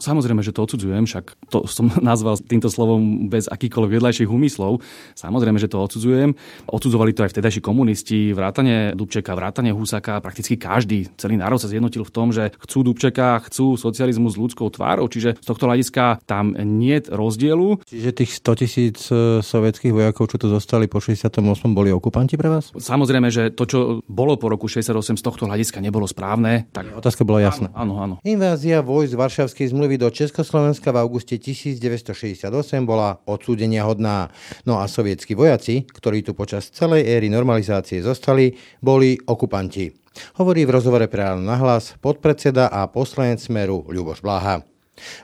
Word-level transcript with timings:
Samozrejme, 0.00 0.40
že 0.40 0.56
to 0.56 0.64
odsudzujem, 0.64 1.04
však 1.04 1.36
to 1.52 1.68
som 1.68 1.92
nazval 2.00 2.40
týmto 2.40 2.72
slovom 2.72 3.28
bez 3.28 3.46
akýchkoľvek 3.46 4.00
vedľajších 4.00 4.30
úmyslov. 4.32 4.80
Samozrejme, 5.14 5.60
že 5.60 5.68
to 5.68 5.78
odsudzujem. 5.80 6.32
Odsudzovali 6.66 7.12
to 7.12 7.28
aj 7.28 7.36
vtedajší 7.36 7.60
komunisti, 7.60 8.32
vrátane 8.32 8.96
Dubčeka, 8.96 9.36
vrátane 9.36 9.76
Husaka, 9.76 10.24
prakticky 10.24 10.56
každý, 10.56 11.12
celý 11.20 11.36
národ 11.36 11.60
sa 11.60 11.68
zjednotil 11.68 12.02
v 12.06 12.12
tom, 12.12 12.32
že 12.32 12.56
chcú 12.56 12.82
Dubčeka, 12.82 13.44
chcú 13.46 13.76
socializmus 13.76 14.34
s 14.34 14.40
ľudskou 14.40 14.72
tvárou, 14.72 15.06
čiže 15.10 15.36
z 15.36 15.46
tohto 15.46 15.68
hľadiska 15.68 16.24
tam 16.24 16.56
nie 16.56 16.96
je 16.96 17.12
rozdielu. 17.12 17.82
Čiže 17.86 18.10
tých 18.14 18.30
100 18.40 18.60
tisíc 18.60 18.98
e, 19.10 19.44
sovietských 19.44 19.92
vojakov, 19.92 20.30
čo 20.30 20.36
tu 20.40 20.46
zostali 20.48 20.86
po 20.86 21.02
68. 21.02 21.42
boli 21.70 21.90
okupanti 21.90 22.38
pre 22.38 22.48
vás? 22.48 22.70
Samozrejme, 22.72 23.28
že 23.28 23.50
to, 23.50 23.64
čo 23.66 23.78
bolo 24.06 24.38
po 24.38 24.48
roku 24.48 24.70
68 24.70 25.18
z 25.18 25.22
tohto 25.22 25.44
hľadiska 25.50 25.82
nebolo 25.82 26.06
správne. 26.06 26.70
Tak... 26.70 26.98
Otázka 26.98 27.26
bola 27.26 27.42
jasná. 27.42 27.70
Áno, 27.74 27.98
áno. 27.98 28.14
Invázia 28.22 28.82
vojsk 28.82 29.18
Varšavskej 29.18 29.72
zmluvy 29.74 29.89
zmluvy 29.90 30.06
do 30.06 30.14
Československa 30.14 30.94
v 30.94 31.02
auguste 31.02 31.34
1968 31.34 32.46
bola 32.86 33.18
odsúdenia 33.26 33.82
hodná. 33.82 34.30
No 34.62 34.78
a 34.78 34.86
sovietskí 34.86 35.34
vojaci, 35.34 35.82
ktorí 35.82 36.22
tu 36.22 36.30
počas 36.30 36.70
celej 36.70 37.10
éry 37.10 37.26
normalizácie 37.26 37.98
zostali, 37.98 38.54
boli 38.78 39.18
okupanti. 39.18 39.90
Hovorí 40.38 40.62
v 40.62 40.78
rozhovore 40.78 41.10
pre 41.10 41.34
na 41.42 41.58
hlas 41.58 41.98
podpredseda 41.98 42.70
a 42.70 42.86
poslanec 42.86 43.42
Smeru 43.42 43.82
Ľuboš 43.90 44.22
Blaha. 44.22 44.62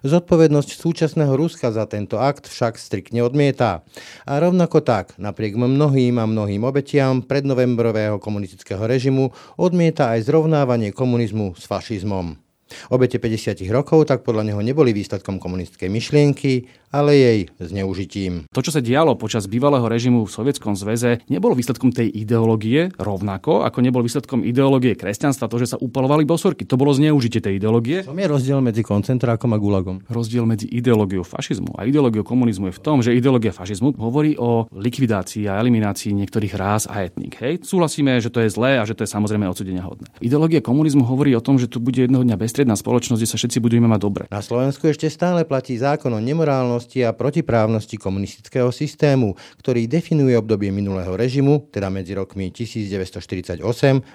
Zodpovednosť 0.03 0.71
súčasného 0.75 1.31
Ruska 1.39 1.71
za 1.71 1.87
tento 1.87 2.19
akt 2.19 2.51
však 2.51 2.75
striktne 2.75 3.23
odmieta. 3.23 3.87
A 4.27 4.43
rovnako 4.43 4.83
tak, 4.83 5.15
napriek 5.15 5.55
mnohým 5.55 6.19
a 6.19 6.27
mnohým 6.27 6.67
obetiam 6.67 7.23
prednovembrového 7.23 8.19
komunistického 8.19 8.83
režimu, 8.83 9.31
odmieta 9.55 10.11
aj 10.11 10.27
zrovnávanie 10.27 10.91
komunizmu 10.91 11.55
s 11.55 11.71
fašizmom. 11.71 12.46
Obete 12.91 13.23
50 13.23 13.63
rokov 13.71 14.11
tak 14.11 14.27
podľa 14.27 14.51
neho 14.51 14.61
neboli 14.63 14.91
výsledkom 14.91 15.39
komunistickej 15.39 15.87
myšlienky, 15.87 16.67
ale 16.91 17.17
jej 17.17 17.39
zneužitím. 17.59 18.47
To, 18.55 18.61
čo 18.63 18.75
sa 18.75 18.81
dialo 18.81 19.19
počas 19.19 19.51
bývalého 19.51 19.87
režimu 19.87 20.27
v 20.27 20.35
Sovietskom 20.35 20.79
zväze, 20.79 21.23
nebolo 21.27 21.59
výsledkom 21.59 21.91
tej 21.91 22.11
ideológie 22.11 22.95
rovnako, 22.97 23.67
ako 23.67 23.79
nebol 23.83 24.03
výsledkom 24.03 24.43
ideológie 24.47 24.95
kresťanstva, 24.97 25.51
to, 25.51 25.63
že 25.63 25.75
sa 25.75 25.81
upalovali 25.83 26.23
bosorky. 26.25 26.65
To 26.65 26.79
bolo 26.79 26.95
zneužitie 26.95 27.43
tej 27.43 27.59
ideológie. 27.61 28.07
Čo 28.07 28.15
je 28.15 28.27
rozdiel 28.27 28.59
medzi 28.63 28.83
koncentrákom 28.87 29.53
a 29.53 29.59
gulagom? 29.59 30.03
Rozdiel 30.09 30.47
medzi 30.47 30.71
ideológiou 30.71 31.27
fašizmu 31.27 31.77
a 31.77 31.85
ideológiou 31.85 32.23
komunizmu 32.23 32.71
je 32.71 32.79
v 32.79 32.83
tom, 32.83 33.03
že 33.05 33.13
ideológia 33.13 33.53
fašizmu 33.53 33.99
hovorí 33.99 34.39
o 34.39 34.71
likvidácii 34.73 35.51
a 35.51 35.59
eliminácii 35.61 36.15
niektorých 36.15 36.55
rás 36.57 36.89
a 36.89 37.05
etník. 37.05 37.37
Hej? 37.43 37.67
Súhlasíme, 37.67 38.17
že 38.23 38.33
to 38.33 38.41
je 38.41 38.49
zlé 38.49 38.79
a 38.81 38.87
že 38.89 38.95
to 38.97 39.05
je 39.05 39.11
samozrejme 39.11 39.45
odsudenia 39.51 39.85
hodné. 39.85 40.09
Ideológia 40.23 40.63
komunizmu 40.63 41.05
hovorí 41.05 41.35
o 41.37 41.43
tom, 41.43 41.59
že 41.61 41.69
tu 41.69 41.83
bude 41.83 42.01
jedného 42.01 42.25
dňa 42.25 42.37
bestredná 42.39 42.79
spoločnosť, 42.79 43.21
kde 43.21 43.31
sa 43.31 43.37
všetci 43.37 43.59
budeme 43.59 43.91
mať 43.91 44.01
dobre. 44.01 44.25
Na 44.31 44.41
Slovensku 44.41 44.87
ešte 44.87 45.11
stále 45.11 45.43
platí 45.45 45.75
zákon 45.77 46.15
o 46.15 46.21
nemorálnosti 46.23 46.86
nezákonnosti 46.87 47.03
a 47.03 47.17
protiprávnosti 47.17 47.97
komunistického 47.99 48.71
systému, 48.71 49.35
ktorý 49.59 49.91
definuje 49.91 50.39
obdobie 50.39 50.71
minulého 50.71 51.19
režimu, 51.19 51.67
teda 51.75 51.91
medzi 51.91 52.15
rokmi 52.15 52.55
1948 52.55 53.59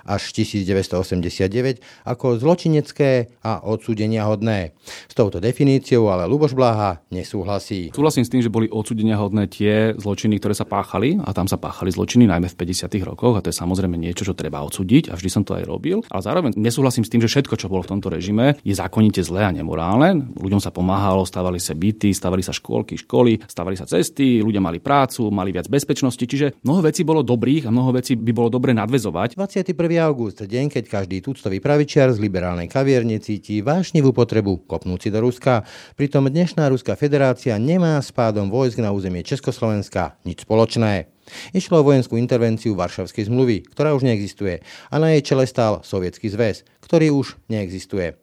až 0.08 0.22
1989, 0.32 1.84
ako 2.08 2.40
zločinecké 2.40 3.42
a 3.44 3.62
odsúdenia 3.68 4.24
hodné. 4.26 4.72
S 5.12 5.14
touto 5.14 5.44
definíciou 5.44 6.08
ale 6.08 6.26
Luboš 6.28 6.56
Bláha 6.56 7.04
nesúhlasí. 7.12 7.92
Súhlasím 7.92 8.24
s 8.24 8.32
tým, 8.32 8.42
že 8.42 8.54
boli 8.54 8.72
odsúdenia 8.72 9.20
hodné 9.20 9.52
tie 9.52 9.92
zločiny, 10.00 10.40
ktoré 10.40 10.56
sa 10.56 10.64
páchali, 10.64 11.20
a 11.20 11.36
tam 11.36 11.52
sa 11.52 11.60
páchali 11.60 11.92
zločiny 11.92 12.26
najmä 12.30 12.48
v 12.48 12.56
50. 12.56 12.88
rokoch, 13.04 13.36
a 13.36 13.44
to 13.44 13.52
je 13.52 13.60
samozrejme 13.60 14.00
niečo, 14.00 14.24
čo 14.24 14.38
treba 14.38 14.64
odsúdiť, 14.64 15.12
a 15.12 15.18
vždy 15.20 15.30
som 15.30 15.44
to 15.44 15.58
aj 15.60 15.68
robil. 15.68 16.04
Ale 16.08 16.22
zároveň 16.24 16.56
nesúhlasím 16.56 17.04
s 17.04 17.12
tým, 17.12 17.20
že 17.20 17.28
všetko, 17.32 17.60
čo 17.60 17.68
bolo 17.68 17.84
v 17.84 17.92
tomto 17.98 18.08
režime, 18.08 18.56
je 18.64 18.74
zákonite 18.76 19.20
zlé 19.26 19.44
a 19.50 19.52
nemorálne. 19.52 20.32
Ľuďom 20.38 20.62
sa 20.62 20.72
pomáhalo, 20.72 21.26
stávali 21.28 21.58
sa 21.58 21.74
byty, 21.74 22.14
stávali 22.14 22.46
sa 22.46 22.51
škôlky, 22.52 23.00
školy, 23.00 23.42
stavali 23.48 23.76
sa 23.80 23.90
cesty, 23.90 24.44
ľudia 24.44 24.60
mali 24.60 24.78
prácu, 24.78 25.32
mali 25.34 25.56
viac 25.56 25.72
bezpečnosti, 25.72 26.22
čiže 26.22 26.60
mnoho 26.62 26.86
vecí 26.86 27.02
bolo 27.02 27.26
dobrých 27.26 27.68
a 27.68 27.74
mnoho 27.74 27.98
vecí 27.98 28.20
by 28.20 28.32
bolo 28.36 28.52
dobre 28.52 28.76
nadvezovať. 28.76 29.40
21. 29.40 29.74
august, 30.04 30.44
deň, 30.44 30.68
keď 30.70 30.84
každý 30.88 31.24
tuctový 31.24 31.64
pravičiar 31.64 32.12
z 32.12 32.22
liberálnej 32.22 32.70
kaviarne 32.70 33.18
cíti 33.24 33.64
vášnivú 33.66 34.12
potrebu 34.12 34.68
kopnúť 34.68 35.08
si 35.08 35.10
do 35.10 35.20
Ruska. 35.24 35.64
Pritom 35.96 36.28
dnešná 36.28 36.68
Ruská 36.70 37.00
federácia 37.00 37.58
nemá 37.58 37.98
s 38.00 38.12
pádom 38.14 38.52
vojsk 38.52 38.84
na 38.84 38.92
územie 38.92 39.24
Československa 39.24 40.20
nič 40.28 40.44
spoločné. 40.44 41.12
Išlo 41.56 41.80
o 41.80 41.88
vojenskú 41.88 42.20
intervenciu 42.20 42.76
Varšavskej 42.76 43.32
zmluvy, 43.32 43.64
ktorá 43.72 43.96
už 43.96 44.04
neexistuje, 44.04 44.66
a 44.92 44.96
na 45.00 45.16
jej 45.16 45.22
čele 45.24 45.46
stál 45.48 45.80
Sovietský 45.86 46.28
zväz, 46.28 46.68
ktorý 46.84 47.14
už 47.14 47.40
neexistuje 47.48 48.20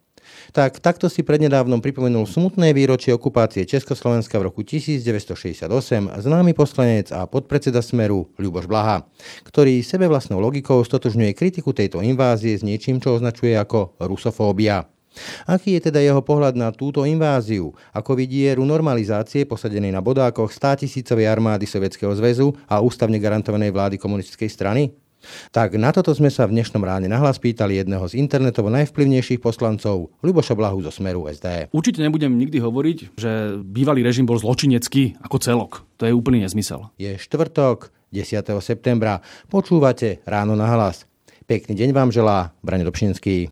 tak 0.52 0.80
takto 0.80 1.06
si 1.06 1.22
prednedávnom 1.22 1.78
pripomenul 1.78 2.24
smutné 2.24 2.72
výročie 2.72 3.12
okupácie 3.14 3.68
Československa 3.68 4.38
v 4.40 4.48
roku 4.48 4.60
1968 4.64 5.68
známy 6.18 6.52
poslanec 6.56 7.12
a 7.12 7.28
podpredseda 7.28 7.84
Smeru 7.84 8.30
Ľuboš 8.40 8.66
Blaha, 8.68 9.04
ktorý 9.44 9.84
sebe 9.84 10.08
vlastnou 10.08 10.40
logikou 10.40 10.80
stotožňuje 10.82 11.36
kritiku 11.36 11.76
tejto 11.76 12.00
invázie 12.00 12.56
s 12.56 12.66
niečím, 12.66 12.98
čo 12.98 13.16
označuje 13.16 13.54
ako 13.56 13.98
rusofóbia. 14.02 14.88
Aký 15.48 15.74
je 15.74 15.90
teda 15.90 15.98
jeho 15.98 16.22
pohľad 16.22 16.54
na 16.54 16.70
túto 16.70 17.02
inváziu? 17.02 17.74
Ako 17.90 18.14
vidí 18.14 18.46
éru 18.46 18.62
normalizácie 18.62 19.48
posadenej 19.48 19.90
na 19.90 19.98
bodákoch 19.98 20.52
100 20.52 20.86
tisícovej 20.86 21.26
armády 21.26 21.66
Sovietskeho 21.66 22.14
zväzu 22.14 22.54
a 22.70 22.78
ústavne 22.78 23.18
garantovanej 23.18 23.74
vlády 23.74 23.96
komunistickej 23.98 24.50
strany? 24.50 24.82
Tak 25.50 25.74
na 25.76 25.90
toto 25.90 26.14
sme 26.14 26.30
sa 26.30 26.46
v 26.46 26.58
dnešnom 26.58 26.82
ráne 26.82 27.10
nahlas 27.10 27.42
pýtali 27.42 27.78
jedného 27.80 28.04
z 28.06 28.18
internetovo 28.18 28.70
najvplyvnejších 28.70 29.42
poslancov, 29.42 30.14
Luboša 30.22 30.54
Blahu 30.54 30.80
zo 30.84 30.94
Smeru 30.94 31.26
SD. 31.26 31.74
Určite 31.74 32.00
nebudem 32.00 32.34
nikdy 32.38 32.62
hovoriť, 32.62 32.98
že 33.18 33.60
bývalý 33.62 34.06
režim 34.06 34.24
bol 34.24 34.38
zločinecký 34.38 35.18
ako 35.22 35.36
celok. 35.42 35.72
To 35.98 36.06
je 36.06 36.14
úplný 36.14 36.46
nezmysel. 36.46 36.88
Je 36.96 37.18
štvrtok, 37.18 37.90
10. 38.14 38.40
septembra. 38.64 39.20
Počúvate 39.50 40.24
ráno 40.24 40.56
na 40.56 40.70
hlas. 40.72 41.04
Pekný 41.48 41.76
deň 41.76 41.90
vám 41.96 42.12
želá 42.12 42.52
Brane 42.60 42.84
Dobšinský. 42.84 43.48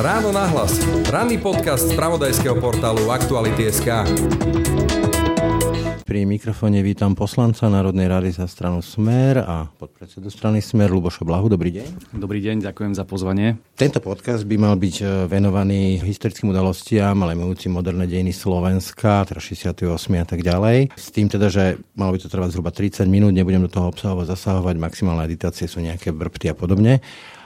Ráno 0.00 0.30
na 0.30 0.46
hlas. 0.50 0.78
Ranný 1.10 1.38
podcast 1.38 1.86
z 1.86 1.94
pravodajského 1.94 2.58
portálu 2.58 3.10
Aktuality.sk. 3.10 4.99
Pri 6.10 6.26
mikrofóne 6.26 6.82
vítam 6.82 7.14
poslanca 7.14 7.70
Národnej 7.70 8.10
rady 8.10 8.34
za 8.34 8.50
stranu 8.50 8.82
Smer 8.82 9.46
a 9.46 9.70
podpredsedu 9.78 10.26
strany 10.26 10.58
Smer 10.58 10.90
Luboša 10.90 11.22
Blahu. 11.22 11.46
Dobrý 11.46 11.70
deň. 11.70 12.18
Dobrý 12.18 12.42
deň, 12.42 12.66
ďakujem 12.66 12.98
za 12.98 13.06
pozvanie. 13.06 13.62
Tento 13.78 14.02
podcast 14.02 14.42
by 14.42 14.58
mal 14.58 14.74
byť 14.74 14.96
e, 14.98 15.30
venovaný 15.30 16.02
historickým 16.02 16.50
udalostiam, 16.50 17.14
ale 17.22 17.38
majúci 17.38 17.70
moderné 17.70 18.10
dejiny 18.10 18.34
Slovenska, 18.34 19.22
teda 19.22 19.38
68 19.38 19.86
a 20.18 20.26
tak 20.26 20.42
ďalej. 20.42 20.90
S 20.98 21.14
tým 21.14 21.30
teda, 21.30 21.46
že 21.46 21.78
malo 21.94 22.18
by 22.18 22.18
to 22.18 22.26
trvať 22.26 22.58
zhruba 22.58 22.74
30 22.74 23.06
minút, 23.06 23.30
nebudem 23.30 23.62
do 23.62 23.70
toho 23.70 23.86
obsahovo 23.86 24.26
zasahovať, 24.26 24.82
maximálne 24.82 25.30
editácie 25.30 25.70
sú 25.70 25.78
nejaké 25.78 26.10
brbty 26.10 26.50
a 26.50 26.58
podobne 26.58 26.98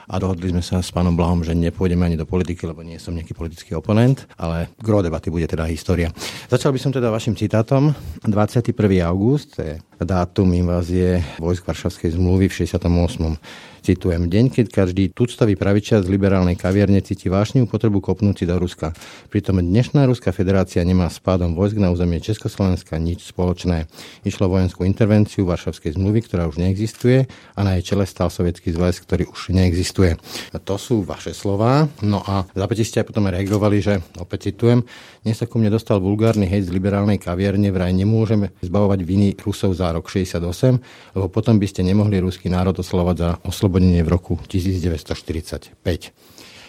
a 0.05 0.15
dohodli 0.21 0.53
sme 0.53 0.61
sa 0.61 0.81
s 0.81 0.93
pánom 0.93 1.13
Blahom, 1.17 1.41
že 1.41 1.57
nepôjdeme 1.57 2.05
ani 2.05 2.17
do 2.17 2.29
politiky, 2.29 2.69
lebo 2.69 2.85
nie 2.85 3.01
som 3.01 3.15
nejaký 3.15 3.33
politický 3.33 3.73
oponent, 3.73 4.29
ale 4.37 4.69
gro 4.77 5.01
debaty 5.01 5.33
bude 5.33 5.49
teda 5.49 5.65
história. 5.65 6.13
Začal 6.49 6.73
by 6.75 6.79
som 6.81 6.91
teda 6.93 7.09
vašim 7.09 7.33
citátom. 7.33 7.93
21. 8.25 8.75
august, 9.05 9.57
to 9.57 9.65
je 9.65 9.73
dátum 10.01 10.51
invázie 10.51 11.23
vojsk 11.39 11.63
Varšavskej 11.63 12.15
zmluvy 12.19 12.51
v 12.51 12.67
68. 12.67 13.39
Citujem, 13.85 14.25
deň, 14.25 14.49
keď 14.49 14.65
každý 14.73 15.13
tuctový 15.13 15.53
pravičia 15.53 16.01
z 16.01 16.09
liberálnej 16.09 16.57
kaviarne 16.57 17.05
cíti 17.05 17.29
vášnivú 17.29 17.69
potrebu 17.69 18.01
kopnúť 18.01 18.41
si 18.41 18.45
do 18.49 18.57
Ruska. 18.57 18.97
Pritom 19.29 19.61
dnešná 19.61 20.09
Ruská 20.09 20.33
federácia 20.33 20.81
nemá 20.81 21.05
s 21.05 21.21
pádom 21.21 21.53
vojsk 21.53 21.77
na 21.77 21.93
územie 21.93 22.17
Československa 22.17 22.97
nič 22.97 23.29
spoločné. 23.29 23.85
Išlo 24.25 24.49
vojenskú 24.49 24.89
intervenciu 24.89 25.45
Varšavskej 25.45 26.01
zmluvy, 26.01 26.25
ktorá 26.25 26.49
už 26.49 26.65
neexistuje 26.65 27.29
a 27.53 27.59
na 27.61 27.77
jej 27.77 27.93
čele 27.93 28.09
stal 28.09 28.33
sovietský 28.33 28.73
zväz, 28.73 29.05
ktorý 29.05 29.29
už 29.29 29.53
neexistuje. 29.53 30.17
A 30.49 30.57
to 30.57 30.81
sú 30.81 31.05
vaše 31.05 31.37
slova. 31.37 31.85
No 32.01 32.25
a 32.25 32.49
zapäti 32.57 32.81
ste 32.81 33.05
aj 33.05 33.13
potom 33.13 33.29
reagovali, 33.29 33.85
že 33.85 34.01
opäť 34.17 34.49
citujem, 34.49 34.81
dnes 35.21 35.37
sa 35.37 35.45
ku 35.45 35.61
mne 35.61 35.69
dostal 35.69 36.01
vulgárny 36.01 36.49
hejt 36.49 36.69
z 36.69 36.73
liberálnej 36.73 37.21
kaviarne, 37.21 37.69
vraj 37.69 37.93
nemôžeme 37.93 38.49
zbavovať 38.65 38.99
viny 39.05 39.37
Rusov 39.37 39.77
za 39.77 39.84
rok 39.93 40.09
68, 40.09 40.81
lebo 41.13 41.27
potom 41.27 41.59
by 41.59 41.67
ste 41.69 41.85
nemohli 41.85 42.17
ruský 42.23 42.49
národ 42.49 42.73
oslovať 42.79 43.15
za 43.17 43.29
oslobodenie 43.43 44.01
v 44.01 44.09
roku 44.09 44.39
1945. 44.47 45.75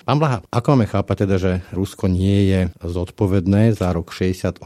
Pán 0.07 0.23
Blaha, 0.23 0.39
ako 0.55 0.79
máme 0.79 0.87
chápať 0.87 1.27
teda, 1.27 1.35
že 1.35 1.53
Rusko 1.75 2.07
nie 2.07 2.47
je 2.47 2.61
zodpovedné 2.79 3.75
za 3.75 3.91
rok 3.91 4.15
68, 4.15 4.63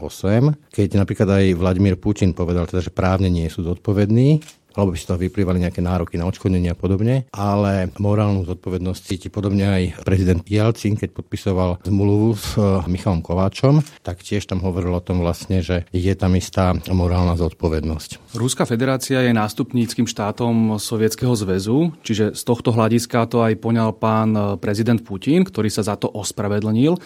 keď 0.69 0.87
napríklad 1.01 1.29
aj 1.33 1.57
Vladimír 1.57 1.97
Putin 1.97 2.37
povedal 2.37 2.69
teda, 2.69 2.85
že 2.85 2.93
právne 2.93 3.25
nie 3.25 3.49
sú 3.49 3.65
zodpovední, 3.65 4.45
alebo 4.75 4.95
by 4.95 4.97
si 4.99 5.07
to 5.07 5.19
vyplývali 5.19 5.63
nejaké 5.63 5.83
nároky 5.83 6.15
na 6.15 6.27
odškodnenie 6.27 6.71
a 6.71 6.77
podobne, 6.77 7.27
ale 7.35 7.91
morálnu 7.99 8.47
zodpovednosť 8.47 9.01
cíti 9.01 9.27
podobne 9.27 9.67
aj 9.67 9.83
prezident 10.03 10.43
Jelcin, 10.43 10.95
keď 10.95 11.09
podpisoval 11.15 11.79
zmluvu 11.83 12.29
s 12.35 12.55
eh, 12.55 12.83
Michalom 12.87 13.23
Kováčom, 13.23 13.83
tak 14.01 14.23
tiež 14.23 14.47
tam 14.47 14.63
hovoril 14.63 14.91
o 14.95 15.03
tom 15.03 15.23
vlastne, 15.23 15.63
že 15.63 15.87
je 15.91 16.13
tam 16.15 16.35
istá 16.35 16.75
morálna 16.89 17.35
zodpovednosť. 17.39 18.35
Ruská 18.35 18.63
federácia 18.67 19.23
je 19.23 19.31
nástupníckým 19.35 20.07
štátom 20.07 20.79
Sovietskeho 20.79 21.33
zväzu, 21.35 21.95
čiže 22.03 22.33
z 22.35 22.41
tohto 22.43 22.71
hľadiska 22.71 23.27
to 23.27 23.43
aj 23.43 23.59
poňal 23.59 23.95
pán 23.95 24.31
eh, 24.33 24.43
prezident 24.57 24.99
Putin, 25.01 25.43
ktorý 25.47 25.67
sa 25.71 25.83
za 25.83 25.95
to 25.99 26.07
ospravedlnil, 26.11 26.97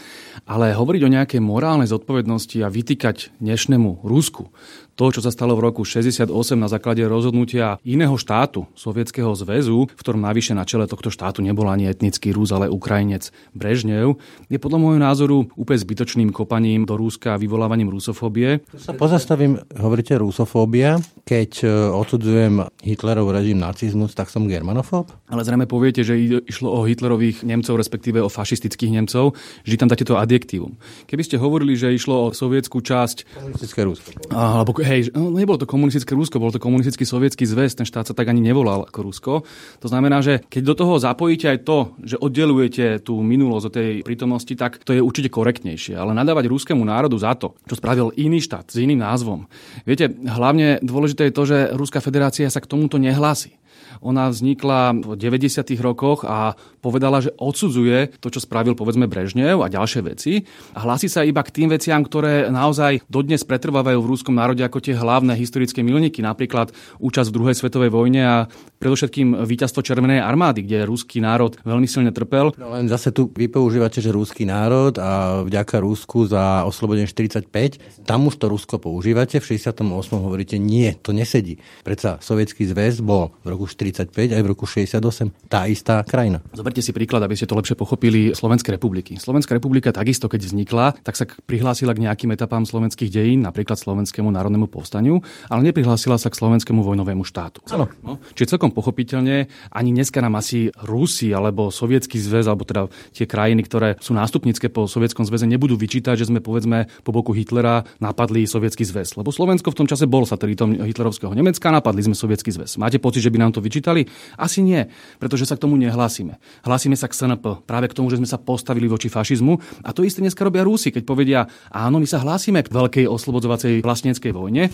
ale 0.45 0.75
hovoriť 0.75 1.01
o 1.05 1.13
nejakej 1.13 1.41
morálnej 1.41 1.89
zodpovednosti 1.89 2.61
a 2.61 2.69
vytýkať 2.69 3.35
dnešnému 3.41 4.05
Rusku 4.05 4.49
to, 4.95 5.11
čo 5.11 5.19
sa 5.19 5.31
stalo 5.31 5.59
v 5.59 5.67
roku 5.67 5.83
68 5.83 6.31
na 6.55 6.71
základe 6.71 7.03
rozhodnutia 7.03 7.77
iného 7.83 8.15
štátu, 8.15 8.63
Sovietskeho 8.79 9.35
zväzu, 9.35 9.91
v 9.91 9.99
ktorom 9.99 10.23
navyše 10.23 10.55
na 10.55 10.63
čele 10.63 10.87
tohto 10.87 11.11
štátu 11.11 11.43
nebol 11.43 11.67
ani 11.67 11.91
etnický 11.91 12.31
Rus, 12.31 12.55
ale 12.55 12.71
Ukrajinec 12.71 13.29
Brežnev, 13.51 14.15
je 14.47 14.55
podľa 14.55 14.79
môjho 14.79 14.99
názoru 15.03 15.37
úplne 15.59 15.83
zbytočným 15.83 16.31
kopaním 16.31 16.87
do 16.87 16.95
Rúska 16.95 17.35
a 17.35 17.41
vyvolávaním 17.41 17.91
rusofóbie. 17.91 18.63
Sa 18.79 18.95
pozastavím, 18.95 19.59
hovoríte 19.75 20.15
rusofóbia, 20.15 21.03
keď 21.27 21.51
e, 21.63 21.67
odsudzujem 21.91 22.63
Hitlerov 22.79 23.35
režim 23.35 23.59
nacizmus, 23.59 24.15
tak 24.15 24.31
som 24.31 24.47
germanofób? 24.47 25.11
Ale 25.27 25.43
zrejme 25.43 25.67
poviete, 25.67 26.07
že 26.07 26.15
išlo 26.47 26.71
o 26.71 26.87
Hitlerových 26.87 27.43
Nemcov, 27.43 27.75
respektíve 27.75 28.23
o 28.23 28.31
fašistických 28.31 28.95
Nemcov, 28.95 29.35
že 29.67 29.75
tam 29.75 29.91
dáte 29.91 30.07
to 30.07 30.15
adjektívum. 30.15 30.79
Keby 31.03 31.23
ste 31.27 31.35
hovorili, 31.35 31.75
že 31.75 31.91
išlo 31.91 32.31
o 32.31 32.31
sovietskú 32.31 32.79
časť... 32.79 33.27
Komunistické 33.35 33.83
Rusko. 33.83 34.31
Alebo 34.31 34.71
hej, 34.85 35.09
no, 35.11 35.33
nebolo 35.33 35.57
to 35.57 35.65
komunistické 35.65 36.13
Rusko, 36.13 36.37
bol 36.37 36.53
to 36.53 36.61
komunistický 36.61 37.03
sovietský 37.03 37.49
zväz, 37.49 37.73
ten 37.73 37.89
štát 37.89 38.05
sa 38.05 38.13
tak 38.13 38.29
ani 38.29 38.39
nevolal 38.39 38.85
ako 38.85 38.99
Rusko. 39.01 39.33
To 39.81 39.87
znamená, 39.89 40.21
že 40.21 40.45
keď 40.45 40.61
do 40.61 40.75
toho 40.77 40.93
zapojíte 41.01 41.49
aj 41.49 41.59
to, 41.65 41.77
že 42.05 42.21
oddelujete 42.21 43.01
tú 43.01 43.19
minulosť 43.25 43.65
od 43.65 43.73
tej 43.73 43.91
prítomnosti, 44.05 44.53
tak 44.53 44.85
to 44.85 44.93
je 44.93 45.01
určite 45.01 45.33
korektnejšie. 45.33 45.97
Ale 45.97 46.13
nadávať 46.13 46.45
ruskému 46.47 46.85
národu 46.85 47.17
za 47.17 47.33
to, 47.33 47.57
čo 47.65 47.75
spravil 47.75 48.13
iný 48.15 48.39
štát 48.39 48.69
s 48.69 48.77
iným 48.77 49.01
názvom. 49.01 49.49
Viete, 49.83 50.13
hlavne 50.13 50.79
dôležité 50.85 51.27
je 51.27 51.35
to, 51.35 51.43
že 51.49 51.57
Ruská 51.73 51.99
federácia 51.99 52.47
sa 52.47 52.61
k 52.61 52.69
tomuto 52.69 53.01
nehlási. 53.01 53.57
Ona 54.01 54.31
vznikla 54.31 54.97
v 54.97 55.13
90. 55.15 55.75
rokoch 55.79 56.25
a 56.27 56.57
povedala, 56.83 57.21
že 57.21 57.33
odsudzuje 57.35 58.21
to, 58.21 58.29
čo 58.29 58.43
spravil 58.43 58.77
povedzme 58.77 59.09
Brežnev 59.09 59.65
a 59.65 59.71
ďalšie 59.71 60.01
veci 60.05 60.45
a 60.77 60.85
hlási 60.85 61.09
sa 61.09 61.25
iba 61.25 61.41
k 61.41 61.53
tým 61.53 61.73
veciam, 61.73 62.01
ktoré 62.05 62.53
naozaj 62.53 63.01
dodnes 63.09 63.41
pretrvávajú 63.41 63.97
v 64.01 64.09
rúskom 64.09 64.37
národe 64.37 64.61
ako 64.61 64.83
tie 64.83 64.93
hlavné 64.93 65.33
historické 65.33 65.81
milníky, 65.81 66.21
napríklad 66.21 66.69
účasť 67.01 67.29
v 67.31 67.35
druhej 67.35 67.55
svetovej 67.57 67.89
vojne 67.89 68.21
a 68.21 68.35
predovšetkým 68.77 69.45
víťazstvo 69.45 69.81
Červenej 69.81 70.21
armády, 70.21 70.61
kde 70.61 70.85
ruský 70.85 71.23
národ 71.23 71.57
veľmi 71.65 71.89
silne 71.89 72.13
trpel. 72.13 72.53
No 72.59 72.75
len 72.75 72.85
zase 72.85 73.09
tu 73.09 73.33
vy 73.33 73.49
používate, 73.49 73.97
že 74.03 74.13
ruský 74.13 74.45
národ 74.45 74.93
a 75.01 75.41
vďaka 75.41 75.81
Rusku 75.81 76.29
za 76.29 76.67
oslobodenie 76.69 77.09
45, 77.09 78.05
tam 78.05 78.29
už 78.29 78.37
to 78.37 78.45
Rusko 78.45 78.77
používate, 78.77 79.41
v 79.41 79.45
68 79.57 79.81
hovoríte 80.13 80.61
nie, 80.61 80.93
to 81.01 81.15
nesedí. 81.15 81.57
Predsa 81.81 82.21
Sovietský 82.21 82.69
zväz 82.69 83.01
bol 83.01 83.33
v 83.41 83.57
roku 83.57 83.65
45 83.93 84.33
aj 84.33 84.41
v 84.41 84.47
roku 84.47 84.65
68 84.65 85.51
tá 85.51 85.69
istá 85.69 86.01
krajina. 86.01 86.41
Zoberte 86.55 86.81
si 86.81 86.89
príklad, 86.95 87.21
aby 87.21 87.37
ste 87.37 87.45
to 87.45 87.53
lepšie 87.53 87.77
pochopili 87.77 88.33
Slovenskej 88.33 88.79
republiky. 88.79 89.19
Slovenská 89.19 89.53
republika 89.53 89.93
takisto, 89.93 90.25
keď 90.25 90.41
vznikla, 90.49 90.85
tak 91.05 91.13
sa 91.19 91.27
prihlásila 91.27 91.93
k 91.93 92.09
nejakým 92.09 92.33
etapám 92.33 92.65
slovenských 92.65 93.11
dejín, 93.11 93.45
napríklad 93.45 93.77
Slovenskému 93.77 94.31
národnému 94.31 94.65
povstaniu, 94.71 95.21
ale 95.51 95.61
neprihlásila 95.69 96.17
sa 96.17 96.31
k 96.31 96.39
Slovenskému 96.39 96.81
vojnovému 96.81 97.21
štátu. 97.27 97.61
Áno. 97.69 97.91
No, 98.01 98.17
čiže 98.33 98.57
celkom 98.57 98.73
pochopiteľne 98.73 99.49
ani 99.69 99.89
dneska 99.93 100.21
nám 100.23 100.39
asi 100.39 100.73
Rusi 100.81 101.33
alebo 101.35 101.69
Sovietský 101.69 102.17
zväz, 102.17 102.49
alebo 102.49 102.65
teda 102.65 102.87
tie 103.13 103.29
krajiny, 103.29 103.61
ktoré 103.65 103.89
sú 104.01 104.15
nástupnícke 104.15 104.69
po 104.71 104.85
Sovietskom 104.89 105.25
zväze, 105.27 105.45
nebudú 105.49 105.75
vyčítať, 105.75 106.15
že 106.17 106.29
sme 106.29 106.41
povedzme 106.41 106.87
po 107.03 107.11
boku 107.11 107.35
Hitlera 107.35 107.85
napadli 107.99 108.47
Sovietský 108.47 108.85
zväz. 108.87 109.17
Lebo 109.19 109.29
Slovensko 109.33 109.73
v 109.73 109.77
tom 109.83 109.87
čase 109.89 110.05
bol 110.07 110.23
satelitom 110.23 110.77
hitlerovského 110.85 111.33
Nemecka, 111.33 111.73
napadli 111.73 112.05
sme 112.05 112.15
Sovietský 112.15 112.53
zväz. 112.53 112.77
Máte 112.79 113.01
pocit, 113.01 113.25
že 113.25 113.31
by 113.33 113.37
nám 113.41 113.51
to 113.55 113.63
vyčítali? 113.75 114.07
Asi 114.39 114.63
nie, 114.63 114.87
pretože 115.19 115.43
sa 115.43 115.59
k 115.59 115.67
tomu 115.67 115.75
nehlásime. 115.75 116.39
Hlásime 116.63 116.95
sa 116.95 117.11
k 117.11 117.19
SNP, 117.19 117.67
práve 117.67 117.91
k 117.91 117.97
tomu, 117.99 118.07
že 118.07 118.15
sme 118.15 118.29
sa 118.29 118.39
postavili 118.39 118.87
voči 118.87 119.11
fašizmu. 119.11 119.83
A 119.83 119.91
to 119.91 120.07
isté 120.07 120.23
dneska 120.23 120.47
robia 120.47 120.63
Rusi, 120.63 120.95
keď 120.95 121.03
povedia, 121.03 121.39
áno, 121.67 121.99
my 121.99 122.07
sa 122.07 122.23
hlásime 122.23 122.63
k 122.63 122.71
veľkej 122.71 123.05
oslobodzovacej 123.11 123.83
vlastníckej 123.83 124.31
vojne, 124.31 124.71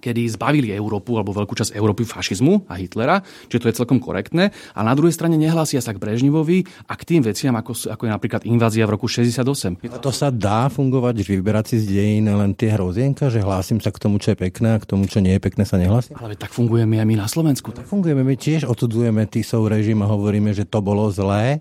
kedy 0.00 0.26
zbavili 0.32 0.72
Európu 0.72 1.20
alebo 1.20 1.36
veľkú 1.36 1.52
časť 1.54 1.76
Európy 1.76 2.08
fašizmu 2.08 2.66
a 2.66 2.80
Hitlera, 2.80 3.20
čiže 3.46 3.60
to 3.62 3.68
je 3.68 3.78
celkom 3.78 4.00
korektné. 4.00 4.50
A 4.74 4.80
na 4.80 4.96
druhej 4.96 5.14
strane 5.14 5.36
nehlásia 5.36 5.78
sa 5.84 5.92
k 5.92 6.00
Brežnivovi 6.00 6.64
a 6.88 6.96
k 6.96 7.02
tým 7.04 7.22
veciam, 7.22 7.54
ako, 7.54 7.92
ako 7.92 8.02
je 8.08 8.10
napríklad 8.10 8.42
invázia 8.48 8.88
v 8.88 8.96
roku 8.96 9.06
68. 9.06 9.78
A 9.92 9.98
to 10.00 10.10
sa 10.10 10.32
dá 10.32 10.66
fungovať, 10.72 11.22
že 11.22 11.36
vyberať 11.36 11.64
si 11.70 11.76
z 11.84 11.84
dejín 12.00 12.26
len 12.32 12.56
tie 12.56 12.72
hrozienka, 12.72 13.28
že 13.28 13.44
hlásim 13.44 13.78
sa 13.78 13.92
k 13.92 14.00
tomu, 14.00 14.16
čo 14.16 14.32
je 14.32 14.40
pekné 14.40 14.74
a 14.74 14.82
k 14.82 14.88
tomu, 14.88 15.04
čo 15.04 15.20
nie 15.20 15.36
je 15.36 15.40
pekné, 15.44 15.68
sa 15.68 15.76
nehlásim? 15.76 16.16
Ale 16.16 16.34
tak 16.34 16.50
fungujeme 16.50 16.96
aj 16.96 17.06
my 17.06 17.16
na 17.20 17.28
Slovensku. 17.28 17.76
Tak 17.76 17.84
fungujeme, 17.84 18.24
my 18.24 18.34
tiež 18.34 18.64
odsudzujeme 18.64 19.28
Tisov 19.28 19.68
režim 19.68 20.00
a 20.00 20.08
hovoríme, 20.08 20.56
že 20.56 20.64
to 20.64 20.80
bolo 20.80 21.12
zlé. 21.12 21.60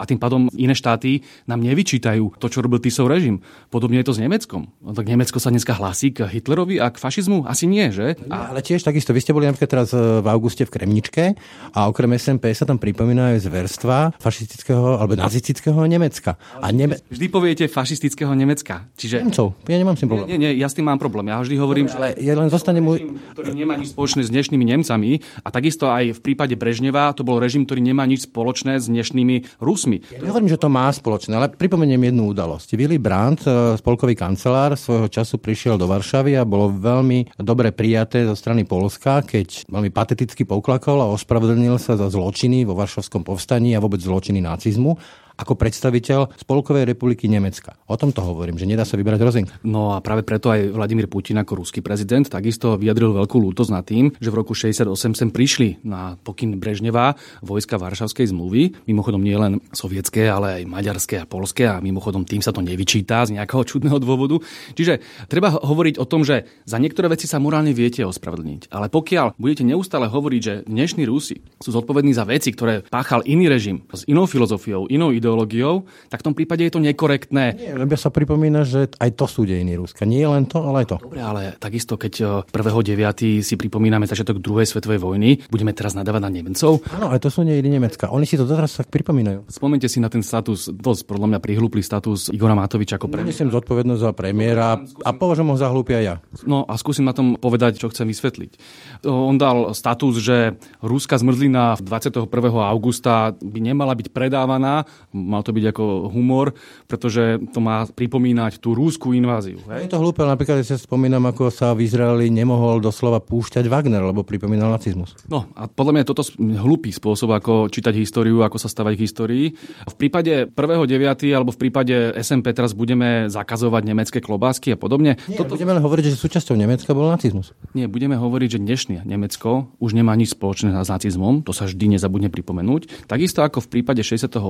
A 0.00 0.08
tým 0.08 0.16
pádom 0.16 0.48
iné 0.56 0.72
štáty 0.72 1.20
nám 1.44 1.60
nevyčítajú 1.60 2.40
to, 2.40 2.48
čo 2.48 2.64
robil 2.64 2.80
Tisov 2.80 3.12
režim. 3.12 3.44
Podobne 3.68 4.00
je 4.00 4.08
to 4.08 4.16
s 4.16 4.22
Nemeckom. 4.24 4.72
No, 4.80 4.96
tak 4.96 5.04
Nemecko 5.12 5.36
sa 5.36 5.52
dneska 5.52 5.76
hlasí 5.76 6.16
k 6.16 6.24
Hitlerovi 6.24 6.80
a 6.80 6.88
k 6.88 6.96
fašizmu? 6.96 7.44
Asi 7.44 7.68
nie, 7.68 7.92
že? 7.92 8.16
A... 8.32 8.56
Ale 8.56 8.64
tiež 8.64 8.80
takisto, 8.80 9.12
vy 9.12 9.20
ste 9.20 9.36
boli 9.36 9.44
napríklad 9.44 9.68
teraz 9.68 9.92
e, 9.92 10.24
v 10.24 10.26
auguste 10.32 10.64
v 10.64 10.72
Kremničke 10.72 11.36
a 11.76 11.92
okrem 11.92 12.16
SMP 12.16 12.48
sa 12.56 12.64
tam 12.64 12.80
pripomínajú 12.80 13.44
zverstva 13.44 14.16
fašistického 14.16 14.96
alebo 14.96 15.20
nazistického 15.20 15.76
Nemecka. 15.84 16.40
A 16.64 16.72
Neme... 16.72 16.96
Vždy 17.12 17.26
poviete 17.28 17.64
fašistického 17.68 18.32
Nemecka. 18.32 18.88
Čiže... 18.96 19.20
Nemcov. 19.26 19.58
Ja 19.68 19.76
nemám 19.76 19.98
s 19.98 20.00
tým 20.06 20.08
problém. 20.08 20.28
Nie, 20.32 20.38
nie, 20.40 20.52
ja 20.56 20.70
s 20.70 20.74
tým 20.78 20.86
mám 20.88 20.96
problém. 20.96 21.28
Ja 21.28 21.42
vždy 21.42 21.56
hovorím, 21.60 21.86
ale 21.92 22.16
ja 22.16 22.32
len 22.38 22.48
zostane 22.48 22.78
môj... 22.80 23.04
ktorý 23.36 23.52
nemá 23.52 23.74
nič 23.76 23.92
spoločné 23.92 24.24
s 24.24 24.30
dnešnými 24.30 24.64
Nemcami 24.64 25.20
a 25.44 25.48
takisto 25.50 25.90
aj 25.90 26.16
v 26.16 26.20
prípade 26.22 26.54
Brežneva 26.54 27.10
to 27.12 27.26
bol 27.26 27.42
režim, 27.42 27.66
ktorý 27.66 27.82
nemá 27.82 28.06
nič 28.06 28.30
spoločné 28.30 28.78
s 28.78 28.86
dnešnými 28.86 29.58
Rusmi. 29.58 29.89
Ja 29.98 30.22
nehovorím, 30.22 30.46
že 30.46 30.60
to 30.62 30.70
má 30.70 30.86
spoločné, 30.94 31.34
ale 31.34 31.50
pripomeniem 31.50 32.12
jednu 32.12 32.30
udalosť. 32.30 32.78
Willy 32.78 33.02
Brandt, 33.02 33.42
e, 33.48 33.74
spolkový 33.74 34.14
kancelár, 34.14 34.78
svojho 34.78 35.10
času 35.10 35.42
prišiel 35.42 35.74
do 35.74 35.90
Varšavy 35.90 36.38
a 36.38 36.46
bolo 36.46 36.70
veľmi 36.70 37.34
dobre 37.42 37.74
prijaté 37.74 38.22
zo 38.22 38.38
strany 38.38 38.62
Polska, 38.62 39.26
keď 39.26 39.66
veľmi 39.66 39.90
pateticky 39.90 40.46
poklakol 40.46 41.02
a 41.02 41.10
ospravedlnil 41.10 41.80
sa 41.82 41.98
za 41.98 42.06
zločiny 42.06 42.62
vo 42.62 42.78
Varšavskom 42.78 43.26
povstaní 43.26 43.74
a 43.74 43.82
vôbec 43.82 43.98
zločiny 43.98 44.38
nacizmu 44.38 44.94
ako 45.40 45.56
predstaviteľ 45.56 46.36
Spolkovej 46.36 46.84
republiky 46.84 47.24
Nemecka. 47.24 47.80
O 47.88 47.96
tom 47.96 48.12
to 48.12 48.20
hovorím, 48.20 48.60
že 48.60 48.68
nedá 48.68 48.84
sa 48.84 49.00
vybrať 49.00 49.20
rozinka. 49.24 49.54
No 49.64 49.96
a 49.96 50.04
práve 50.04 50.20
preto 50.20 50.52
aj 50.52 50.68
Vladimír 50.76 51.08
Putin 51.08 51.40
ako 51.40 51.64
ruský 51.64 51.80
prezident 51.80 52.28
takisto 52.28 52.76
vyjadril 52.76 53.16
veľkú 53.16 53.40
lútosť 53.40 53.70
nad 53.72 53.84
tým, 53.88 54.12
že 54.20 54.28
v 54.28 54.36
roku 54.36 54.52
68 54.52 54.92
sem 55.16 55.32
prišli 55.32 55.80
na 55.80 56.20
pokyn 56.20 56.60
Brežneva 56.60 57.16
vojska 57.40 57.80
Varšavskej 57.80 58.28
zmluvy. 58.28 58.84
Mimochodom 58.84 59.24
nie 59.24 59.34
len 59.34 59.64
sovietské, 59.72 60.28
ale 60.28 60.60
aj 60.60 60.68
maďarské 60.68 61.16
a 61.24 61.28
polské 61.28 61.64
a 61.64 61.80
mimochodom 61.80 62.28
tým 62.28 62.44
sa 62.44 62.52
to 62.52 62.60
nevyčíta 62.60 63.24
z 63.24 63.40
nejakého 63.40 63.64
čudného 63.64 63.96
dôvodu. 63.96 64.36
Čiže 64.76 65.00
treba 65.32 65.56
hovoriť 65.56 65.96
o 65.96 66.04
tom, 66.04 66.22
že 66.22 66.44
za 66.68 66.76
niektoré 66.76 67.08
veci 67.08 67.24
sa 67.24 67.40
morálne 67.40 67.72
viete 67.72 68.04
ospravedlniť. 68.04 68.68
Ale 68.68 68.92
pokiaľ 68.92 69.40
budete 69.40 69.64
neustále 69.64 70.10
hovoriť, 70.10 70.40
že 70.42 70.54
dnešní 70.68 71.08
Rusi 71.08 71.40
sú 71.62 71.70
zodpovední 71.72 72.12
za 72.12 72.28
veci, 72.28 72.52
ktoré 72.52 72.84
páchal 72.84 73.24
iný 73.24 73.48
režim 73.48 73.86
s 73.94 74.04
inou 74.10 74.26
filozofiou, 74.26 74.90
inou 74.90 75.14
ideou, 75.14 75.29
ideológiou, 75.30 75.86
tak 76.10 76.26
v 76.26 76.26
tom 76.26 76.34
prípade 76.34 76.66
je 76.66 76.74
to 76.74 76.82
nekorektné. 76.82 77.54
Nie, 77.54 77.78
lebo 77.78 77.94
sa 77.94 78.10
pripomína, 78.10 78.66
že 78.66 78.90
aj 78.98 79.10
to 79.14 79.30
sú 79.30 79.46
dejiny 79.46 79.78
Ruska. 79.78 80.02
Nie 80.02 80.26
len 80.26 80.50
to, 80.50 80.58
ale 80.66 80.82
aj 80.82 80.86
to. 80.90 80.96
Dobre, 80.98 81.22
ale 81.22 81.54
takisto, 81.62 81.94
keď 81.94 82.44
1.9. 82.50 83.46
si 83.46 83.54
pripomíname 83.54 84.10
začiatok 84.10 84.42
druhej 84.42 84.66
svetovej 84.66 84.98
vojny, 84.98 85.46
budeme 85.46 85.70
teraz 85.70 85.94
nadávať 85.94 86.22
na 86.26 86.30
Nemcov. 86.34 86.82
Áno, 86.90 87.14
ale 87.14 87.22
to 87.22 87.30
sú 87.30 87.46
dejiny 87.46 87.78
Nemecka. 87.78 88.10
Oni 88.10 88.26
si 88.26 88.34
to 88.34 88.42
teraz 88.42 88.74
tak 88.74 88.90
pripomínajú. 88.90 89.46
Spomente 89.46 89.86
si 89.86 90.02
na 90.02 90.10
ten 90.10 90.26
status, 90.26 90.66
dosť 90.74 91.06
podľa 91.06 91.36
mňa 91.36 91.38
prihlúplý 91.38 91.86
status 91.86 92.34
Igora 92.34 92.58
Matoviča 92.58 92.98
ako 92.98 93.06
premiéra. 93.06 93.30
Nesiem 93.30 93.54
zodpovednosť 93.54 94.02
za 94.02 94.10
premiéra 94.10 94.82
a 94.82 95.10
považujem 95.14 95.48
ho 95.54 95.56
za 95.56 95.70
hlúpia 95.70 96.02
ja. 96.02 96.14
No 96.42 96.66
a 96.66 96.74
skúsim 96.74 97.06
na 97.06 97.14
tom 97.14 97.38
povedať, 97.38 97.78
čo 97.78 97.86
chcem 97.92 98.10
vysvetliť. 98.10 98.58
On 99.06 99.38
dal 99.38 99.70
status, 99.76 100.18
že 100.18 100.58
ruská 100.82 101.20
zmrzlina 101.20 101.78
21. 101.78 102.26
augusta 102.66 103.36
by 103.38 103.60
nemala 103.60 103.92
byť 103.94 104.08
predávaná 104.10 104.88
Mal 105.20 105.44
to 105.44 105.52
byť 105.52 105.64
ako 105.76 105.84
humor, 106.08 106.56
pretože 106.88 107.38
to 107.52 107.60
má 107.60 107.84
pripomínať 107.84 108.58
tú 108.58 108.72
rúskú 108.72 109.12
inváziu. 109.12 109.60
Hej? 109.68 109.86
Je 109.86 109.92
to 109.92 110.00
hlúpe, 110.00 110.24
napríklad 110.24 110.64
ja 110.64 110.66
si 110.66 110.80
spomínam, 110.80 111.28
ako 111.28 111.52
sa 111.52 111.76
v 111.76 111.84
Izraeli 111.84 112.32
nemohol 112.32 112.80
doslova 112.80 113.20
púšťať 113.20 113.68
Wagner, 113.68 114.00
lebo 114.00 114.24
pripomínal 114.24 114.72
nacizmus. 114.72 115.14
No 115.28 115.46
a 115.54 115.68
podľa 115.68 115.92
mňa 115.92 116.02
je 116.02 116.10
toto 116.10 116.24
hlupý 116.40 116.90
spôsob, 116.90 117.36
ako 117.36 117.68
čítať 117.68 117.94
históriu, 117.94 118.40
ako 118.40 118.56
sa 118.56 118.72
stavať 118.72 118.92
k 118.96 119.04
histórii. 119.04 119.46
V 119.86 119.94
prípade 119.94 120.48
1.9. 120.48 121.36
alebo 121.36 121.52
v 121.52 121.58
prípade 121.60 122.16
SMP 122.18 122.56
teraz 122.56 122.72
budeme 122.72 123.28
zakazovať 123.28 123.82
nemecké 123.84 124.18
klobásky 124.24 124.74
a 124.74 124.78
podobne. 124.80 125.20
Nie, 125.28 125.38
toto... 125.38 125.54
budeme 125.54 125.76
len 125.76 125.82
hovoriť, 125.84 126.04
že 126.10 126.16
súčasťou 126.16 126.56
Nemecka 126.56 126.96
bol 126.96 127.10
nacizmus. 127.12 127.52
Nie, 127.76 127.86
budeme 127.86 128.16
hovoriť, 128.16 128.56
že 128.56 128.60
dnešný 128.62 128.94
Nemecko 129.04 129.70
už 129.82 129.92
nemá 129.92 130.16
nič 130.16 130.32
spoločné 130.34 130.72
s 130.72 130.88
nacizmom, 130.88 131.42
to 131.44 131.52
sa 131.52 131.66
vždy 131.66 131.98
nezabudne 131.98 132.30
pripomenúť. 132.32 133.10
Takisto 133.10 133.42
ako 133.44 133.64
v 133.66 133.80
prípade 133.80 134.02
68. 134.04 134.40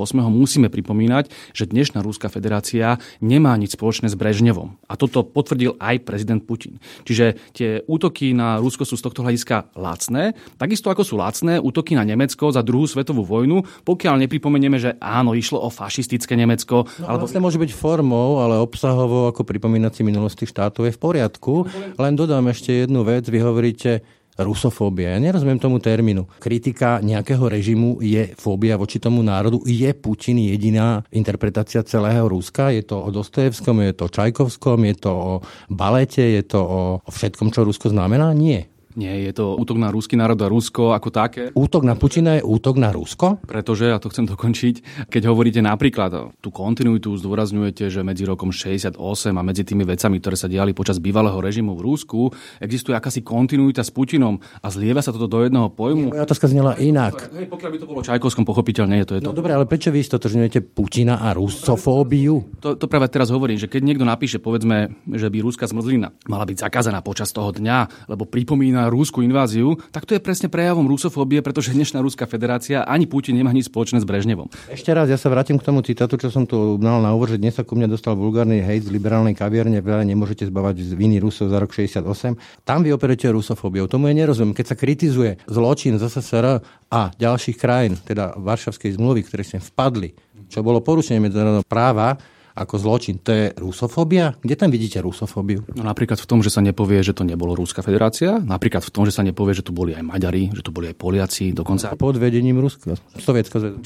musíme 0.50 0.66
pripomínať, 0.66 1.54
že 1.54 1.71
dnešná 1.71 2.02
Ruská 2.02 2.26
federácia 2.26 2.99
nemá 3.23 3.54
nič 3.54 3.78
spoločné 3.78 4.11
s 4.11 4.19
Brežnevom. 4.19 4.75
A 4.90 4.99
toto 4.99 5.23
potvrdil 5.23 5.78
aj 5.78 6.02
prezident 6.02 6.42
Putin. 6.42 6.83
Čiže 7.07 7.38
tie 7.54 7.87
útoky 7.87 8.35
na 8.35 8.59
Rusko 8.59 8.83
sú 8.83 8.99
z 8.99 9.07
tohto 9.07 9.23
hľadiska 9.23 9.78
lacné, 9.78 10.35
takisto 10.59 10.90
ako 10.90 11.07
sú 11.07 11.14
lacné 11.14 11.62
útoky 11.62 11.95
na 11.95 12.02
Nemecko 12.02 12.50
za 12.50 12.66
druhú 12.66 12.90
svetovú 12.90 13.23
vojnu, 13.23 13.62
pokiaľ 13.87 14.26
nepripomenieme, 14.26 14.83
že 14.83 14.99
áno, 14.99 15.38
išlo 15.38 15.62
o 15.62 15.71
fašistické 15.71 16.35
Nemecko. 16.35 16.90
No, 16.99 17.07
alebo... 17.07 17.30
Vlastne 17.30 17.47
môže 17.47 17.62
byť 17.62 17.71
formou, 17.71 18.42
ale 18.42 18.59
obsahovo 18.59 19.30
ako 19.30 19.47
pripomínať 19.47 19.92
si 19.95 20.02
minulosti 20.02 20.50
štátov 20.50 20.90
je 20.90 20.97
v 20.97 20.99
poriadku. 20.99 21.71
Len 21.95 22.19
dodám 22.19 22.50
ešte 22.50 22.75
jednu 22.75 23.07
vec. 23.07 23.23
Vy 23.30 23.38
hovoríte, 23.38 24.02
rusofóbia. 24.38 25.14
Ja 25.14 25.18
nerozumiem 25.18 25.58
tomu 25.58 25.78
termínu. 25.82 26.26
Kritika 26.38 26.99
nejakého 27.02 27.44
režimu 27.50 28.00
je 28.00 28.32
fóbia 28.38 28.78
voči 28.78 29.02
tomu 29.02 29.20
národu. 29.20 29.62
Je 29.66 29.90
Putin 29.92 30.38
jediná 30.40 31.04
interpretácia 31.10 31.82
celého 31.82 32.26
Ruska? 32.28 32.70
Je 32.70 32.87
to 32.87 33.00
o 33.02 33.08
Dostojevskom, 33.10 33.82
je 33.84 33.92
to 33.94 34.02
o 34.06 34.12
Čajkovskom, 34.12 34.78
je 34.88 34.94
to 34.96 35.12
o 35.12 35.32
balete, 35.68 36.22
je 36.22 36.42
to 36.46 36.60
o 36.60 36.82
všetkom, 37.10 37.52
čo 37.52 37.66
Rusko 37.66 37.92
znamená? 37.92 38.32
Nie. 38.32 38.70
Nie, 38.99 39.23
je 39.30 39.32
to 39.38 39.54
útok 39.54 39.78
na 39.78 39.94
ruský 39.94 40.18
národ 40.18 40.35
a 40.42 40.50
Rusko 40.50 40.90
ako 40.90 41.09
také. 41.14 41.54
Útok 41.54 41.87
na 41.87 41.94
Putina 41.94 42.38
je 42.38 42.42
útok 42.42 42.75
na 42.75 42.90
Rusko? 42.90 43.38
Pretože, 43.47 43.87
ja 43.87 44.02
to 44.02 44.11
chcem 44.11 44.26
dokončiť, 44.26 45.06
keď 45.06 45.23
hovoríte 45.30 45.62
napríklad 45.62 46.35
tú 46.42 46.50
kontinuitu, 46.50 47.14
zdôrazňujete, 47.14 47.87
že 47.87 48.02
medzi 48.02 48.26
rokom 48.26 48.50
68 48.50 48.99
a 49.30 49.42
medzi 49.47 49.62
tými 49.62 49.87
vecami, 49.87 50.18
ktoré 50.18 50.35
sa 50.35 50.50
diali 50.50 50.75
počas 50.75 50.99
bývalého 50.99 51.38
režimu 51.38 51.78
v 51.78 51.87
Rusku, 51.87 52.35
existuje 52.59 52.99
akási 52.99 53.23
kontinuita 53.23 53.87
s 53.87 53.94
Putinom 53.94 54.42
a 54.42 54.66
zlieva 54.75 55.06
sa 55.06 55.14
toto 55.14 55.30
do 55.30 55.47
jedného 55.47 55.70
pojmu. 55.70 56.11
Moja 56.11 56.26
otázka 56.26 56.50
znela 56.50 56.75
inak. 56.82 57.30
Hej, 57.30 57.47
pokiaľ 57.47 57.70
by 57.70 57.78
to 57.78 57.87
bolo 57.87 58.00
Čajkovskom, 58.02 58.42
pochopiteľne 58.42 58.99
je 59.00 59.06
to. 59.06 59.12
Je 59.14 59.20
to. 59.23 59.30
No 59.30 59.38
dobre, 59.38 59.54
ale 59.54 59.70
prečo 59.70 59.94
vy 59.94 60.02
stotožňujete 60.02 60.66
Putina 60.75 61.23
a 61.23 61.30
rusofóbiu? 61.30 62.59
To, 62.59 62.75
to 62.75 62.90
práve 62.90 63.06
teraz 63.06 63.30
hovorím, 63.30 63.62
že 63.62 63.70
keď 63.70 63.87
niekto 63.87 64.02
napíše, 64.02 64.42
povedzme, 64.42 64.99
že 65.14 65.30
by 65.30 65.38
ruská 65.38 65.70
zmrzlina 65.70 66.11
mala 66.26 66.42
byť 66.42 66.59
zakázaná 66.66 67.00
počas 67.06 67.30
toho 67.30 67.54
dňa, 67.54 68.11
lebo 68.11 68.26
pripomína 68.26 68.79
na 68.80 68.88
rúskú 68.88 69.20
inváziu, 69.20 69.76
tak 69.92 70.08
to 70.08 70.16
je 70.16 70.20
presne 70.25 70.49
prejavom 70.49 70.88
rusofóbie, 70.88 71.44
pretože 71.44 71.76
dnešná 71.76 72.00
Ruská 72.00 72.25
federácia 72.25 72.80
ani 72.88 73.04
Putin 73.04 73.37
nemá 73.37 73.52
nič 73.52 73.68
spoločné 73.68 74.00
s 74.00 74.08
Brežnevom. 74.08 74.49
Ešte 74.72 74.88
raz, 74.96 75.12
ja 75.12 75.20
sa 75.20 75.28
vrátim 75.28 75.60
k 75.60 75.66
tomu 75.68 75.84
citátu, 75.84 76.16
čo 76.16 76.32
som 76.32 76.49
tu 76.49 76.80
mal 76.80 77.04
na 77.04 77.12
úvod, 77.12 77.37
že 77.37 77.37
dnes 77.37 77.52
sa 77.52 77.62
ku 77.62 77.76
mne 77.76 77.92
dostal 77.92 78.16
vulgárny 78.16 78.64
hejt 78.64 78.88
z 78.88 78.90
liberálnej 78.90 79.37
kaviarne, 79.37 79.84
veľa 79.84 80.08
nemôžete 80.08 80.49
zbavať 80.49 80.80
z 80.80 80.92
viny 80.96 81.20
Rusov 81.20 81.52
za 81.52 81.60
rok 81.60 81.76
68. 81.76 82.64
Tam 82.64 82.80
vy 82.80 82.96
operujete 82.96 83.28
rusofóbiou. 83.28 83.84
Tomu 83.84 84.08
je 84.08 84.25
nerozumiem. 84.25 84.56
Keď 84.56 84.66
sa 84.72 84.76
kritizuje 84.80 85.37
zločin 85.44 86.00
z 86.00 86.08
SSR 86.08 86.64
a 86.88 87.00
ďalších 87.12 87.60
krajín, 87.60 88.00
teda 88.00 88.40
Varšavskej 88.40 88.96
zmluvy, 88.96 89.28
ktoré 89.28 89.44
ste 89.44 89.60
vpadli, 89.60 90.16
čo 90.49 90.64
bolo 90.64 90.80
porušenie 90.80 91.20
medzinárodného 91.20 91.68
práva, 91.68 92.16
ako 92.54 92.75
zločin. 92.80 93.19
To 93.23 93.30
je 93.30 93.45
rusofóbia? 93.59 94.35
Kde 94.42 94.54
tam 94.57 94.71
vidíte 94.71 95.02
rusofóbiu? 95.02 95.62
No 95.75 95.87
napríklad 95.87 96.19
v 96.19 96.26
tom, 96.26 96.40
že 96.42 96.50
sa 96.50 96.62
nepovie, 96.64 97.02
že 97.02 97.14
to 97.14 97.23
nebolo 97.23 97.54
Ruská 97.54 97.83
federácia, 97.85 98.38
napríklad 98.40 98.83
v 98.83 98.90
tom, 98.90 99.02
že 99.07 99.14
sa 99.14 99.23
nepovie, 99.23 99.54
že 99.54 99.66
tu 99.66 99.71
boli 99.71 99.95
aj 99.95 100.02
Maďari, 100.02 100.50
že 100.50 100.62
tu 100.64 100.71
boli 100.75 100.90
aj 100.90 100.97
Poliaci, 100.99 101.52
dokonca... 101.54 101.95
Pod 102.00 102.16
vedením 102.16 102.59
Ruska, 102.59 102.97
Sovietského 103.19 103.61
zväzu. 103.61 103.78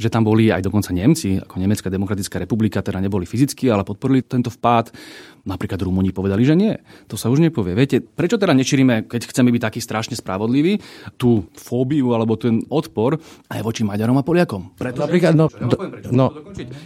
Že 0.00 0.08
tam 0.08 0.22
boli 0.24 0.48
aj 0.48 0.64
dokonca 0.64 0.90
Nemci, 0.90 1.38
ako 1.38 1.60
Nemecká 1.60 1.88
demokratická 1.92 2.36
republika, 2.40 2.80
teda 2.80 2.98
neboli 3.02 3.28
fyzicky, 3.28 3.68
ale 3.68 3.84
podporili 3.84 4.24
tento 4.24 4.48
vpád. 4.48 4.90
Napríklad 5.48 5.80
Rumúni 5.80 6.12
povedali, 6.12 6.44
že 6.44 6.52
nie. 6.52 6.76
To 7.08 7.16
sa 7.16 7.32
už 7.32 7.40
nepovie. 7.40 7.72
Viete, 7.72 8.04
prečo 8.04 8.36
teda 8.36 8.52
nečírime, 8.52 9.08
keď 9.08 9.32
chceme 9.32 9.48
byť 9.48 9.62
taký 9.64 9.80
strašne 9.80 10.12
spravodlivý, 10.12 10.76
tú 11.16 11.48
fóbiu 11.56 12.12
alebo 12.12 12.36
ten 12.36 12.60
odpor 12.68 13.16
aj 13.48 13.60
voči 13.64 13.80
Maďarom 13.80 14.20
a 14.20 14.24
Poliakom? 14.26 14.76
Pretože, 14.76 15.08
Napríklad, 15.08 15.32
no, 15.32 15.48
ja, 15.48 15.56
vám 15.56 15.72
poviem 15.72 15.92
prečo. 15.92 16.10
No. 16.12 16.26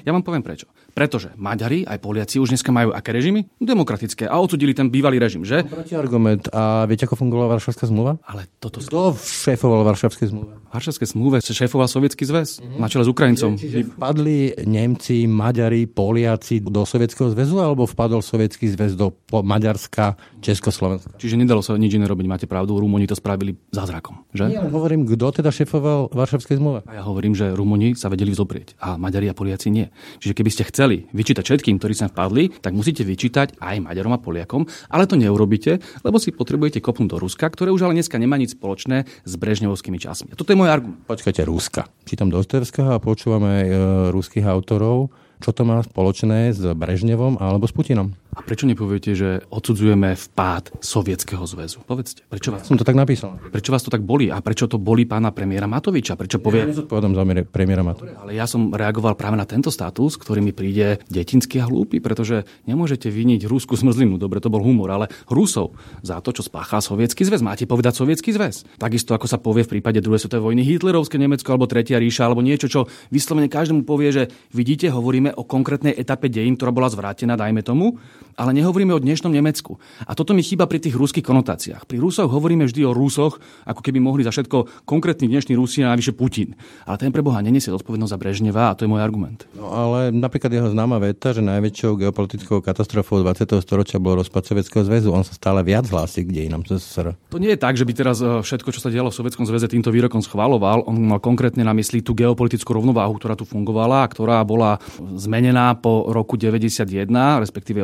ja 0.06 0.10
vám 0.14 0.22
poviem 0.22 0.42
prečo. 0.46 0.66
Pretože 0.92 1.32
Maďari 1.40 1.88
aj 1.88 1.98
Poliaci 2.04 2.36
už 2.36 2.52
dneska 2.52 2.68
majú 2.68 2.92
aké 2.92 3.16
režimy? 3.16 3.48
Demokratické. 3.56 4.28
A 4.28 4.36
odsudili 4.36 4.76
ten 4.76 4.92
bývalý 4.92 5.16
režim, 5.16 5.40
že? 5.40 5.64
argument. 5.96 6.52
A 6.52 6.84
viete, 6.84 7.08
ako 7.08 7.16
fungovala 7.16 7.56
Varšavská 7.56 7.88
zmluva? 7.88 8.20
Ale 8.28 8.44
toto... 8.60 8.84
Kto 8.84 9.16
šéfoval 9.16 9.88
Varšavskej 9.88 10.28
zmluve? 10.28 10.52
Varšavskej 10.68 11.08
zmluve 11.16 11.36
šéfoval 11.40 11.88
Sovietský 11.88 12.24
zväz 12.28 12.60
mm-hmm. 12.60 12.80
na 12.80 12.86
čele 12.92 13.04
s 13.04 13.08
Ukrajincom. 13.08 13.56
Čiže 13.56 13.96
vpadli 13.96 14.52
Nemci, 14.68 15.24
Maďari, 15.28 15.88
Poliaci 15.88 16.60
do 16.60 16.84
Sovietskeho 16.84 17.32
zväzu 17.32 17.60
alebo 17.60 17.88
vpadol 17.88 18.20
Sovietský 18.20 18.68
zväz 18.72 18.96
do 18.96 19.16
Maďarska, 19.32 20.16
Československa? 20.44 21.16
Čiže 21.16 21.40
nedalo 21.40 21.64
sa 21.64 21.76
nič 21.76 21.96
iné 21.96 22.04
robiť, 22.08 22.26
máte 22.28 22.46
pravdu. 22.48 22.76
Rumúni 22.76 23.08
to 23.08 23.16
spravili 23.16 23.56
zázrakom, 23.72 24.24
že? 24.32 24.48
Nie, 24.48 24.64
hovorím, 24.64 25.08
kto 25.08 25.40
teda 25.40 25.52
šéfoval 25.52 26.12
Varšavskej 26.12 26.56
zmluve? 26.56 26.84
A 26.88 27.00
ja 27.00 27.02
hovorím, 27.04 27.36
že 27.36 27.52
Rumúni 27.52 27.92
sa 27.96 28.08
vedeli 28.08 28.32
vzoprieť 28.32 28.76
a 28.80 28.96
Maďari 28.96 29.28
a 29.28 29.36
Poliaci 29.36 29.68
nie. 29.68 29.92
Čiže 30.24 30.32
keby 30.34 30.50
ste 30.50 30.66
chceli 30.66 30.81
vyčítať 30.88 31.44
všetkým, 31.44 31.78
ktorí 31.78 31.94
sa 31.94 32.10
vpadli, 32.10 32.50
tak 32.58 32.74
musíte 32.74 33.06
vyčítať 33.06 33.60
aj 33.62 33.84
Maďarom 33.84 34.16
a 34.16 34.22
Poliakom, 34.22 34.66
ale 34.90 35.06
to 35.06 35.14
neurobíte, 35.14 35.78
lebo 36.02 36.16
si 36.18 36.34
potrebujete 36.34 36.82
kopnúť 36.82 37.08
do 37.12 37.16
Ruska, 37.22 37.46
ktoré 37.46 37.70
už 37.70 37.86
ale 37.86 37.98
dneska 38.00 38.18
nemá 38.18 38.34
nič 38.40 38.56
spoločné 38.56 39.04
s 39.04 39.32
brežňovskými 39.38 39.98
časmi. 40.00 40.32
A 40.32 40.38
toto 40.38 40.50
je 40.54 40.58
môj 40.58 40.72
argument. 40.72 40.98
Počkajte, 41.06 41.44
Ruska. 41.44 41.86
Čítam 42.08 42.32
Dostojevského 42.32 42.96
a 42.96 43.02
počúvame 43.02 43.52
e, 43.62 43.68
ruských 44.10 44.46
autorov. 44.48 45.12
Čo 45.42 45.50
to 45.50 45.66
má 45.66 45.82
spoločné 45.82 46.54
s 46.54 46.62
Brežnevom 46.62 47.38
alebo 47.42 47.66
s 47.66 47.74
Putinom? 47.74 48.21
A 48.32 48.40
prečo 48.40 48.64
nepoviete, 48.64 49.12
že 49.12 49.44
odsudzujeme 49.52 50.16
vpád 50.16 50.80
Sovietskeho 50.80 51.44
zväzu? 51.44 51.84
Povedzte, 51.84 52.24
prečo 52.32 52.48
vás... 52.48 52.64
Som 52.64 52.80
to 52.80 52.84
tak 52.88 52.96
napísal. 52.96 53.36
Prečo 53.52 53.76
vás 53.76 53.84
to 53.84 53.92
tak 53.92 54.00
boli? 54.00 54.32
A 54.32 54.40
prečo 54.40 54.64
to 54.64 54.80
boli 54.80 55.04
pána 55.04 55.36
premiéra 55.36 55.68
Matoviča? 55.68 56.16
Prečo 56.16 56.40
povie... 56.40 56.64
Ja 56.64 56.72
nezodpovedám 56.72 57.12
za 57.12 57.22
premiéra 57.44 57.84
Matoviča. 57.84 58.24
Ale 58.24 58.32
ja 58.32 58.48
som 58.48 58.72
reagoval 58.72 59.20
práve 59.20 59.36
na 59.36 59.44
tento 59.44 59.68
status, 59.68 60.16
ktorý 60.16 60.40
mi 60.40 60.56
príde 60.56 61.04
detinský 61.12 61.60
a 61.60 61.68
hlúpy, 61.68 62.00
pretože 62.00 62.48
nemôžete 62.64 63.12
viniť 63.12 63.44
Rusku 63.44 63.76
smrzlinu, 63.76 64.16
dobre, 64.16 64.40
to 64.40 64.48
bol 64.48 64.64
humor, 64.64 64.88
ale 64.96 65.12
Rusov 65.28 65.76
za 66.00 66.16
to, 66.24 66.32
čo 66.32 66.40
spáchal 66.40 66.80
Sovietsky 66.80 67.28
zväz. 67.28 67.44
Máte 67.44 67.68
povedať 67.68 68.00
Sovietsky 68.00 68.32
zväz. 68.32 68.64
Takisto 68.80 69.12
ako 69.12 69.28
sa 69.28 69.36
povie 69.36 69.68
v 69.68 69.76
prípade 69.76 70.00
druhej 70.00 70.24
svetovej 70.24 70.56
vojny 70.56 70.64
Hitlerovské 70.64 71.20
Nemecko 71.20 71.52
alebo 71.52 71.68
Tretia 71.68 72.00
ríša 72.00 72.32
alebo 72.32 72.40
niečo, 72.40 72.64
čo 72.64 72.88
vyslovene 73.12 73.52
každému 73.52 73.84
povie, 73.84 74.08
že 74.08 74.24
vidíte, 74.56 74.88
hovoríme 74.88 75.36
o 75.36 75.44
konkrétnej 75.44 75.92
etape 75.92 76.32
dejín, 76.32 76.56
ktorá 76.56 76.72
bola 76.72 76.88
zvrátená, 76.88 77.36
dajme 77.36 77.60
tomu, 77.60 78.00
ale 78.36 78.52
nehovoríme 78.52 78.92
o 78.92 79.00
dnešnom 79.00 79.32
Nemecku. 79.32 79.80
A 80.06 80.12
toto 80.14 80.36
mi 80.36 80.44
chýba 80.44 80.68
pri 80.68 80.78
tých 80.78 80.94
ruských 80.94 81.24
konotáciách. 81.24 81.88
Pri 81.88 81.98
Rusoch 81.98 82.30
hovoríme 82.30 82.68
vždy 82.68 82.86
o 82.86 82.92
Rusoch, 82.92 83.40
ako 83.66 83.80
keby 83.80 83.98
mohli 83.98 84.22
za 84.22 84.30
všetko 84.30 84.84
konkrétny 84.86 85.26
dnešný 85.26 85.56
Rusi 85.56 85.82
a 85.82 85.90
navyše 85.90 86.14
Putin. 86.14 86.54
Ale 86.86 87.00
ten 87.00 87.10
pre 87.10 87.24
Boha 87.24 87.42
nenesie 87.42 87.72
zodpovednosť 87.72 88.12
za 88.12 88.20
Brežneva 88.20 88.70
a 88.70 88.76
to 88.76 88.84
je 88.84 88.92
môj 88.92 89.02
argument. 89.02 89.48
No 89.56 89.72
ale 89.72 90.12
napríklad 90.14 90.52
jeho 90.52 90.68
známa 90.70 91.02
veta, 91.02 91.34
že 91.34 91.40
najväčšou 91.42 91.98
geopolitickou 91.98 92.60
katastrofou 92.60 93.24
20. 93.24 93.48
storočia 93.64 93.98
bol 93.98 94.20
rozpad 94.20 94.46
Sovietskeho 94.46 94.84
zväzu. 94.86 95.10
On 95.10 95.24
sa 95.24 95.34
stále 95.34 95.64
viac 95.66 95.88
hlási 95.88 96.22
k 96.22 96.30
dejinám 96.30 96.62
SSR. 96.68 97.16
To 97.32 97.38
nie 97.42 97.52
je 97.52 97.58
tak, 97.58 97.74
že 97.74 97.82
by 97.82 97.92
teraz 97.96 98.22
e, 98.22 98.44
všetko, 98.44 98.70
čo 98.70 98.80
sa 98.80 98.88
dialo 98.92 99.10
v 99.10 99.18
Sovietskom 99.18 99.44
zväze, 99.48 99.66
týmto 99.66 99.90
výrokom 99.90 100.22
schvaloval. 100.22 100.86
On 100.86 100.94
mal 100.94 101.18
konkrétne 101.18 101.66
na 101.66 101.74
mysli 101.74 102.00
tú 102.04 102.14
geopolitickú 102.14 102.70
rovnováhu, 102.76 103.18
ktorá 103.18 103.34
tu 103.34 103.42
fungovala 103.42 104.02
ktorá 104.12 104.44
bola 104.44 104.76
zmenená 105.16 105.72
po 105.78 106.12
roku 106.12 106.36
91, 106.36 107.08
respektíve 107.40 107.80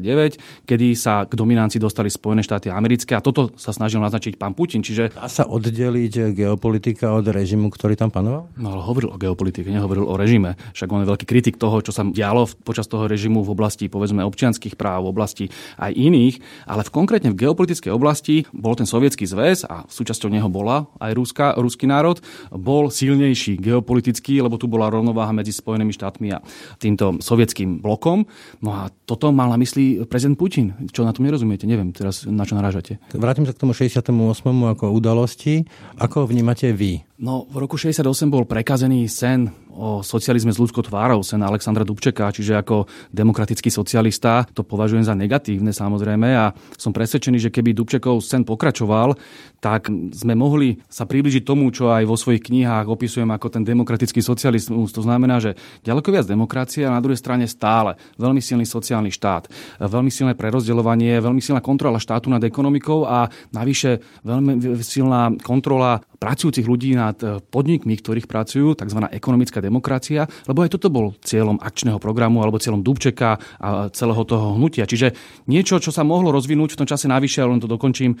89, 0.00 0.64
kedy 0.64 0.86
sa 0.96 1.28
k 1.28 1.36
dominancii 1.36 1.76
dostali 1.76 2.08
Spojené 2.08 2.40
štáty 2.40 2.72
americké 2.72 3.12
a 3.12 3.20
toto 3.20 3.52
sa 3.60 3.76
snažil 3.76 4.00
naznačiť 4.00 4.40
pán 4.40 4.56
Putin. 4.56 4.80
Čiže... 4.80 5.12
Dá 5.12 5.28
sa 5.28 5.44
oddeliť 5.44 6.32
geopolitika 6.32 7.12
od 7.12 7.28
režimu, 7.28 7.68
ktorý 7.68 7.98
tam 7.98 8.08
panoval? 8.08 8.48
No 8.56 8.78
ale 8.78 8.82
hovoril 8.86 9.12
o 9.12 9.20
geopolitike, 9.20 9.68
nehovoril 9.68 10.08
o 10.08 10.16
režime. 10.16 10.56
Však 10.72 10.88
on 10.88 11.04
je 11.04 11.10
veľký 11.12 11.26
kritik 11.28 11.60
toho, 11.60 11.84
čo 11.84 11.92
sa 11.92 12.06
dialo 12.06 12.48
počas 12.64 12.88
toho 12.88 13.04
režimu 13.04 13.44
v 13.44 13.52
oblasti 13.52 13.90
povedzme 13.92 14.24
občianských 14.24 14.78
práv, 14.78 15.04
v 15.04 15.12
oblasti 15.12 15.44
aj 15.76 15.92
iných, 15.92 16.40
ale 16.70 16.86
v 16.86 16.90
konkrétne 16.94 17.34
v 17.34 17.40
geopolitickej 17.44 17.92
oblasti 17.92 18.46
bol 18.54 18.72
ten 18.78 18.86
sovietský 18.86 19.26
zväz 19.26 19.66
a 19.66 19.84
súčasťou 19.90 20.30
neho 20.30 20.46
bola 20.46 20.86
aj 21.02 21.10
Ruska, 21.12 21.46
ruský 21.58 21.90
národ, 21.90 22.22
bol 22.54 22.88
silnejší 22.88 23.58
geopoliticky, 23.58 24.38
lebo 24.38 24.56
tu 24.56 24.70
bola 24.70 24.88
rovnováha 24.88 25.34
medzi 25.34 25.50
Spojenými 25.50 25.92
štátmi 25.92 26.28
a 26.32 26.38
týmto 26.78 27.18
sovietským 27.18 27.82
blokom. 27.82 28.24
No 28.62 28.70
a 28.72 28.88
toto 29.04 29.34
mal 29.34 29.50
na 29.50 29.58
mysli 29.58 29.81
prezident 30.06 30.38
Putin 30.38 30.62
Putin. 30.62 30.88
Čo 30.92 31.02
na 31.02 31.16
tom 31.16 31.26
nerozumiete? 31.26 31.66
Neviem 31.66 31.90
teraz, 31.90 32.28
na 32.28 32.44
čo 32.46 32.54
narážate. 32.54 33.00
Vrátim 33.16 33.48
sa 33.48 33.56
k 33.56 33.60
tomu 33.64 33.72
68. 33.74 34.12
ako 34.44 34.92
udalosti. 34.94 35.66
Ako 35.98 36.28
vnímate 36.28 36.70
vy? 36.70 37.02
No, 37.18 37.48
v 37.50 37.66
roku 37.66 37.80
68 37.80 38.28
bol 38.30 38.44
prekazený 38.44 39.08
sen 39.08 39.50
o 39.72 40.04
socializme 40.04 40.52
s 40.52 40.60
ľudskou 40.60 40.84
tvárou 40.84 41.24
sen 41.24 41.40
Alexandra 41.40 41.82
Dubčeka, 41.82 42.28
čiže 42.28 42.60
ako 42.60 42.86
demokratický 43.10 43.72
socialista, 43.72 44.44
to 44.52 44.62
považujem 44.62 45.04
za 45.04 45.16
negatívne 45.16 45.72
samozrejme 45.72 46.28
a 46.36 46.52
som 46.76 46.92
presvedčený, 46.92 47.40
že 47.40 47.52
keby 47.52 47.72
Dubčekov 47.72 48.20
sen 48.20 48.44
pokračoval, 48.44 49.16
tak 49.62 49.88
sme 50.12 50.34
mohli 50.34 50.82
sa 50.90 51.08
približiť 51.08 51.42
tomu, 51.46 51.70
čo 51.70 51.88
aj 51.88 52.04
vo 52.04 52.18
svojich 52.18 52.44
knihách 52.50 52.90
opisujem 52.90 53.30
ako 53.30 53.48
ten 53.48 53.62
demokratický 53.62 54.20
socializmus. 54.20 54.90
To 54.92 55.06
znamená, 55.06 55.38
že 55.38 55.56
ďaleko 55.86 56.08
viac 56.12 56.26
demokracie 56.26 56.84
a 56.84 56.94
na 56.94 57.00
druhej 57.00 57.20
strane 57.20 57.46
stále 57.46 57.96
veľmi 58.18 58.42
silný 58.42 58.66
sociálny 58.66 59.14
štát, 59.14 59.48
veľmi 59.80 60.10
silné 60.10 60.34
prerozdeľovanie, 60.34 61.22
veľmi 61.22 61.40
silná 61.40 61.62
kontrola 61.62 62.02
štátu 62.02 62.28
nad 62.28 62.42
ekonomikou 62.42 63.06
a 63.06 63.30
navyše 63.54 64.02
veľmi 64.26 64.82
silná 64.82 65.32
kontrola 65.40 66.02
pracujúcich 66.22 66.62
ľudí 66.62 66.94
nad 66.94 67.18
podnikmi, 67.50 67.98
ktorých 67.98 68.30
pracujú, 68.30 68.78
tzv. 68.78 69.10
ekonomická 69.10 69.58
demokracia, 69.58 70.30
lebo 70.46 70.62
aj 70.62 70.78
toto 70.78 70.86
bol 70.86 71.18
cieľom 71.18 71.58
akčného 71.58 71.98
programu 71.98 72.46
alebo 72.46 72.62
cieľom 72.62 72.86
Dubčeka 72.86 73.42
a 73.58 73.90
celého 73.90 74.22
toho 74.22 74.54
hnutia. 74.54 74.86
Čiže 74.86 75.18
niečo, 75.50 75.82
čo 75.82 75.90
sa 75.90 76.06
mohlo 76.06 76.30
rozvinúť 76.30 76.78
v 76.78 76.80
tom 76.84 76.86
čase 76.86 77.10
navyše, 77.10 77.42
ale 77.42 77.58
len 77.58 77.62
to 77.62 77.66
dokončím, 77.66 78.14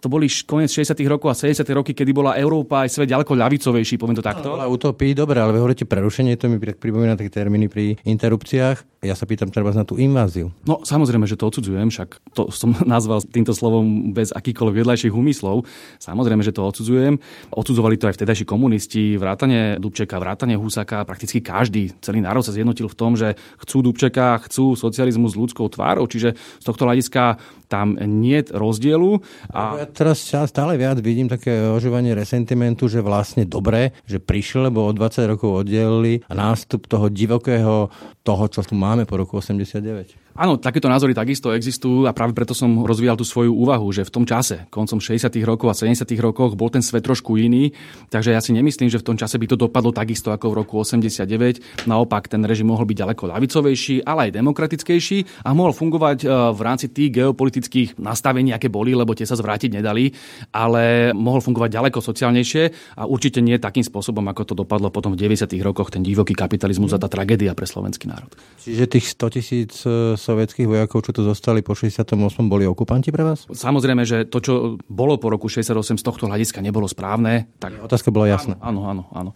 to 0.00 0.12
boli 0.12 0.26
koniec 0.28 0.68
60. 0.68 0.98
rokov 1.08 1.32
a 1.32 1.34
70. 1.34 1.64
roky, 1.72 1.92
kedy 1.96 2.10
bola 2.12 2.36
Európa 2.36 2.84
aj 2.84 2.98
svet 2.98 3.08
ďaleko 3.08 3.34
ľavicovejší, 3.38 3.96
poviem 3.96 4.18
to 4.18 4.24
takto. 4.24 4.54
Ale 4.54 4.68
utopii, 4.68 5.16
dobre, 5.16 5.40
ale 5.40 5.54
vy 5.54 5.58
hovoríte 5.62 5.88
prerušenie, 5.88 6.36
to 6.36 6.50
mi 6.50 6.60
pripomína 6.60 7.16
také 7.16 7.30
termíny 7.30 7.72
pri 7.72 7.96
interrupciách. 8.04 9.04
Ja 9.04 9.12
sa 9.12 9.28
pýtam 9.28 9.52
treba 9.52 9.68
na 9.76 9.84
tú 9.84 10.00
inváziu. 10.00 10.48
No 10.64 10.80
samozrejme, 10.80 11.28
že 11.28 11.36
to 11.36 11.52
odsudzujem, 11.52 11.92
však 11.92 12.20
to 12.32 12.48
som 12.48 12.72
nazval 12.88 13.20
týmto 13.20 13.52
slovom 13.52 14.16
bez 14.16 14.32
akýchkoľvek 14.32 14.76
vedľajších 14.80 15.12
úmyslov. 15.12 15.68
Samozrejme, 16.00 16.40
že 16.40 16.56
to 16.56 16.64
odsudzujem. 16.64 17.20
Odsudzovali 17.52 18.00
to 18.00 18.08
aj 18.08 18.16
vtedajší 18.16 18.44
komunisti, 18.48 19.20
vrátane 19.20 19.76
Dubčeka, 19.76 20.16
vrátane 20.16 20.56
Husaka, 20.56 21.04
prakticky 21.04 21.44
každý, 21.44 21.92
celý 22.00 22.24
národ 22.24 22.40
sa 22.40 22.52
zjednotil 22.52 22.88
v 22.88 22.96
tom, 22.96 23.12
že 23.16 23.36
chcú 23.60 23.84
Dubčeka, 23.84 24.40
chcú 24.48 24.72
socializmus 24.72 25.36
s 25.36 25.40
ľudskou 25.40 25.68
tvárou, 25.68 26.08
čiže 26.08 26.36
z 26.36 26.64
tohto 26.64 26.88
hľadiska 26.88 27.36
tam 27.74 27.98
nie 27.98 28.38
rozdielu. 28.46 29.18
A... 29.50 29.82
Ja 29.82 29.86
teraz 29.90 30.22
stále 30.30 30.78
viac 30.78 31.02
vidím 31.02 31.26
také 31.26 31.66
ožívanie 31.66 32.14
resentimentu, 32.14 32.86
že 32.86 33.02
vlastne 33.02 33.42
dobre, 33.42 33.90
že 34.06 34.22
prišiel, 34.22 34.70
lebo 34.70 34.86
o 34.86 34.94
20 34.94 35.26
rokov 35.34 35.66
oddelili 35.66 36.22
a 36.30 36.32
nástup 36.38 36.86
toho 36.86 37.10
divokého, 37.10 37.90
toho, 38.22 38.44
čo 38.46 38.62
tu 38.62 38.78
máme 38.78 39.02
po 39.10 39.18
roku 39.18 39.42
89. 39.42 40.23
Áno, 40.34 40.58
takéto 40.58 40.90
názory 40.90 41.14
takisto 41.14 41.54
existujú 41.54 42.10
a 42.10 42.12
práve 42.12 42.34
preto 42.34 42.58
som 42.58 42.82
rozvíjal 42.82 43.14
tú 43.14 43.22
svoju 43.22 43.54
úvahu, 43.54 43.86
že 43.94 44.02
v 44.02 44.10
tom 44.10 44.26
čase, 44.26 44.66
koncom 44.66 44.98
60. 44.98 45.30
rokov 45.46 45.70
a 45.70 45.78
70. 45.78 46.10
rokoch, 46.18 46.58
bol 46.58 46.74
ten 46.74 46.82
svet 46.82 47.06
trošku 47.06 47.38
iný, 47.38 47.70
takže 48.10 48.34
ja 48.34 48.42
si 48.42 48.50
nemyslím, 48.50 48.90
že 48.90 48.98
v 48.98 49.06
tom 49.06 49.14
čase 49.14 49.38
by 49.38 49.46
to 49.46 49.54
dopadlo 49.54 49.94
takisto 49.94 50.34
ako 50.34 50.50
v 50.50 50.54
roku 50.58 50.82
89. 50.82 51.86
Naopak, 51.86 52.26
ten 52.26 52.42
režim 52.42 52.66
mohol 52.66 52.82
byť 52.82 52.96
ďaleko 52.98 53.30
ľavicovejší, 53.30 54.02
ale 54.02 54.26
aj 54.26 54.30
demokratickejší 54.34 55.46
a 55.46 55.54
mohol 55.54 55.70
fungovať 55.70 56.26
e, 56.26 56.50
v 56.50 56.60
rámci 56.66 56.90
tých 56.90 57.14
geopolitických 57.14 58.02
nastavení, 58.02 58.50
aké 58.50 58.66
boli, 58.66 58.90
lebo 58.90 59.14
tie 59.14 59.30
sa 59.30 59.38
zvrátiť 59.38 59.70
nedali, 59.70 60.10
ale 60.50 61.14
mohol 61.14 61.46
fungovať 61.46 61.78
ďaleko 61.78 62.02
sociálnejšie 62.02 62.62
a 62.98 63.06
určite 63.06 63.38
nie 63.38 63.54
takým 63.62 63.86
spôsobom, 63.86 64.26
ako 64.34 64.42
to 64.50 64.54
dopadlo 64.58 64.90
potom 64.90 65.14
v 65.14 65.30
90. 65.30 65.46
rokoch, 65.62 65.94
ten 65.94 66.02
divoký 66.02 66.34
kapitalizmus 66.34 66.90
a 66.90 66.98
tá 66.98 67.06
tragédia 67.06 67.54
pre 67.54 67.70
slovenský 67.70 68.10
národ. 68.10 68.34
Čiže 68.58 68.98
tých 68.98 69.06
100 69.14 69.36
tisíc 69.38 69.72
e, 69.86 70.18
sovietských 70.24 70.64
vojakov, 70.64 71.04
čo 71.04 71.12
tu 71.12 71.20
zostali 71.20 71.60
po 71.60 71.76
68. 71.76 72.16
boli 72.48 72.64
okupanti 72.64 73.12
pre 73.12 73.22
vás? 73.22 73.44
Samozrejme, 73.52 74.08
že 74.08 74.24
to, 74.24 74.38
čo 74.40 74.52
bolo 74.88 75.20
po 75.20 75.28
roku 75.28 75.52
68 75.52 76.00
z 76.00 76.04
tohto 76.04 76.24
hľadiska 76.24 76.64
nebolo 76.64 76.88
správne. 76.88 77.52
Tak... 77.60 77.84
Otázka 77.84 78.08
bola 78.08 78.32
jasná. 78.32 78.56
Áno, 78.64 78.88
áno, 78.88 79.12
áno. 79.12 79.30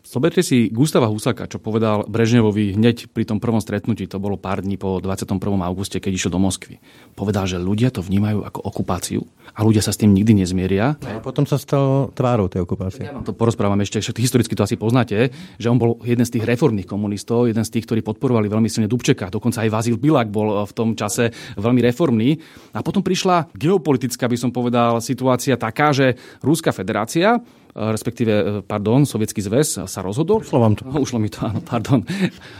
Zoberte 0.00 0.40
si 0.40 0.72
Gustava 0.72 1.06
Husaka, 1.12 1.44
čo 1.46 1.60
povedal 1.60 2.08
Brežnevovi 2.08 2.74
hneď 2.74 3.12
pri 3.12 3.28
tom 3.28 3.38
prvom 3.38 3.60
stretnutí, 3.60 4.08
to 4.08 4.16
bolo 4.16 4.40
pár 4.40 4.64
dní 4.64 4.80
po 4.80 4.98
21. 4.98 5.38
auguste, 5.60 6.00
keď 6.00 6.12
išiel 6.16 6.32
do 6.32 6.40
Moskvy. 6.40 6.80
Povedal, 7.12 7.44
že 7.44 7.60
ľudia 7.60 7.92
to 7.92 8.00
vnímajú 8.00 8.42
ako 8.42 8.60
okupáciu 8.64 9.22
a 9.54 9.60
ľudia 9.60 9.84
sa 9.84 9.92
s 9.92 10.00
tým 10.00 10.14
nikdy 10.14 10.40
nezmieria. 10.40 10.96
A 11.04 11.20
potom 11.20 11.44
sa 11.44 11.58
stalo 11.58 12.08
tvárou 12.14 12.48
tej 12.48 12.64
okupácie. 12.64 13.06
Ja 13.06 13.14
vám 13.14 13.26
to 13.26 13.34
porozprávam 13.34 13.78
ešte, 13.82 14.00
však 14.00 14.16
historicky 14.22 14.54
to 14.54 14.64
asi 14.64 14.78
poznáte, 14.78 15.30
že 15.58 15.68
on 15.68 15.78
bol 15.78 15.98
jeden 16.06 16.24
z 16.24 16.38
tých 16.38 16.46
reformných 16.46 16.86
komunistov, 16.86 17.50
jeden 17.50 17.62
z 17.66 17.70
tých, 17.70 17.84
ktorí 17.86 18.00
podporovali 18.06 18.46
veľmi 18.46 18.70
silne 18.70 18.88
Dubčeka, 18.88 19.28
dokonca 19.28 19.66
aj 19.66 19.70
Vazil 19.70 19.98
Bilak 19.98 20.29
bol 20.30 20.48
eh, 20.54 20.64
v 20.64 20.72
tom 20.72 20.88
čase 20.94 21.34
veľmi 21.58 21.82
reformný. 21.84 22.38
A 22.72 22.80
potom 22.80 23.02
prišla 23.02 23.50
geopolitická, 23.52 24.30
by 24.30 24.38
som 24.38 24.50
povedal, 24.54 25.02
situácia 25.02 25.58
taká, 25.58 25.90
že 25.90 26.14
Rúska 26.40 26.70
federácia 26.70 27.42
respektíve, 27.74 28.32
e, 28.32 28.44
pardon, 28.64 29.06
Sovietský 29.06 29.40
zväz 29.40 29.84
sa 29.86 30.00
rozhodol. 30.00 30.42
Ušlo 30.42 30.58
vám 30.60 30.74
to. 30.76 30.88
No, 30.88 31.00
ušlo 31.04 31.18
mi 31.22 31.28
to, 31.32 31.46
áno, 31.46 31.60
pardon. 31.62 32.04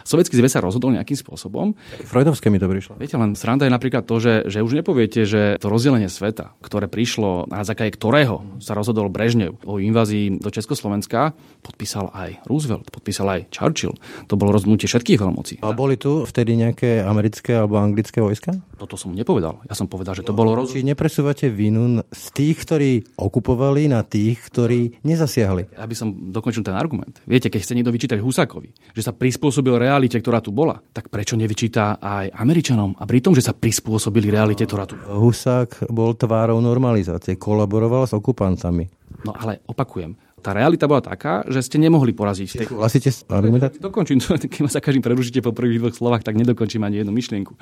Sovietský 0.06 0.38
zväz 0.38 0.58
sa 0.58 0.60
rozhodol 0.60 0.94
nejakým 0.94 1.18
spôsobom. 1.18 1.74
Freudovské 2.06 2.48
mi 2.48 2.58
to 2.58 2.70
prišlo. 2.70 2.98
Viete, 2.98 3.18
len 3.18 3.34
sranda 3.34 3.66
je 3.66 3.72
napríklad 3.74 4.06
to, 4.06 4.16
že, 4.22 4.34
že 4.46 4.62
už 4.62 4.80
nepoviete, 4.80 5.26
že 5.26 5.56
to 5.58 5.66
rozdelenie 5.68 6.08
sveta, 6.10 6.54
ktoré 6.62 6.86
prišlo, 6.86 7.50
na 7.50 7.62
základe 7.66 7.94
ktorého 7.94 8.60
sa 8.62 8.72
rozhodol 8.76 9.10
Brežnev 9.10 9.58
o 9.66 9.78
invázii 9.82 10.40
do 10.40 10.50
Československa, 10.50 11.34
podpísal 11.60 12.10
aj 12.14 12.46
Roosevelt, 12.46 12.88
podpísal 12.88 13.26
aj 13.28 13.40
Churchill. 13.52 13.94
To 14.30 14.34
bolo 14.38 14.54
rozhodnutie 14.54 14.88
všetkých 14.88 15.20
veľmocí. 15.20 15.54
A 15.60 15.74
boli 15.76 16.00
tu 16.00 16.24
vtedy 16.24 16.56
nejaké 16.56 17.02
americké 17.04 17.58
alebo 17.58 17.78
anglické 17.80 18.22
vojska? 18.22 18.56
Toto 18.80 18.96
som 18.96 19.12
nepovedal. 19.12 19.60
Ja 19.68 19.76
som 19.76 19.90
povedal, 19.90 20.16
že 20.16 20.24
to 20.24 20.32
bolo 20.32 20.56
rozhodnutie. 20.56 20.82
Či 20.84 20.90
nepresúvate 20.92 21.46
vinu 21.52 22.00
z 22.08 22.24
tých, 22.32 22.56
ktorí 22.64 22.90
okupovali 23.18 23.92
na 23.92 24.00
tých, 24.06 24.40
ktorí 24.48 24.99
nezasiahli. 25.02 25.76
Aby 25.76 25.94
som 25.96 26.12
dokončil 26.30 26.64
ten 26.64 26.76
argument. 26.76 27.20
Viete, 27.24 27.48
keď 27.48 27.60
chce 27.64 27.74
niekto 27.76 27.92
vyčítať 27.94 28.18
Husákovi, 28.20 28.70
že 28.92 29.02
sa 29.04 29.16
prispôsobil 29.16 29.74
realite, 29.76 30.16
ktorá 30.20 30.40
tu 30.44 30.52
bola, 30.52 30.80
tak 30.92 31.08
prečo 31.08 31.36
nevyčíta 31.36 31.98
aj 32.00 32.34
Američanom 32.36 32.96
a 33.00 33.04
pri 33.08 33.20
tom, 33.24 33.32
že 33.32 33.44
sa 33.44 33.56
prispôsobili 33.56 34.28
realite, 34.28 34.64
ktorá 34.64 34.84
tu 34.84 34.96
bola? 34.96 35.16
Husák 35.16 35.90
bol 35.90 36.16
tvárou 36.16 36.60
normalizácie, 36.60 37.40
kolaboroval 37.40 38.08
s 38.08 38.16
okupantami. 38.16 38.88
No 39.20 39.36
ale 39.36 39.60
opakujem, 39.68 40.16
tá 40.40 40.56
realita 40.56 40.88
bola 40.88 41.04
taká, 41.04 41.44
že 41.46 41.60
ste 41.60 41.76
nemohli 41.76 42.16
poraziť. 42.16 42.64
Súhlasíte 42.66 43.12
s 43.12 43.22
argumentáciou? 43.28 43.84
Dokončím 43.84 44.18
to, 44.18 44.34
keď 44.52 44.60
ma 44.64 44.70
za 44.72 44.80
každým 44.80 45.04
prerušíte 45.04 45.44
po 45.44 45.52
prvých 45.52 45.78
dvoch 45.84 45.94
slovách, 45.94 46.24
tak 46.24 46.40
nedokončím 46.40 46.82
ani 46.82 47.04
jednu 47.04 47.12
myšlienku. 47.12 47.52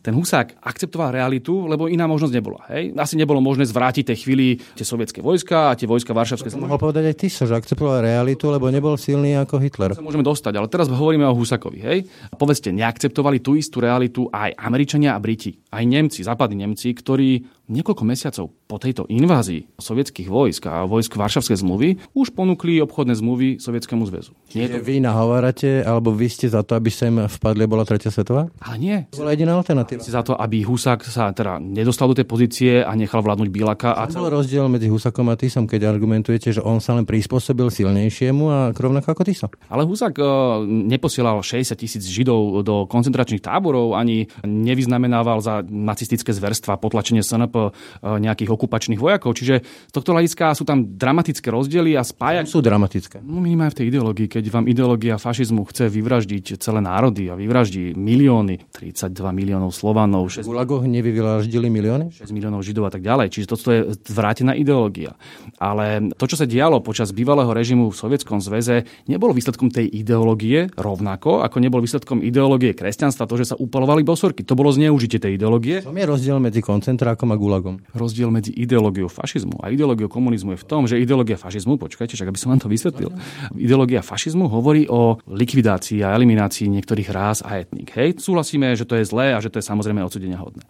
Ten 0.00 0.14
Husák 0.14 0.62
akceptoval 0.62 1.12
realitu, 1.12 1.66
lebo 1.66 1.90
iná 1.90 2.06
možnosť 2.06 2.32
nebola. 2.32 2.62
Hej? 2.70 2.94
Asi 2.94 3.18
nebolo 3.18 3.42
možné 3.42 3.66
zvrátiť 3.66 4.14
tej 4.14 4.18
chvíli 4.22 4.62
tie 4.78 4.86
sovietské 4.86 5.18
vojska 5.18 5.74
a 5.74 5.76
tie 5.76 5.90
vojska 5.90 6.14
varšavské. 6.14 6.48
To 6.54 6.62
mohol 6.62 6.78
povedať 6.78 7.10
aj 7.10 7.16
Tiso, 7.18 7.44
že 7.44 7.58
akceptoval 7.58 8.06
realitu, 8.06 8.48
lebo 8.48 8.70
nebol 8.70 8.94
silný 8.94 9.34
ako 9.42 9.58
Hitler. 9.58 9.90
Sa 9.98 10.04
môžeme 10.04 10.22
dostať, 10.22 10.54
ale 10.56 10.70
teraz 10.70 10.86
hovoríme 10.86 11.26
o 11.26 11.34
Husakovi. 11.34 11.82
Hej? 11.82 11.98
Povedzte, 12.38 12.70
neakceptovali 12.70 13.42
tú 13.42 13.58
istú 13.58 13.82
realitu 13.82 14.30
aj 14.30 14.54
Američania 14.54 15.18
a 15.18 15.20
Briti, 15.20 15.58
aj 15.74 15.82
Nemci, 15.82 16.22
západní 16.22 16.62
Nemci, 16.62 16.94
ktorí 16.94 17.61
niekoľko 17.72 18.04
mesiacov 18.04 18.52
po 18.68 18.76
tejto 18.76 19.08
invázii 19.08 19.80
sovietských 19.80 20.28
vojsk 20.28 20.62
a 20.68 20.84
vojsk 20.84 21.16
Varšavskej 21.16 21.58
zmluvy 21.64 21.88
už 22.12 22.36
ponúkli 22.36 22.84
obchodné 22.84 23.16
zmluvy 23.16 23.56
Sovietskému 23.56 24.04
zväzu. 24.04 24.36
Nie 24.52 24.68
to... 24.68 24.84
Vy 24.84 25.00
nahovárate, 25.00 25.80
alebo 25.80 26.12
vy 26.12 26.28
ste 26.28 26.52
za 26.52 26.60
to, 26.60 26.76
aby 26.76 26.92
sem 26.92 27.16
vpadli 27.16 27.64
bola 27.64 27.88
tretia 27.88 28.12
svetová? 28.12 28.52
Ale 28.60 28.76
nie. 28.76 28.96
To 29.16 29.24
bola 29.24 29.32
jediná 29.32 29.56
alternatíva. 29.56 30.04
Ste 30.04 30.12
za 30.12 30.20
to, 30.20 30.36
aby 30.36 30.60
Husák 30.66 31.00
sa 31.08 31.32
teda 31.32 31.56
nedostal 31.56 32.12
do 32.12 32.18
tej 32.18 32.26
pozície 32.28 32.72
a 32.84 32.92
nechal 32.92 33.24
vládnuť 33.24 33.48
Bilaka. 33.48 33.96
A 33.96 34.10
bol 34.10 34.28
rozdiel 34.28 34.68
medzi 34.68 34.92
Husakom 34.92 35.32
a 35.32 35.38
Tisom, 35.38 35.64
keď 35.64 35.88
argumentujete, 35.88 36.52
že 36.52 36.60
on 36.60 36.82
sa 36.82 36.92
len 36.92 37.08
prispôsobil 37.08 37.70
silnejšiemu 37.72 38.44
a 38.50 38.58
rovnako 38.74 39.16
ako 39.16 39.22
Tiso. 39.24 39.46
Ale 39.70 39.86
Husák 39.86 40.14
uh, 40.18 40.26
neposielal 40.66 41.40
60 41.40 41.78
tisíc 41.78 42.04
Židov 42.04 42.66
do 42.66 42.84
koncentračných 42.90 43.40
táborov, 43.40 43.94
ani 43.94 44.26
nevyznamenával 44.42 45.38
za 45.38 45.62
nacistické 45.62 46.34
zverstva 46.34 46.76
potlačenie 46.76 47.22
SNP 47.22 47.61
nejakých 48.02 48.50
okupačných 48.50 48.98
vojakov. 48.98 49.36
Čiže 49.36 49.62
z 49.62 49.92
tohto 49.92 50.16
hľadiska 50.16 50.56
sú 50.56 50.64
tam 50.64 50.96
dramatické 50.96 51.52
rozdiely 51.52 51.94
a 51.94 52.02
spájať... 52.02 52.48
Sú 52.48 52.64
dramatické. 52.64 53.20
No 53.20 53.38
minimálne 53.38 53.76
v 53.76 53.78
tej 53.84 53.86
ideológii, 53.92 54.26
keď 54.32 54.44
vám 54.48 54.66
ideológia 54.66 55.20
fašizmu 55.20 55.68
chce 55.68 55.92
vyvraždiť 55.92 56.56
celé 56.58 56.80
národy 56.80 57.28
a 57.28 57.36
vyvraždí 57.36 57.92
milióny, 57.92 58.72
32 58.72 59.12
miliónov 59.34 59.70
Slovanov, 59.76 60.32
6... 60.32 60.46
V 60.46 60.54
Gulagoch 60.54 60.86
nevyvraždili 60.86 61.68
milióny? 61.68 62.14
6 62.14 62.32
miliónov 62.32 62.64
Židov 62.64 62.88
a 62.88 62.92
tak 62.94 63.04
ďalej. 63.04 63.34
Čiže 63.34 63.46
toto 63.50 63.68
je 63.70 63.80
zvrátená 64.08 64.56
ideológia. 64.56 65.18
Ale 65.58 66.14
to, 66.16 66.24
čo 66.24 66.38
sa 66.38 66.46
dialo 66.48 66.80
počas 66.80 67.10
bývalého 67.10 67.50
režimu 67.50 67.90
v 67.90 67.96
Sovietskom 67.98 68.38
zväze, 68.40 68.88
nebolo 69.10 69.34
výsledkom 69.34 69.68
tej 69.68 69.90
ideológie 69.90 70.70
rovnako, 70.78 71.42
ako 71.42 71.56
nebol 71.58 71.82
výsledkom 71.82 72.22
ideológie 72.22 72.72
kresťanstva 72.72 73.26
to, 73.26 73.34
že 73.36 73.52
sa 73.52 73.56
upalovali 73.58 74.06
bosorky. 74.06 74.46
To 74.46 74.54
bolo 74.54 74.70
zneužitie 74.72 75.18
tej 75.18 75.36
ideológie. 75.36 75.82
Čo 75.82 75.92
je 75.92 76.06
rozdiel 76.06 76.38
medzi 76.38 76.62
koncentrákom 76.62 77.34
a 77.34 77.36
gulagom? 77.42 77.82
Rozdiel 77.90 78.30
medzi 78.30 78.54
ideológiou 78.54 79.10
fašizmu 79.10 79.58
a 79.58 79.74
ideológiou 79.74 80.06
komunizmu 80.06 80.54
je 80.54 80.62
v 80.62 80.66
tom, 80.70 80.86
že 80.86 81.02
ideológia 81.02 81.34
fašizmu, 81.34 81.74
počkajte, 81.82 82.14
však 82.14 82.30
aby 82.30 82.38
som 82.38 82.54
vám 82.54 82.62
to 82.62 82.70
vysvetlil. 82.70 83.10
Ideológia 83.58 84.06
fašizmu 84.06 84.46
hovorí 84.46 84.86
o 84.86 85.18
likvidácii 85.26 86.06
a 86.06 86.14
eliminácii 86.14 86.70
niektorých 86.70 87.10
rás 87.10 87.42
a 87.42 87.58
etník. 87.58 87.90
Hej, 87.98 88.22
súhlasíme, 88.22 88.70
že 88.78 88.86
to 88.86 88.94
je 88.94 89.02
zlé 89.02 89.34
a 89.34 89.42
že 89.42 89.50
to 89.50 89.58
je 89.58 89.66
samozrejme 89.66 89.98
odsudenia 90.06 90.38
hodné. 90.38 90.62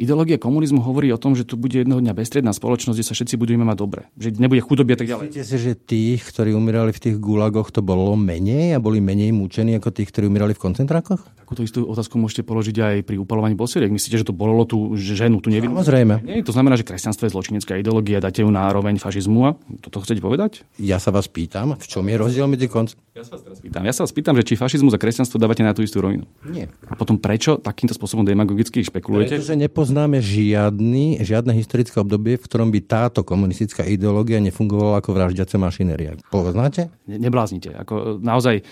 Ideológia 0.00 0.40
komunizmu 0.40 0.80
hovorí 0.80 1.12
o 1.12 1.20
tom, 1.20 1.36
že 1.36 1.44
tu 1.44 1.60
bude 1.60 1.76
jedného 1.76 2.00
dňa 2.00 2.16
bestredná 2.16 2.56
spoločnosť, 2.56 2.96
kde 2.96 3.04
sa 3.04 3.12
všetci 3.12 3.36
budeme 3.36 3.68
mať 3.68 3.76
dobre. 3.76 4.08
Že 4.16 4.40
nebude 4.40 4.64
chudobie 4.64 4.96
tak 4.96 5.04
ďalej. 5.04 5.28
Myslíte 5.28 5.44
si, 5.44 5.56
že 5.60 5.72
tých, 5.76 6.24
ktorí 6.24 6.56
umírali 6.56 6.88
v 6.88 7.00
tých 7.04 7.16
gulagoch, 7.20 7.68
to 7.68 7.84
bolo 7.84 8.16
menej 8.16 8.72
a 8.72 8.80
boli 8.80 9.04
menej 9.04 9.36
mučení 9.36 9.76
ako 9.76 9.92
tých, 9.92 10.08
ktorí 10.08 10.32
umírali 10.32 10.56
v 10.56 10.62
koncentrákoch? 10.64 11.20
Takúto 11.36 11.60
istú 11.60 11.84
otázku 11.84 12.16
môžete 12.16 12.48
položiť 12.48 12.76
aj 12.80 12.96
pri 13.04 13.20
upalovaní 13.20 13.52
boseriek. 13.52 13.92
Myslíte, 13.92 14.24
že 14.24 14.24
to 14.24 14.32
bolelo 14.32 14.64
tú 14.64 14.96
ženu, 14.96 15.44
tu 15.44 15.52
neviem. 15.52 15.68
Samozrejme. 15.68 16.24
Nie, 16.24 16.40
to 16.48 16.56
znamená, 16.56 16.80
že 16.80 16.88
kresťanstvo 16.88 17.28
je 17.28 17.36
zločinecká 17.36 17.76
ideológia, 17.76 18.24
dáte 18.24 18.40
ju 18.40 18.48
na 18.48 18.72
roveň 18.72 18.96
fašizmu 18.96 19.40
a 19.44 19.50
toto 19.84 20.00
chcete 20.00 20.24
povedať? 20.24 20.64
Ja 20.80 20.96
sa 20.96 21.12
vás 21.12 21.28
pýtam, 21.28 21.76
v 21.76 21.84
čom 21.84 22.08
je 22.08 22.16
rozdiel 22.16 22.48
medzi 22.48 22.72
konc... 22.72 22.96
Ja 23.12 23.26
sa 23.26 23.36
vás 23.36 23.42
teraz 23.44 23.58
pýtam. 23.60 23.82
Ja 23.84 23.92
sa 23.92 24.06
vás 24.06 24.14
pýtam, 24.16 24.38
že 24.38 24.46
či 24.48 24.54
fašizmus 24.56 24.94
a 24.94 24.98
kresťanstvo 25.02 25.36
dávate 25.36 25.66
na 25.66 25.74
tú 25.74 25.84
istú 25.84 26.00
rovinu. 26.00 26.24
Nie. 26.46 26.70
A 26.88 26.94
potom 26.96 27.18
prečo 27.18 27.58
takýmto 27.58 27.98
spôsobom 27.98 28.24
demagogicky 28.24 28.80
špekulujete? 28.86 29.42
Pretože 29.42 29.58
nepoznáme 29.90 30.22
žiadny, 30.22 31.18
žiadne 31.18 31.50
historické 31.58 31.98
obdobie, 31.98 32.38
v 32.38 32.46
ktorom 32.46 32.70
by 32.70 32.78
táto 32.86 33.26
komunistická 33.26 33.82
ideológia 33.82 34.38
nefungovala 34.38 35.02
ako 35.02 35.18
vraždiaca 35.18 35.58
mašinéria. 35.58 36.14
Poznáte? 36.30 36.94
Ne, 37.10 37.18
nebláznite. 37.18 37.74
Ako, 37.74 38.22
naozaj 38.22 38.62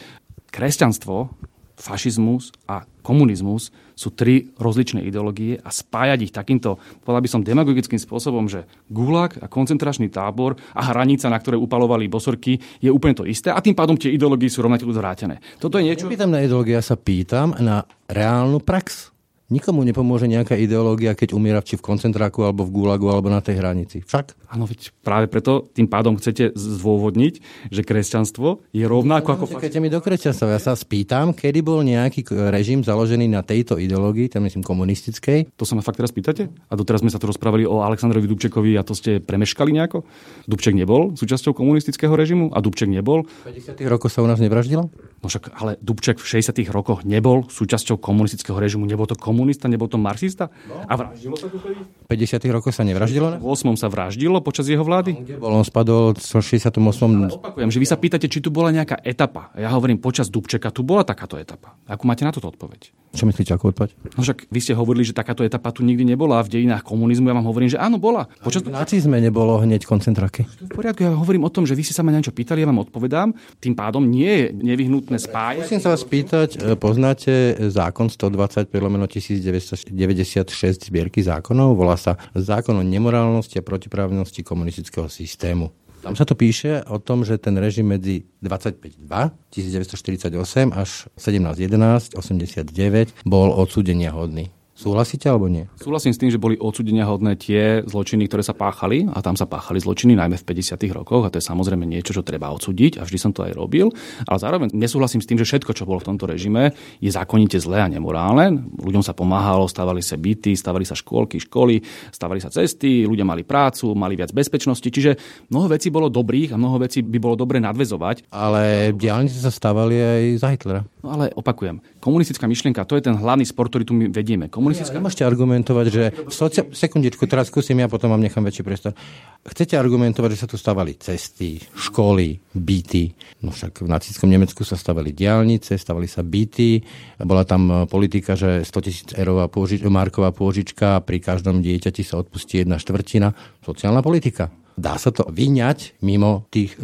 kresťanstvo 0.54 1.34
fašizmus 1.74 2.54
a 2.70 2.86
komunizmus 3.02 3.74
sú 3.98 4.14
tri 4.14 4.54
rozličné 4.62 5.02
ideológie 5.02 5.58
a 5.58 5.74
spájať 5.74 6.18
ich 6.22 6.34
takýmto, 6.34 6.78
povedal 7.02 7.22
by 7.22 7.30
som, 7.30 7.42
demagogickým 7.42 7.98
spôsobom, 7.98 8.46
že 8.46 8.70
gulag 8.86 9.42
a 9.42 9.50
koncentračný 9.50 10.06
tábor 10.10 10.54
a 10.74 10.86
hranica, 10.94 11.26
na 11.26 11.38
ktoré 11.38 11.58
upalovali 11.58 12.06
bosorky, 12.06 12.62
je 12.78 12.94
úplne 12.94 13.18
to 13.18 13.26
isté 13.26 13.50
a 13.50 13.58
tým 13.58 13.74
pádom 13.74 13.98
tie 13.98 14.14
ideológie 14.14 14.46
sú 14.46 14.62
rovnako 14.62 14.94
zvrátené. 14.94 15.42
Toto 15.58 15.82
je 15.82 15.90
niečo... 15.90 16.06
Nepýtam 16.06 16.30
na 16.30 16.46
ideológiu, 16.46 16.78
ja 16.78 16.82
sa 16.82 16.94
pýtam 16.94 17.58
na 17.58 17.82
reálnu 18.06 18.62
prax. 18.62 19.17
Nikomu 19.48 19.80
nepomôže 19.80 20.28
nejaká 20.28 20.60
ideológia, 20.60 21.16
keď 21.16 21.32
umiera 21.32 21.64
či 21.64 21.80
v 21.80 21.84
koncentráku, 21.88 22.44
alebo 22.44 22.68
v 22.68 22.84
gulagu, 22.84 23.08
alebo 23.08 23.32
na 23.32 23.40
tej 23.40 23.64
hranici. 23.64 24.04
Však? 24.04 24.36
Áno, 24.52 24.68
veď 24.68 24.92
práve 25.00 25.24
preto 25.24 25.64
tým 25.72 25.88
pádom 25.88 26.20
chcete 26.20 26.52
zdôvodniť, 26.52 27.40
že 27.72 27.80
kresťanstvo 27.80 28.68
je 28.76 28.84
rovnako 28.84 29.40
ako... 29.40 29.44
Keď 29.56 29.80
mi 29.80 29.88
do 29.88 30.04
kresťanstva, 30.04 30.52
ja 30.52 30.60
sa 30.60 30.76
spýtam, 30.76 31.32
kedy 31.32 31.64
bol 31.64 31.80
nejaký 31.80 32.28
režim 32.52 32.84
založený 32.84 33.24
na 33.24 33.40
tejto 33.40 33.80
ideológii, 33.80 34.28
tam 34.28 34.44
myslím 34.44 34.60
komunistickej. 34.60 35.56
To 35.56 35.64
sa 35.64 35.72
ma 35.72 35.80
fakt 35.80 35.96
teraz 35.96 36.12
pýtate? 36.12 36.52
A 36.68 36.72
doteraz 36.76 37.00
sme 37.00 37.08
sa 37.08 37.16
tu 37.16 37.24
rozprávali 37.24 37.64
o 37.64 37.80
Aleksandrovi 37.80 38.28
Dubčekovi 38.28 38.76
a 38.76 38.84
to 38.84 38.92
ste 38.92 39.16
premeškali 39.16 39.72
nejako? 39.72 40.04
Dubček 40.44 40.76
nebol 40.76 41.16
súčasťou 41.16 41.56
komunistického 41.56 42.12
režimu 42.12 42.52
a 42.52 42.60
Dubček 42.60 42.92
nebol? 42.92 43.24
V 43.48 43.56
50. 43.56 43.80
rokoch 43.88 44.12
sa 44.12 44.20
u 44.20 44.28
nás 44.28 44.44
nevraždilo? 44.44 44.92
No 45.18 45.26
však, 45.26 45.56
ale 45.56 45.80
Dubček 45.80 46.20
v 46.20 46.36
60. 46.36 46.52
rokoch 46.68 47.02
nebol 47.08 47.48
súčasťou 47.48 47.96
komunistického 47.96 48.60
režimu, 48.60 48.84
nebol 48.84 49.08
to 49.08 49.16
komunista, 49.38 49.70
nebol 49.70 49.86
to 49.86 50.02
marxista? 50.02 50.50
No. 50.66 50.82
A 50.82 50.98
vraždilo 50.98 51.38
sa 51.38 51.46
tu 51.46 51.62
V 51.62 52.10
50. 52.10 52.42
rokoch 52.50 52.74
sa 52.74 52.82
nevraždilo? 52.82 53.38
V 53.38 53.46
8. 53.46 53.78
sa 53.78 53.86
vraždilo 53.86 54.42
počas 54.42 54.66
jeho 54.66 54.82
vlády? 54.82 55.14
Kde 55.22 55.38
bol? 55.38 55.54
On 55.54 55.62
spadol 55.62 56.18
v 56.18 56.42
68. 56.42 56.74
Ale 56.74 57.30
opakujem, 57.38 57.70
že 57.70 57.78
vy 57.78 57.86
sa 57.86 57.94
pýtate, 57.94 58.26
či 58.26 58.42
tu 58.42 58.50
bola 58.50 58.74
nejaká 58.74 58.98
etapa. 59.06 59.54
Ja 59.54 59.70
hovorím, 59.78 60.02
počas 60.02 60.26
Dubčeka 60.26 60.74
tu 60.74 60.82
bola 60.82 61.06
takáto 61.06 61.38
etapa. 61.38 61.78
Akú 61.86 62.10
máte 62.10 62.26
na 62.26 62.34
toto 62.34 62.50
odpoveď? 62.50 62.90
Čo 63.14 63.24
myslíte, 63.24 63.56
ako 63.56 63.72
odpoveď? 63.72 63.90
No 64.18 64.20
však 64.20 64.52
vy 64.52 64.60
ste 64.60 64.76
hovorili, 64.76 65.00
že 65.00 65.16
takáto 65.16 65.40
etapa 65.40 65.72
tu 65.72 65.80
nikdy 65.80 66.04
nebola 66.04 66.44
v 66.44 66.60
dejinách 66.60 66.84
komunizmu. 66.84 67.32
Ja 67.32 67.36
vám 67.40 67.48
hovorím, 67.48 67.72
že 67.72 67.80
áno, 67.80 67.96
bola. 67.96 68.28
Počas... 68.44 68.60
V 68.60 68.68
nacizme 68.68 69.16
nebolo 69.16 69.56
hneď 69.64 69.88
koncentráky. 69.88 70.44
V 70.44 70.76
poriadku, 70.76 71.08
ja 71.08 71.16
hovorím 71.16 71.48
o 71.48 71.50
tom, 71.52 71.64
že 71.64 71.72
vy 71.72 71.88
ste 71.88 71.96
sa 71.96 72.04
ma 72.04 72.12
niečo 72.12 72.36
pýtali, 72.36 72.60
ja 72.60 72.68
vám 72.68 72.84
odpovedám. 72.84 73.32
Tým 73.64 73.72
pádom 73.72 74.04
nie 74.04 74.28
je 74.28 74.44
nevyhnutné 74.52 75.16
spájať. 75.16 75.64
Musím 75.64 75.80
sa 75.80 75.96
vás 75.96 76.04
pýtať, 76.04 76.60
e, 76.60 76.76
poznáte 76.76 77.56
zákon 77.72 78.12
125 78.12 78.76
lomeno 78.76 79.08
1996 79.28 80.88
zbierky 80.88 81.20
zákonov? 81.20 81.76
Volá 81.76 82.00
sa 82.00 82.16
Zákon 82.32 82.80
o 82.80 82.84
nemorálnosti 82.86 83.60
a 83.60 83.66
protiprávnosti 83.66 84.40
komunistického 84.40 85.12
systému. 85.12 85.68
Tam 85.98 86.14
sa 86.14 86.22
to 86.24 86.38
píše 86.38 86.86
o 86.86 87.02
tom, 87.02 87.26
že 87.26 87.42
ten 87.42 87.58
režim 87.58 87.84
medzi 87.84 88.24
25.2 88.40 89.02
1948 89.50 90.32
až 90.72 91.10
17.11 91.18 92.14
89 92.14 93.26
bol 93.26 93.50
odsúdenia 93.50 94.14
hodný. 94.14 94.54
Súhlasíte 94.78 95.26
alebo 95.26 95.50
nie? 95.50 95.66
Súhlasím 95.74 96.14
s 96.14 96.22
tým, 96.22 96.30
že 96.30 96.38
boli 96.38 96.54
odsudenia 96.54 97.02
hodné 97.02 97.34
tie 97.34 97.82
zločiny, 97.82 98.30
ktoré 98.30 98.46
sa 98.46 98.54
páchali 98.54 99.10
a 99.10 99.18
tam 99.18 99.34
sa 99.34 99.50
páchali 99.50 99.82
zločiny 99.82 100.14
najmä 100.14 100.38
v 100.38 100.46
50. 100.54 100.78
rokoch 100.94 101.26
a 101.26 101.34
to 101.34 101.42
je 101.42 101.48
samozrejme 101.50 101.82
niečo, 101.82 102.14
čo 102.14 102.22
treba 102.22 102.54
odsúdiť 102.54 103.02
a 103.02 103.02
vždy 103.02 103.18
som 103.18 103.34
to 103.34 103.42
aj 103.42 103.58
robil. 103.58 103.90
Ale 104.30 104.38
zároveň 104.38 104.70
nesúhlasím 104.70 105.18
s 105.18 105.26
tým, 105.26 105.34
že 105.34 105.50
všetko, 105.50 105.74
čo 105.74 105.82
bolo 105.82 105.98
v 105.98 106.14
tomto 106.14 106.30
režime, 106.30 106.78
je 107.02 107.10
zákonite 107.10 107.58
zlé 107.58 107.82
a 107.82 107.90
nemorálne. 107.90 108.70
Ľuďom 108.78 109.02
sa 109.02 109.18
pomáhalo, 109.18 109.66
stavali 109.66 109.98
sa 109.98 110.14
byty, 110.14 110.54
stavali 110.54 110.86
sa 110.86 110.94
škôlky, 110.94 111.42
školy, 111.42 111.82
stavali 112.14 112.38
sa 112.38 112.46
cesty, 112.46 113.02
ľudia 113.02 113.26
mali 113.26 113.42
prácu, 113.42 113.98
mali 113.98 114.14
viac 114.14 114.30
bezpečnosti, 114.30 114.86
čiže 114.86 115.18
mnoho 115.50 115.74
vecí 115.74 115.90
bolo 115.90 116.06
dobrých 116.06 116.54
a 116.54 116.60
mnoho 116.60 116.86
vecí 116.86 117.02
by 117.02 117.18
bolo 117.18 117.34
dobre 117.34 117.58
nadvezovať. 117.58 118.30
Ale 118.30 118.94
diálnice 118.94 119.42
sa 119.42 119.50
stavali 119.50 119.98
aj 119.98 120.22
za 120.38 120.48
Hitlera. 120.54 120.86
No 121.02 121.18
ale 121.18 121.34
opakujem, 121.34 121.82
komunistická 122.08 122.48
myšlienka, 122.48 122.88
to 122.88 122.96
je 122.96 123.04
ten 123.04 123.20
hlavný 123.20 123.44
sport, 123.44 123.68
ktorý 123.68 123.84
tu 123.84 123.92
my 123.92 124.08
vedieme. 124.08 124.48
Komunistická... 124.48 124.96
Nemôžete 124.96 125.28
argumentovať, 125.28 125.86
že... 125.92 126.04
Socia... 126.32 126.64
Sekundičku, 126.64 127.28
teraz 127.28 127.52
skúsim 127.52 127.76
ja, 127.76 127.84
potom 127.84 128.08
vám 128.08 128.24
nechám 128.24 128.40
väčší 128.40 128.64
priestor. 128.64 128.96
Chcete 129.44 129.76
argumentovať, 129.76 130.30
že 130.32 130.40
sa 130.40 130.48
tu 130.48 130.56
stavali 130.56 130.96
cesty, 130.96 131.60
školy, 131.60 132.40
byty. 132.56 133.12
No 133.44 133.52
však 133.52 133.84
v 133.84 133.88
nacistickom 133.92 134.32
Nemecku 134.32 134.64
sa 134.64 134.80
stavali 134.80 135.12
diálnice, 135.12 135.76
stavali 135.76 136.08
sa 136.08 136.24
byty. 136.24 136.80
Bola 137.20 137.44
tam 137.44 137.68
e, 137.68 137.74
politika, 137.84 138.32
že 138.32 138.64
100 138.64 138.86
tisíc 138.88 139.08
eurová 139.12 139.52
pôžič... 139.52 139.84
marková 139.84 140.32
pôžička, 140.32 141.04
pri 141.04 141.20
každom 141.20 141.60
dieťati 141.60 142.00
sa 142.00 142.24
odpustí 142.24 142.64
jedna 142.64 142.80
štvrtina. 142.80 143.36
Sociálna 143.60 144.00
politika. 144.00 144.48
Dá 144.78 144.96
sa 144.96 145.12
to 145.12 145.28
vyňať 145.28 146.00
mimo 146.06 146.46
tých 146.54 146.78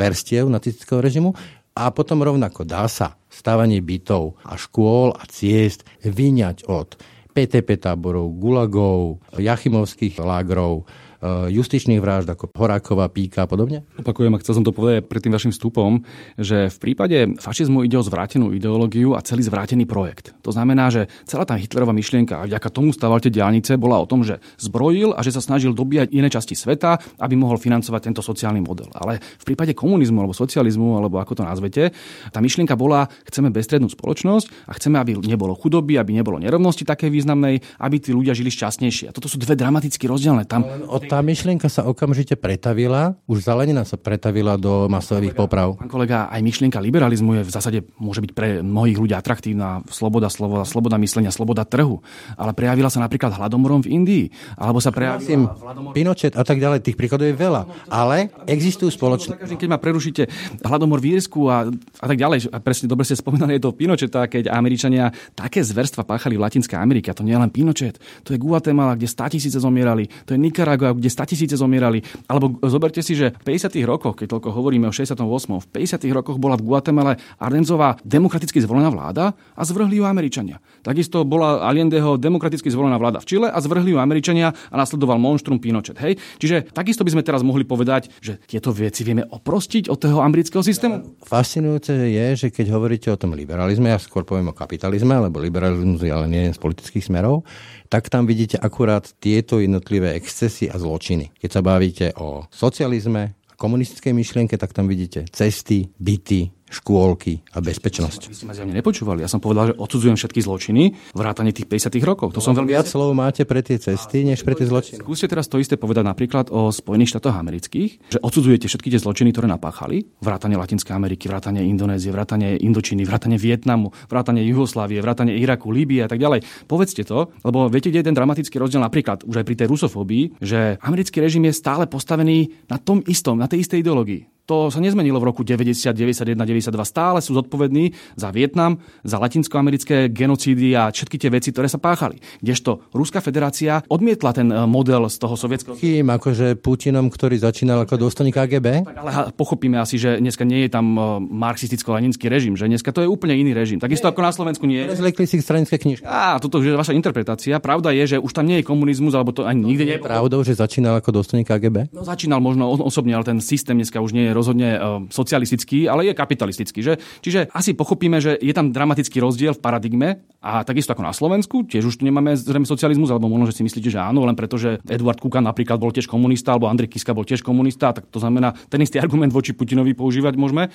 verstiev 0.00 0.48
nacistického 0.48 1.04
režimu 1.04 1.36
a 1.76 1.92
potom 1.92 2.24
rovnako 2.24 2.64
dá 2.64 2.88
sa 2.88 3.20
stavanie 3.28 3.84
bytov 3.84 4.40
a 4.48 4.56
škôl 4.56 5.12
a 5.12 5.28
ciest 5.28 5.84
vyňať 6.00 6.64
od 6.72 6.96
PTP 7.36 7.76
táborov, 7.76 8.32
gulagov, 8.40 9.20
jachimovských 9.36 10.16
lágrov, 10.16 10.88
justičných 11.24 12.02
vražd 12.02 12.28
ako 12.32 12.52
Horáková, 12.52 13.08
Píka 13.08 13.44
a 13.44 13.48
podobne? 13.48 13.86
Opakujem, 14.00 14.34
a 14.34 14.40
chcel 14.42 14.60
som 14.60 14.64
to 14.66 14.74
povedať 14.74 15.06
pred 15.06 15.22
tým 15.22 15.32
vašim 15.32 15.52
vstupom, 15.54 16.02
že 16.36 16.68
v 16.72 16.78
prípade 16.82 17.38
fašizmu 17.40 17.86
ide 17.86 17.96
o 17.96 18.04
zvrátenú 18.04 18.52
ideológiu 18.52 19.16
a 19.16 19.24
celý 19.24 19.46
zvrátený 19.46 19.88
projekt. 19.88 20.36
To 20.44 20.52
znamená, 20.52 20.92
že 20.92 21.08
celá 21.24 21.48
tá 21.48 21.56
Hitlerová 21.56 21.96
myšlienka, 21.96 22.42
a 22.42 22.46
vďaka 22.50 22.68
tomu 22.68 22.92
stával 22.92 23.22
tie 23.22 23.32
diálnice, 23.32 23.78
bola 23.80 24.02
o 24.02 24.06
tom, 24.06 24.26
že 24.26 24.42
zbrojil 24.60 25.16
a 25.16 25.24
že 25.24 25.32
sa 25.32 25.40
snažil 25.40 25.72
dobíjať 25.72 26.12
iné 26.12 26.28
časti 26.28 26.52
sveta, 26.52 27.00
aby 27.22 27.34
mohol 27.38 27.56
financovať 27.56 28.12
tento 28.12 28.20
sociálny 28.20 28.60
model. 28.60 28.92
Ale 28.92 29.22
v 29.22 29.44
prípade 29.46 29.72
komunizmu 29.72 30.20
alebo 30.20 30.36
socializmu, 30.36 31.00
alebo 31.00 31.22
ako 31.22 31.40
to 31.40 31.42
nazvete, 31.46 31.94
tá 32.34 32.38
myšlienka 32.42 32.76
bola, 32.76 33.08
chceme 33.24 33.48
bestrednú 33.48 33.88
spoločnosť 33.88 34.68
a 34.68 34.76
chceme, 34.76 35.00
aby 35.00 35.16
nebolo 35.22 35.56
chudoby, 35.56 35.96
aby 35.96 36.12
nebolo 36.12 36.36
nerovnosti 36.42 36.84
také 36.84 37.08
významnej, 37.08 37.62
aby 37.80 37.96
tí 38.02 38.10
ľudia 38.12 38.36
žili 38.36 38.52
šťastnejšie. 38.52 39.08
A 39.08 39.14
toto 39.14 39.30
sú 39.30 39.40
dve 39.40 39.54
dramaticky 39.56 40.04
rozdielne. 40.10 40.44
Tam 40.44 40.66
od 40.66 41.05
tá 41.06 41.22
myšlienka 41.22 41.70
sa 41.70 41.86
okamžite 41.86 42.34
pretavila, 42.34 43.16
už 43.30 43.46
zelenina 43.46 43.86
sa 43.86 43.94
pretavila 43.94 44.58
do 44.58 44.90
masových 44.90 45.38
poprav. 45.38 45.78
Pán 45.78 45.90
kolega, 45.90 46.26
aj 46.28 46.42
myšlienka 46.42 46.82
liberalizmu 46.82 47.40
je 47.40 47.42
v 47.46 47.50
zásade 47.50 47.78
môže 47.96 48.20
byť 48.22 48.30
pre 48.34 48.48
mnohých 48.60 48.98
ľudí 48.98 49.14
atraktívna. 49.14 49.86
Sloboda, 49.86 50.26
sloboda, 50.26 50.66
sloboda 50.66 50.98
myslenia, 50.98 51.30
sloboda 51.30 51.62
trhu. 51.62 52.02
Ale 52.34 52.52
prejavila 52.52 52.90
sa 52.90 52.98
napríklad 52.98 53.32
hladomorom 53.38 53.86
v 53.86 53.94
Indii. 53.94 54.24
Alebo 54.58 54.82
sa 54.82 54.90
prejavila... 54.90 55.54
Hladomor... 55.54 55.94
Pinochet 55.94 56.34
a 56.34 56.42
tak 56.42 56.58
ďalej, 56.58 56.82
tých 56.82 56.98
príkladov 56.98 57.30
je 57.30 57.36
veľa. 57.38 57.62
Ale 57.86 58.34
existujú 58.50 58.90
spoločné... 58.90 59.38
Keď 59.56 59.68
ma 59.70 59.78
prerušíte, 59.78 60.28
hladomor 60.66 60.98
v 60.98 61.16
Írsku 61.16 61.46
a, 61.46 61.70
a 62.02 62.06
tak 62.06 62.18
ďalej, 62.18 62.50
a 62.50 62.58
presne 62.58 62.90
dobre 62.90 63.06
ste 63.06 63.16
spomínali, 63.16 63.56
je 63.56 63.64
to 63.64 63.76
Pinocheta, 63.76 64.26
keď 64.26 64.50
Američania 64.50 65.12
také 65.36 65.62
zverstva 65.62 66.02
páchali 66.02 66.34
v 66.34 66.44
Latinskej 66.44 66.76
Amerike. 66.80 67.12
A 67.12 67.16
to 67.16 67.22
nie 67.22 67.36
je 67.36 67.40
len 67.40 67.52
Pinochet, 67.52 67.96
to 68.26 68.34
je 68.34 68.38
Guatemala, 68.40 68.96
kde 68.98 69.08
100 69.08 69.32
tisíce 69.36 69.58
zomierali, 69.60 70.08
to 70.24 70.34
je 70.34 70.40
Nicaragua, 70.40 70.95
kde 70.96 71.08
100 71.12 71.30
tisíce 71.30 71.54
zomierali. 71.56 72.00
Alebo 72.26 72.56
zoberte 72.64 73.04
si, 73.04 73.12
že 73.12 73.36
v 73.44 73.56
50. 73.56 73.76
rokoch, 73.84 74.16
keď 74.16 74.36
toľko 74.36 74.48
hovoríme 74.52 74.88
o 74.88 74.92
68. 74.94 75.20
v 75.62 75.66
50. 75.68 76.08
rokoch 76.16 76.40
bola 76.40 76.56
v 76.56 76.64
Guatemala 76.64 77.20
Ardenzová 77.36 78.00
demokraticky 78.02 78.58
zvolená 78.64 78.88
vláda 78.88 79.36
a 79.54 79.62
zvrhli 79.62 80.00
ju 80.00 80.04
Američania. 80.08 80.58
Takisto 80.80 81.22
bola 81.28 81.62
Allendeho 81.62 82.16
demokraticky 82.16 82.72
zvolená 82.72 82.96
vláda 82.96 83.20
v 83.20 83.28
Čile 83.28 83.48
a 83.52 83.58
zvrhli 83.60 83.92
ju 83.92 83.98
Američania 84.00 84.52
a 84.52 84.74
nasledoval 84.74 85.20
monštrum 85.20 85.60
Pinochet. 85.60 85.98
Hej? 86.00 86.18
Čiže 86.40 86.72
takisto 86.72 87.04
by 87.04 87.12
sme 87.12 87.22
teraz 87.26 87.44
mohli 87.44 87.66
povedať, 87.66 88.08
že 88.22 88.38
tieto 88.46 88.72
veci 88.72 89.02
vieme 89.04 89.26
oprostiť 89.26 89.90
od 89.92 89.98
toho 89.98 90.18
amerického 90.22 90.62
systému. 90.64 91.20
Fascinujúce 91.22 91.92
je, 91.92 92.26
že 92.34 92.48
keď 92.48 92.66
hovoríte 92.72 93.08
o 93.12 93.20
tom 93.20 93.34
liberalizme, 93.34 93.90
ja 93.90 93.98
skôr 93.98 94.22
poviem 94.22 94.50
o 94.50 94.56
kapitalizme, 94.56 95.16
lebo 95.18 95.42
liberalizmus 95.42 96.02
je 96.02 96.12
ale 96.12 96.30
nie 96.30 96.50
z 96.52 96.58
politických 96.58 97.04
smerov, 97.04 97.42
tak 97.88 98.10
tam 98.10 98.26
vidíte 98.26 98.58
akurát 98.58 99.06
tieto 99.18 99.58
jednotlivé 99.62 100.12
excesy 100.18 100.70
a 100.70 100.76
zločiny. 100.78 101.30
Keď 101.38 101.50
sa 101.50 101.62
bavíte 101.62 102.06
o 102.18 102.44
socializme, 102.50 103.38
komunistickej 103.56 104.12
myšlienke, 104.12 104.54
tak 104.60 104.76
tam 104.76 104.86
vidíte 104.86 105.24
cesty, 105.32 105.88
byty, 105.96 106.52
škôlky 106.66 107.46
a 107.54 107.62
bezpečnosť. 107.62 108.20
Vy 108.26 108.34
ste 108.34 108.46
ma 108.46 108.54
zjavne 108.54 108.74
nepočúvali. 108.74 109.22
Ja 109.22 109.30
som 109.30 109.38
povedal, 109.38 109.70
že 109.70 109.74
odsudzujem 109.78 110.18
všetky 110.18 110.40
zločiny, 110.42 110.82
vrátane 111.14 111.54
tých 111.54 111.70
50 111.70 112.02
rokov. 112.02 112.34
To 112.34 112.42
no, 112.42 112.44
som 112.44 112.52
veľmi... 112.58 112.74
Viac 112.74 112.90
slov 112.90 113.14
máte 113.14 113.46
pre 113.46 113.62
tie 113.62 113.78
cesty, 113.78 114.26
než 114.26 114.42
pre 114.42 114.58
tie 114.58 114.66
zločiny. 114.66 114.98
Skúste 114.98 115.30
teraz 115.30 115.46
to 115.46 115.62
isté 115.62 115.78
povedať 115.78 116.02
napríklad 116.02 116.50
o 116.50 116.74
Spojených 116.74 117.14
štátoch 117.14 117.38
amerických, 117.38 117.90
že 118.10 118.18
odsudzujete 118.18 118.66
všetky 118.66 118.90
tie 118.90 119.00
zločiny, 119.00 119.30
ktoré 119.30 119.46
napáchali, 119.46 120.10
vrátane 120.18 120.58
Latinskej 120.58 120.94
Ameriky, 120.94 121.30
vrátane 121.30 121.62
Indonézie, 121.62 122.10
vrátane 122.10 122.58
Indočiny, 122.58 123.06
vrátane 123.06 123.38
Vietnamu, 123.38 123.94
vrátane 124.10 124.42
Jugoslávie, 124.42 124.98
vrátane 124.98 125.38
Iraku, 125.38 125.70
Líbie 125.70 126.02
a 126.02 126.10
tak 126.10 126.18
ďalej. 126.18 126.42
Povedzte 126.66 127.06
to, 127.06 127.30
lebo 127.46 127.70
viete, 127.70 127.94
kde 127.94 128.02
je 128.02 128.08
ten 128.10 128.16
dramatický 128.18 128.58
rozdiel 128.58 128.82
napríklad 128.82 129.22
už 129.22 129.38
aj 129.38 129.46
pri 129.46 129.56
tej 129.56 129.70
rusofóbii, 129.70 130.42
že 130.42 130.82
americký 130.82 131.22
režim 131.22 131.46
je 131.46 131.54
stále 131.54 131.86
postavený 131.86 132.50
na 132.66 132.82
tom 132.82 133.06
istom, 133.06 133.38
na 133.38 133.46
tej 133.46 133.62
istej 133.62 133.86
ideológii. 133.86 134.35
To 134.46 134.70
sa 134.70 134.78
nezmenilo 134.78 135.18
v 135.18 135.34
roku 135.34 135.42
90, 135.42 135.90
91, 135.90 136.38
92. 136.38 136.70
Stále 136.86 137.18
sú 137.18 137.34
zodpovední 137.34 137.98
za 138.14 138.30
Vietnam, 138.30 138.78
za 139.02 139.18
latinskoamerické 139.18 140.06
genocídy 140.14 140.70
a 140.78 140.94
všetky 140.94 141.18
tie 141.18 141.30
veci, 141.34 141.50
ktoré 141.50 141.66
sa 141.66 141.82
páchali. 141.82 142.22
Kdežto 142.38 142.86
Ruská 142.94 143.18
federácia 143.18 143.82
odmietla 143.90 144.30
ten 144.30 144.46
e, 144.54 144.54
model 144.70 145.10
z 145.10 145.18
toho 145.18 145.34
sovietského... 145.34 145.74
Kým, 145.74 146.14
akože 146.14 146.62
Putinom, 146.62 147.10
ktorý 147.10 147.42
začínal 147.42 147.82
ako 147.82 148.06
dôstojník 148.06 148.38
AGB? 148.38 148.86
Tak, 148.86 148.96
ale 149.02 149.10
pochopíme 149.34 149.82
asi, 149.82 149.98
že 149.98 150.22
dneska 150.22 150.46
nie 150.46 150.62
je 150.62 150.70
tam 150.70 150.94
e, 150.94 151.02
marxisticko-leninský 151.26 152.30
režim, 152.30 152.54
že 152.54 152.70
dneska 152.70 152.94
to 152.94 153.02
je 153.02 153.10
úplne 153.10 153.34
iný 153.34 153.50
režim. 153.50 153.82
Takisto 153.82 154.06
ako 154.06 154.22
na 154.22 154.30
Slovensku 154.30 154.62
nie 154.70 154.86
je. 154.86 154.94
Zlekli 154.94 155.26
si 155.26 155.42
stranické 155.42 155.74
knižky. 155.74 156.06
Á, 156.06 156.38
toto 156.38 156.62
je 156.62 156.70
vaša 156.70 156.94
interpretácia. 156.94 157.58
Pravda 157.58 157.90
je, 157.90 158.14
že 158.14 158.16
už 158.22 158.30
tam 158.30 158.46
nie 158.46 158.62
je 158.62 158.64
komunizmus, 158.70 159.10
alebo 159.18 159.34
to 159.34 159.42
ani 159.42 159.74
nikde 159.74 159.84
nie 159.90 159.98
je. 159.98 160.06
Pravdou, 160.06 160.46
že 160.46 160.54
začínal 160.54 161.02
ako 161.02 161.18
dôstojník 161.18 161.50
AGB? 161.50 161.90
No, 161.90 162.06
začínal 162.06 162.38
možno 162.38 162.70
osobne, 162.86 163.18
ale 163.18 163.26
ten 163.26 163.42
systém 163.42 163.74
dneska 163.74 163.98
už 163.98 164.14
nie 164.14 164.30
je 164.30 164.35
rozhodne 164.36 164.68
e, 164.76 164.78
socialistický, 165.08 165.88
ale 165.88 166.12
je 166.12 166.12
kapitalistický. 166.12 166.84
Že? 166.84 166.94
Čiže 167.24 167.40
asi 167.56 167.72
pochopíme, 167.72 168.20
že 168.20 168.36
je 168.36 168.52
tam 168.52 168.70
dramatický 168.70 169.24
rozdiel 169.24 169.56
v 169.56 169.64
paradigme 169.64 170.08
a 170.44 170.62
takisto 170.62 170.92
ako 170.92 171.02
na 171.02 171.16
Slovensku, 171.16 171.64
tiež 171.64 171.88
už 171.88 171.98
tu 171.98 172.04
nemáme 172.04 172.36
zrejme 172.36 172.68
socializmus, 172.68 173.08
alebo 173.08 173.26
možno, 173.26 173.48
že 173.48 173.58
si 173.58 173.62
myslíte, 173.64 173.88
že 173.88 173.98
áno, 173.98 174.22
len 174.28 174.36
preto, 174.36 174.60
že 174.60 174.78
Eduard 174.86 175.18
Kukan 175.18 175.42
napríklad 175.42 175.80
bol 175.80 175.90
tiež 175.90 176.06
komunista, 176.06 176.54
alebo 176.54 176.68
Andrej 176.68 176.92
Kiska 176.92 177.16
bol 177.16 177.24
tiež 177.24 177.40
komunista, 177.40 177.96
tak 177.96 178.06
to 178.12 178.20
znamená, 178.20 178.54
ten 178.68 178.78
istý 178.84 179.00
argument 179.00 179.32
voči 179.32 179.56
Putinovi 179.56 179.96
používať 179.96 180.36
môžeme. 180.36 180.68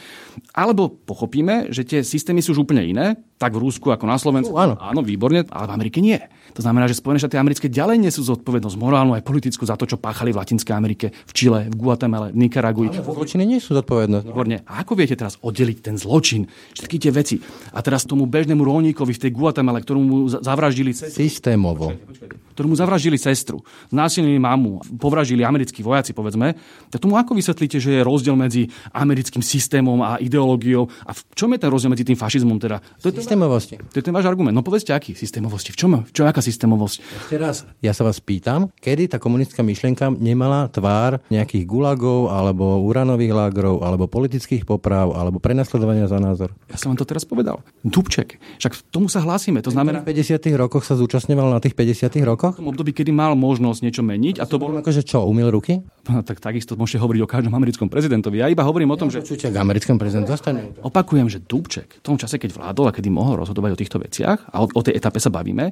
Alebo 0.51 0.89
pochopíme, 0.91 1.69
že 1.69 1.85
tie 1.85 1.99
systémy 2.01 2.43
sú 2.43 2.57
už 2.57 2.67
úplne 2.67 2.83
iné, 2.83 3.15
tak 3.39 3.55
v 3.55 3.63
Rusku 3.63 3.93
ako 3.93 4.05
na 4.09 4.17
Slovensku. 4.19 4.53
Uh, 4.53 4.73
áno. 4.73 4.75
áno, 4.81 5.01
výborne, 5.05 5.47
ale 5.47 5.65
v 5.69 5.73
Amerike 5.77 5.99
nie. 6.03 6.19
To 6.51 6.61
znamená, 6.61 6.87
že 6.87 6.99
Spojené 6.99 7.19
štáty 7.23 7.39
americké 7.39 7.67
ďalej 7.71 7.97
nesú 8.01 8.21
zodpovednosť 8.27 8.75
morálnu 8.75 9.15
aj 9.15 9.23
politickú 9.23 9.63
za 9.63 9.79
to, 9.79 9.87
čo 9.87 9.97
páchali 9.97 10.35
v 10.35 10.39
Latinskej 10.43 10.75
Amerike, 10.75 11.11
v 11.11 11.31
Čile, 11.31 11.71
v 11.71 11.75
Guatemala, 11.75 12.29
v 12.31 12.37
Nikaragui. 12.47 12.91
Ale 12.91 13.03
zločiny 13.03 13.43
nie 13.47 13.59
sú 13.63 13.71
zodpovednosť. 13.73 14.25
Výborne. 14.27 14.63
A 14.67 14.83
ako 14.83 14.99
viete 14.99 15.15
teraz 15.15 15.39
oddeliť 15.39 15.77
ten 15.79 15.95
zločin, 15.95 16.45
všetky 16.75 16.97
tie 16.99 17.11
veci? 17.15 17.39
A 17.71 17.79
teraz 17.79 18.03
tomu 18.03 18.27
bežnému 18.27 18.61
rolníkovi 18.61 19.15
v 19.15 19.21
tej 19.27 19.31
Guatemala, 19.31 19.79
ktorú 19.79 19.99
mu 20.03 20.17
zavraždili 20.27 20.91
Systémovo. 20.91 21.95
Ktorú 22.51 22.67
mu 22.67 22.75
zavraždili 22.75 23.15
sestru, 23.15 23.63
znásilnili 23.89 24.35
mamu, 24.35 24.83
povraždili 24.99 25.47
americkí 25.47 25.79
vojaci, 25.79 26.11
povedzme. 26.11 26.51
Tak 26.91 26.99
tomu 26.99 27.15
ako 27.15 27.31
vysvetlíte, 27.31 27.79
že 27.79 27.95
je 27.95 28.01
rozdiel 28.03 28.35
medzi 28.35 28.67
americkým 28.91 29.39
systémom 29.39 30.03
a 30.03 30.19
ideológiou? 30.19 30.91
A 31.07 31.15
v 31.15 31.21
čom 31.31 31.47
je 31.55 31.63
ten 31.63 31.71
rozdiel 31.71 31.95
medzi 31.95 32.03
tým 32.03 32.19
fašizmom? 32.19 32.59
Teda? 32.59 32.83
To 32.99 33.07
je 33.07 33.15
Systémovosti. 33.23 33.79
To 33.79 33.95
je 33.97 34.03
ten 34.03 34.11
váš 34.11 34.27
argument. 34.27 34.51
No 34.51 34.67
povedzte, 34.67 34.91
aký 34.91 35.15
systémovosti? 35.15 35.71
V 35.71 35.77
čom, 35.79 35.91
v 36.03 36.11
čom 36.11 36.27
aká 36.27 36.40
systémovosť? 36.41 36.97
Ešte 37.01 37.37
raz, 37.37 37.63
ja 37.79 37.93
sa 37.93 38.03
vás 38.03 38.19
pýtam, 38.19 38.73
kedy 38.81 39.13
tá 39.13 39.17
komunistická 39.21 39.61
myšlienka 39.61 40.11
nemala 40.17 40.67
tvár 40.67 41.21
nejakých 41.29 41.63
gulagov, 41.69 42.33
alebo 42.33 42.81
uranových 42.83 43.33
lágrov, 43.33 43.85
alebo 43.85 44.09
politických 44.09 44.65
poprav, 44.65 45.13
alebo 45.13 45.37
prenasledovania 45.37 46.09
za 46.09 46.17
názor? 46.17 46.51
Ja 46.67 46.77
som 46.81 46.91
vám 46.91 46.99
to 46.99 47.07
teraz 47.07 47.23
povedal. 47.23 47.61
Dubček. 47.85 48.41
Však 48.57 48.71
k 48.73 48.81
tomu 48.89 49.07
sa 49.07 49.21
hlásime. 49.21 49.61
To 49.61 49.71
znamená... 49.71 50.01
V 50.01 50.11
50. 50.11 50.41
rokoch 50.57 50.83
sa 50.83 50.97
zúčastňoval 50.97 51.53
na 51.53 51.59
tých 51.61 51.77
50. 51.77 52.17
rokoch? 52.25 52.57
V 52.57 52.65
tom 52.65 52.73
období, 52.73 52.91
kedy 52.91 53.13
mal 53.13 53.37
možnosť 53.37 53.79
niečo 53.85 54.01
meniť. 54.01 54.41
A 54.41 54.49
to 54.49 54.57
bolo... 54.57 54.81
Akože 54.81 55.05
čo, 55.05 55.23
umil 55.29 55.53
ruky? 55.53 55.79
No, 56.09 56.25
tak 56.25 56.41
takisto 56.41 56.73
môžete 56.73 56.97
hovoriť 56.97 57.21
o 57.21 57.29
každom 57.29 57.53
americkom 57.53 57.85
prezidentovi. 57.85 58.41
Ja 58.41 58.49
iba 58.49 58.65
hovorím 58.65 58.91
o 58.93 58.97
tom, 58.97 59.13
že... 59.13 59.21
Počujte, 59.21 59.53
k 59.53 59.57
americkom 59.57 60.01
prezidentu. 60.01 60.33
Opakujem, 60.81 61.29
že 61.29 61.43
Dubček 61.45 62.01
v 62.01 62.03
tom 62.03 62.17
čase, 62.17 62.41
keď 62.41 62.57
vládol 62.57 62.89
a 62.89 62.95
kedy 62.95 63.13
mohol 63.13 63.37
rozhodovať 63.37 63.71
o 63.75 63.77
týchto 63.77 63.97
veciach, 64.01 64.49
a 64.49 64.57
o, 64.63 64.65
o 64.65 64.81
tej 64.81 64.97
etape 64.97 65.21
sa 65.21 65.29
bavíme, 65.29 65.71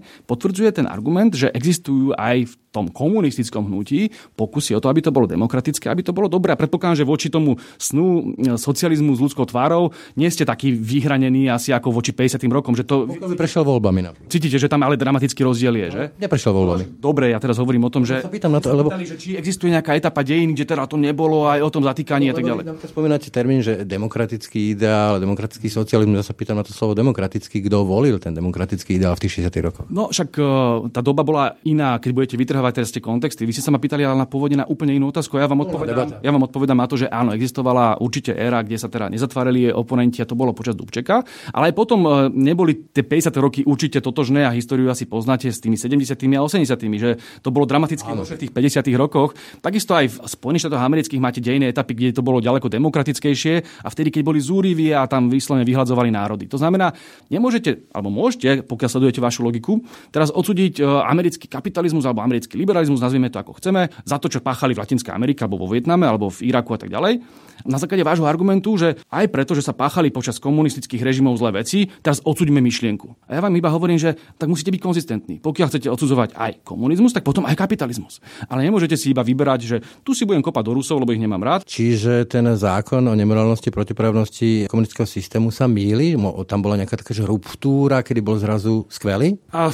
potvrdzuje 0.60 0.76
ten 0.76 0.92
argument, 0.92 1.32
že 1.32 1.48
existujú 1.56 2.12
aj 2.20 2.52
v 2.52 2.54
tom 2.70 2.86
komunistickom 2.86 3.66
hnutí 3.66 4.14
pokusy 4.38 4.78
o 4.78 4.82
to, 4.82 4.94
aby 4.94 5.02
to 5.02 5.10
bolo 5.10 5.26
demokratické, 5.26 5.90
aby 5.90 6.06
to 6.06 6.14
bolo 6.14 6.30
dobré. 6.30 6.54
A 6.54 6.58
predpokladám, 6.60 7.02
že 7.02 7.06
voči 7.08 7.34
tomu 7.34 7.58
snu 7.82 8.38
e, 8.38 8.56
socializmu 8.62 9.18
s 9.18 9.20
ľudskou 9.26 9.50
tvárou 9.50 9.90
nie 10.14 10.30
ste 10.30 10.46
taký 10.46 10.70
vyhranený 10.70 11.50
asi 11.50 11.74
ako 11.74 11.90
voči 11.90 12.14
50. 12.14 12.46
rokom. 12.54 12.78
Že 12.78 12.84
to... 12.86 12.96
by 13.10 13.38
prešiel 13.38 13.66
voľbami. 13.66 14.06
Napríklad. 14.06 14.30
Cítite, 14.30 14.62
že 14.62 14.70
tam 14.70 14.86
ale 14.86 15.02
dramatický 15.02 15.42
rozdiel 15.42 15.74
je, 15.82 15.88
že? 15.90 16.04
Neprešiel 16.22 16.54
voľbami. 16.54 17.02
Dobre, 17.02 17.34
ja 17.34 17.42
teraz 17.42 17.58
hovorím 17.58 17.90
o 17.90 17.92
tom, 17.92 18.06
že... 18.06 18.22
Sa 18.22 18.30
pýtam 18.30 18.54
na 18.54 18.62
to, 18.62 18.70
lebo... 18.70 18.94
že 19.02 19.18
či 19.18 19.34
existuje 19.34 19.74
nejaká 19.74 19.98
etapa 19.98 20.22
dejín, 20.22 20.54
kde 20.54 20.70
teda 20.70 20.86
to 20.86 21.02
nebolo 21.02 21.50
aj 21.50 21.66
o 21.66 21.70
tom 21.74 21.82
zatýkaní 21.82 22.30
a 22.30 22.38
tak 22.38 22.46
ďalej. 22.46 22.86
Spomínate 22.86 23.34
termín, 23.34 23.66
že 23.66 23.82
demokratický 23.82 24.78
ideál, 24.78 25.18
demokratický 25.18 25.74
socializmus, 25.74 26.22
ja 26.22 26.26
sa 26.30 26.38
pýtam 26.38 26.54
na 26.54 26.62
to 26.62 26.70
slovo 26.70 26.94
demokratický, 26.94 27.66
kto 27.66 27.82
volil 27.82 28.22
ten 28.22 28.38
demokratický 28.38 29.02
ideál 29.02 29.18
v 29.18 29.26
tých 29.26 29.42
60. 29.42 29.58
rokoch? 29.66 29.86
No 29.90 30.14
však 30.14 30.30
e, 30.38 30.49
tá 30.92 31.00
doba 31.00 31.22
bola 31.24 31.56
iná, 31.64 31.98
keď 31.98 32.12
budete 32.12 32.36
vytrhovať 32.36 32.74
teraz 32.82 32.90
tie 32.92 33.04
kontexty. 33.04 33.48
Vy 33.48 33.56
ste 33.56 33.64
sa 33.66 33.72
ma 33.72 33.80
pýtali 33.80 34.04
ale 34.04 34.18
na 34.20 34.28
pôvodne 34.28 34.62
na 34.62 34.68
úplne 34.68 34.96
inú 34.96 35.10
otázku. 35.10 35.40
Ja 35.40 35.48
vám 35.48 35.64
odpovedám, 35.66 36.22
ja 36.22 36.32
vám 36.32 36.44
odpovedám 36.46 36.80
na 36.80 36.88
to, 36.88 36.96
že 37.00 37.08
áno, 37.08 37.32
existovala 37.34 37.98
určite 38.00 38.36
éra, 38.36 38.62
kde 38.66 38.78
sa 38.78 38.92
teda 38.92 39.10
nezatvárali 39.12 39.72
oponenti 39.72 40.20
a 40.22 40.30
to 40.30 40.38
bolo 40.38 40.52
počas 40.52 40.76
Dubčeka, 40.76 41.24
ale 41.54 41.72
aj 41.72 41.74
potom 41.76 42.00
e, 42.06 42.10
neboli 42.32 42.92
tie 42.92 43.04
50. 43.04 43.34
roky 43.40 43.62
určite 43.66 44.00
totožné 44.00 44.46
a 44.48 44.52
históriu 44.56 44.88
asi 44.92 45.06
poznáte 45.06 45.52
s 45.52 45.60
tými 45.60 45.76
70. 45.76 46.16
a 46.36 46.42
80. 46.44 46.66
že 47.00 47.10
to 47.44 47.50
bolo 47.50 47.68
dramatické 47.70 48.08
v 48.08 48.40
tých 48.40 48.52
50. 48.52 48.90
rokoch. 48.96 49.36
Takisto 49.60 49.96
aj 49.96 50.06
v 50.10 50.16
Spojených 50.26 50.68
štátoch 50.68 50.84
amerických 50.84 51.22
máte 51.22 51.40
dejné 51.40 51.72
etapy, 51.72 51.96
kde 51.96 52.16
to 52.16 52.24
bolo 52.26 52.44
ďaleko 52.44 52.68
demokratickejšie 52.72 53.86
a 53.86 53.88
vtedy, 53.88 54.10
keď 54.14 54.22
boli 54.24 54.40
zúriví 54.40 54.92
a 54.96 55.06
tam 55.06 55.28
vyslovene 55.28 55.68
vyhľadzovali 55.68 56.10
národy. 56.10 56.46
To 56.50 56.58
znamená, 56.58 56.92
nemôžete, 57.28 57.92
alebo 57.94 58.10
môžete, 58.12 58.66
pokiaľ 58.66 58.90
sledujete 58.90 59.20
vašu 59.22 59.42
logiku, 59.46 59.82
teraz 60.10 60.34
odsúdiť 60.40 60.80
e, 60.80 60.84
americký 60.88 61.52
kapitalizmus 61.52 62.08
alebo 62.08 62.24
americký 62.24 62.56
liberalizmus, 62.56 63.04
nazvime 63.04 63.28
to 63.28 63.44
ako 63.44 63.60
chceme, 63.60 63.92
za 64.08 64.18
to, 64.18 64.32
čo 64.32 64.40
páchali 64.40 64.72
v 64.72 64.82
Latinskej 64.82 65.12
Amerike 65.12 65.44
alebo 65.44 65.60
vo 65.60 65.68
Vietname 65.68 66.08
alebo 66.08 66.32
v 66.32 66.48
Iraku 66.48 66.74
a 66.76 66.80
tak 66.80 66.90
ďalej. 66.90 67.20
Na 67.68 67.76
základe 67.76 68.08
vášho 68.08 68.24
argumentu, 68.24 68.80
že 68.80 68.96
aj 69.12 69.28
preto, 69.28 69.52
že 69.52 69.60
sa 69.60 69.76
páchali 69.76 70.16
počas 70.16 70.40
komunistických 70.40 71.04
režimov 71.04 71.36
zlé 71.36 71.60
veci, 71.60 71.92
teraz 72.00 72.24
odsudíme 72.24 72.64
myšlienku. 72.64 73.28
A 73.28 73.36
ja 73.36 73.42
vám 73.44 73.52
iba 73.52 73.68
hovorím, 73.68 74.00
že 74.00 74.16
tak 74.40 74.48
musíte 74.48 74.72
byť 74.72 74.80
konzistentní. 74.80 75.36
Pokiaľ 75.44 75.68
chcete 75.68 75.92
odsudzovať 75.92 76.40
aj 76.40 76.64
komunizmus, 76.64 77.12
tak 77.12 77.28
potom 77.28 77.44
aj 77.44 77.60
kapitalizmus. 77.60 78.24
Ale 78.48 78.64
nemôžete 78.64 78.96
si 78.96 79.12
iba 79.12 79.28
vyberať, 79.28 79.60
že 79.60 79.78
tu 80.08 80.16
si 80.16 80.24
budem 80.24 80.40
kopať 80.40 80.64
do 80.72 80.80
Rusov, 80.80 81.04
lebo 81.04 81.12
ich 81.12 81.20
nemám 81.20 81.44
rád. 81.44 81.68
Čiže 81.68 82.24
ten 82.32 82.48
zákon 82.48 83.04
o 83.04 83.16
nemorálnosti, 83.16 83.76
protiprávnosti 83.76 84.72
komunistického 84.72 85.10
systému 85.10 85.52
sa 85.52 85.68
míli? 85.68 86.16
Tam 86.48 86.64
bola 86.64 86.80
nejaká 86.80 86.96
taká 86.96 87.12
ruptúra, 87.28 88.00
kedy 88.00 88.24
bol 88.24 88.40
zrazu 88.40 88.88
skvelý? 88.88 89.36
A 89.52 89.68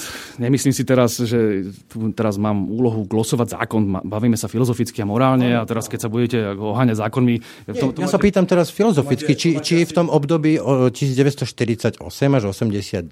nemyslím 0.55 0.71
si 0.71 0.87
teraz, 0.87 1.19
že 1.19 1.67
teraz 2.15 2.39
mám 2.39 2.71
úlohu 2.71 3.03
glosovať 3.03 3.59
zákon. 3.59 4.07
Bavíme 4.07 4.39
sa 4.39 4.47
filozoficky 4.47 5.03
a 5.03 5.05
morálne 5.05 5.51
a 5.51 5.67
teraz 5.67 5.91
keď 5.91 5.99
sa 5.99 6.09
budete 6.09 6.55
oháňať 6.55 7.03
zákonmi, 7.03 7.35
V 7.67 7.75
tom, 7.75 7.91
ja 7.99 8.07
sa 8.07 8.15
pýtam 8.15 8.47
teraz 8.47 8.71
filozoficky, 8.71 9.35
či, 9.35 9.59
či 9.59 9.83
v 9.83 9.91
tom 9.91 10.07
období 10.07 10.55
1948 10.55 11.99
až 12.07 12.43
89, 12.47 13.11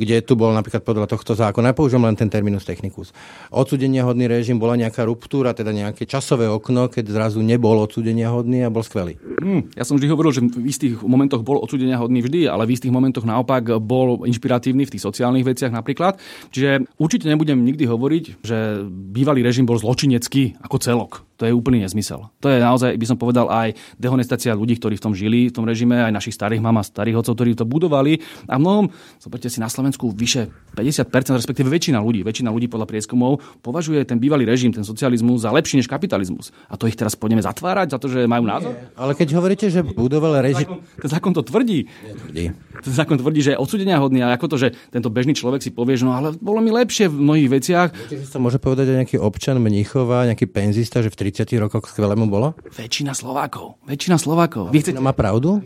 kde 0.00 0.16
tu 0.24 0.32
bol 0.32 0.56
napríklad 0.56 0.80
podľa 0.80 1.12
tohto 1.12 1.36
zákona, 1.36 1.70
ja 1.70 1.76
použijem 1.76 2.00
len 2.08 2.16
ten 2.16 2.32
terminus 2.32 2.64
technicus, 2.64 3.12
odsudenia 3.52 4.08
hodný 4.08 4.24
režim, 4.24 4.56
bola 4.56 4.72
nejaká 4.80 5.04
ruptúra, 5.04 5.52
teda 5.52 5.76
nejaké 5.76 6.08
časové 6.08 6.48
okno, 6.48 6.88
keď 6.88 7.12
zrazu 7.12 7.44
nebol 7.44 7.84
odsudenia 7.84 8.32
hodný 8.32 8.64
a 8.64 8.72
bol 8.72 8.80
skvelý. 8.80 9.20
Hmm, 9.20 9.68
ja 9.76 9.84
som 9.84 10.00
vždy 10.00 10.08
hovoril, 10.08 10.32
že 10.32 10.40
v 10.40 10.72
istých 10.72 11.04
momentoch 11.04 11.44
bol 11.44 11.60
odsudenia 11.60 12.00
hodný 12.00 12.24
vždy, 12.24 12.48
ale 12.48 12.64
v 12.64 12.80
istých 12.80 12.94
momentoch 12.94 13.28
naopak 13.28 13.76
bol 13.82 14.24
inšpiratívny 14.24 14.88
v 14.88 14.92
tých 14.96 15.04
sociálnych 15.04 15.44
veciach 15.44 15.74
napríklad. 15.74 16.22
Čiže 16.54 16.61
určite 17.00 17.26
nebudem 17.28 17.62
nikdy 17.62 17.84
hovoriť, 17.88 18.24
že 18.44 18.86
bývalý 18.88 19.40
režim 19.40 19.64
bol 19.64 19.80
zločinecký 19.80 20.60
ako 20.62 20.76
celok. 20.78 21.12
To 21.42 21.50
je 21.50 21.58
úplný 21.58 21.82
nezmysel. 21.82 22.30
To 22.38 22.46
je 22.46 22.62
naozaj, 22.62 22.94
by 22.94 23.02
som 23.02 23.18
povedal, 23.18 23.50
aj 23.50 23.74
dehonestácia 23.98 24.54
ľudí, 24.54 24.78
ktorí 24.78 24.94
v 24.94 25.02
tom 25.02 25.10
žili, 25.10 25.50
v 25.50 25.54
tom 25.58 25.66
režime, 25.66 25.98
aj 25.98 26.14
našich 26.14 26.38
starých 26.38 26.62
mam 26.62 26.78
a 26.78 26.86
starých 26.86 27.18
otcov, 27.18 27.34
ktorí 27.34 27.58
to 27.58 27.66
budovali. 27.66 28.22
A 28.46 28.62
mnohom, 28.62 28.94
zoberte 29.18 29.50
si 29.50 29.58
na 29.58 29.66
Slovensku, 29.66 30.14
vyše 30.14 30.54
50%, 30.78 31.34
respektíve 31.34 31.66
väčšina 31.66 31.98
ľudí, 31.98 32.22
väčšina 32.22 32.46
ľudí 32.54 32.70
podľa 32.70 32.86
prieskumov 32.86 33.42
považuje 33.58 34.06
ten 34.06 34.22
bývalý 34.22 34.46
režim, 34.46 34.70
ten 34.70 34.86
socializmus 34.86 35.42
za 35.42 35.50
lepší 35.50 35.82
než 35.82 35.90
kapitalizmus. 35.90 36.54
A 36.70 36.78
to 36.78 36.86
ich 36.86 36.94
teraz 36.94 37.18
pôjdeme 37.18 37.42
zatvárať 37.42 37.90
za 37.90 37.98
to, 37.98 38.06
že 38.06 38.30
majú 38.30 38.46
názor? 38.46 38.78
Nie, 38.78 38.94
ale 38.94 39.18
keď 39.18 39.28
hovoríte, 39.34 39.66
že 39.66 39.82
budoval 39.82 40.46
režim... 40.46 40.62
Ten 40.62 40.78
zákon, 40.78 41.02
ten 41.02 41.10
zákon 41.10 41.32
to 41.34 41.42
tvrdí. 41.42 41.90
Netvrdí. 42.06 42.44
Ten 42.86 42.92
zákon 42.94 43.18
tvrdí, 43.18 43.40
že 43.42 43.50
je 43.54 43.58
odsudenia 43.58 43.98
hodný 43.98 44.22
a 44.22 44.30
ako 44.38 44.46
to, 44.46 44.56
že 44.62 44.78
tento 44.94 45.10
bežný 45.10 45.34
človek 45.34 45.58
si 45.58 45.74
povie, 45.74 45.98
že 45.98 46.06
no 46.06 46.14
ale 46.14 46.38
bolo 46.38 46.62
mi 46.62 46.70
lepšie 46.70 47.10
v 47.10 47.18
mnohých 47.18 47.50
veciach. 47.50 47.88
Viete, 47.90 48.22
že 48.22 48.30
sa 48.30 48.38
môže 48.38 48.62
povedať 48.62 48.94
aj 48.94 48.96
nejaký 49.02 49.16
občan 49.18 49.58
Mníchova, 49.58 50.30
nejaký 50.30 50.46
penzista, 50.46 51.02
že 51.02 51.10
v 51.10 51.18
30 51.32 51.64
rokoch 51.64 51.88
skvelé 51.88 52.12
mu 52.12 52.28
bolo? 52.28 52.52
Väčšina 52.76 53.16
Slovákov. 53.16 53.80
Väčšina 53.88 54.20
Slovákov. 54.20 54.68
Vy 54.68 54.84
chcete, 54.84 55.00
má 55.00 55.16
pravdu? 55.16 55.64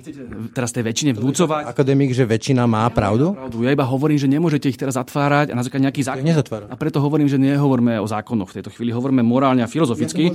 Teraz 0.55 0.71
tej 0.71 0.87
väčšine 0.87 1.11
vnúcovať? 1.19 1.67
Akademik, 1.67 2.15
že 2.15 2.23
väčšina 2.23 2.71
má 2.71 2.87
pravdu? 2.95 3.35
pravdu? 3.35 3.57
Ja 3.65 3.71
iba 3.73 3.87
hovorím, 3.87 4.19
že 4.21 4.29
nemôžete 4.29 4.69
ich 4.69 4.79
teraz 4.79 4.99
zatvárať 4.99 5.51
a 5.51 5.55
na 5.57 5.63
základe 5.65 5.89
nejakých 5.89 6.07
zákonov. 6.13 6.71
A 6.71 6.75
preto 6.77 6.99
hovorím, 7.01 7.27
že 7.27 7.41
nehovoríme 7.41 7.99
o 8.03 8.07
zákonoch 8.07 8.53
v 8.53 8.55
tejto 8.61 8.71
chvíli, 8.75 8.93
hovoríme 8.93 9.25
morálne 9.25 9.65
a 9.65 9.69
filozoficky. 9.71 10.31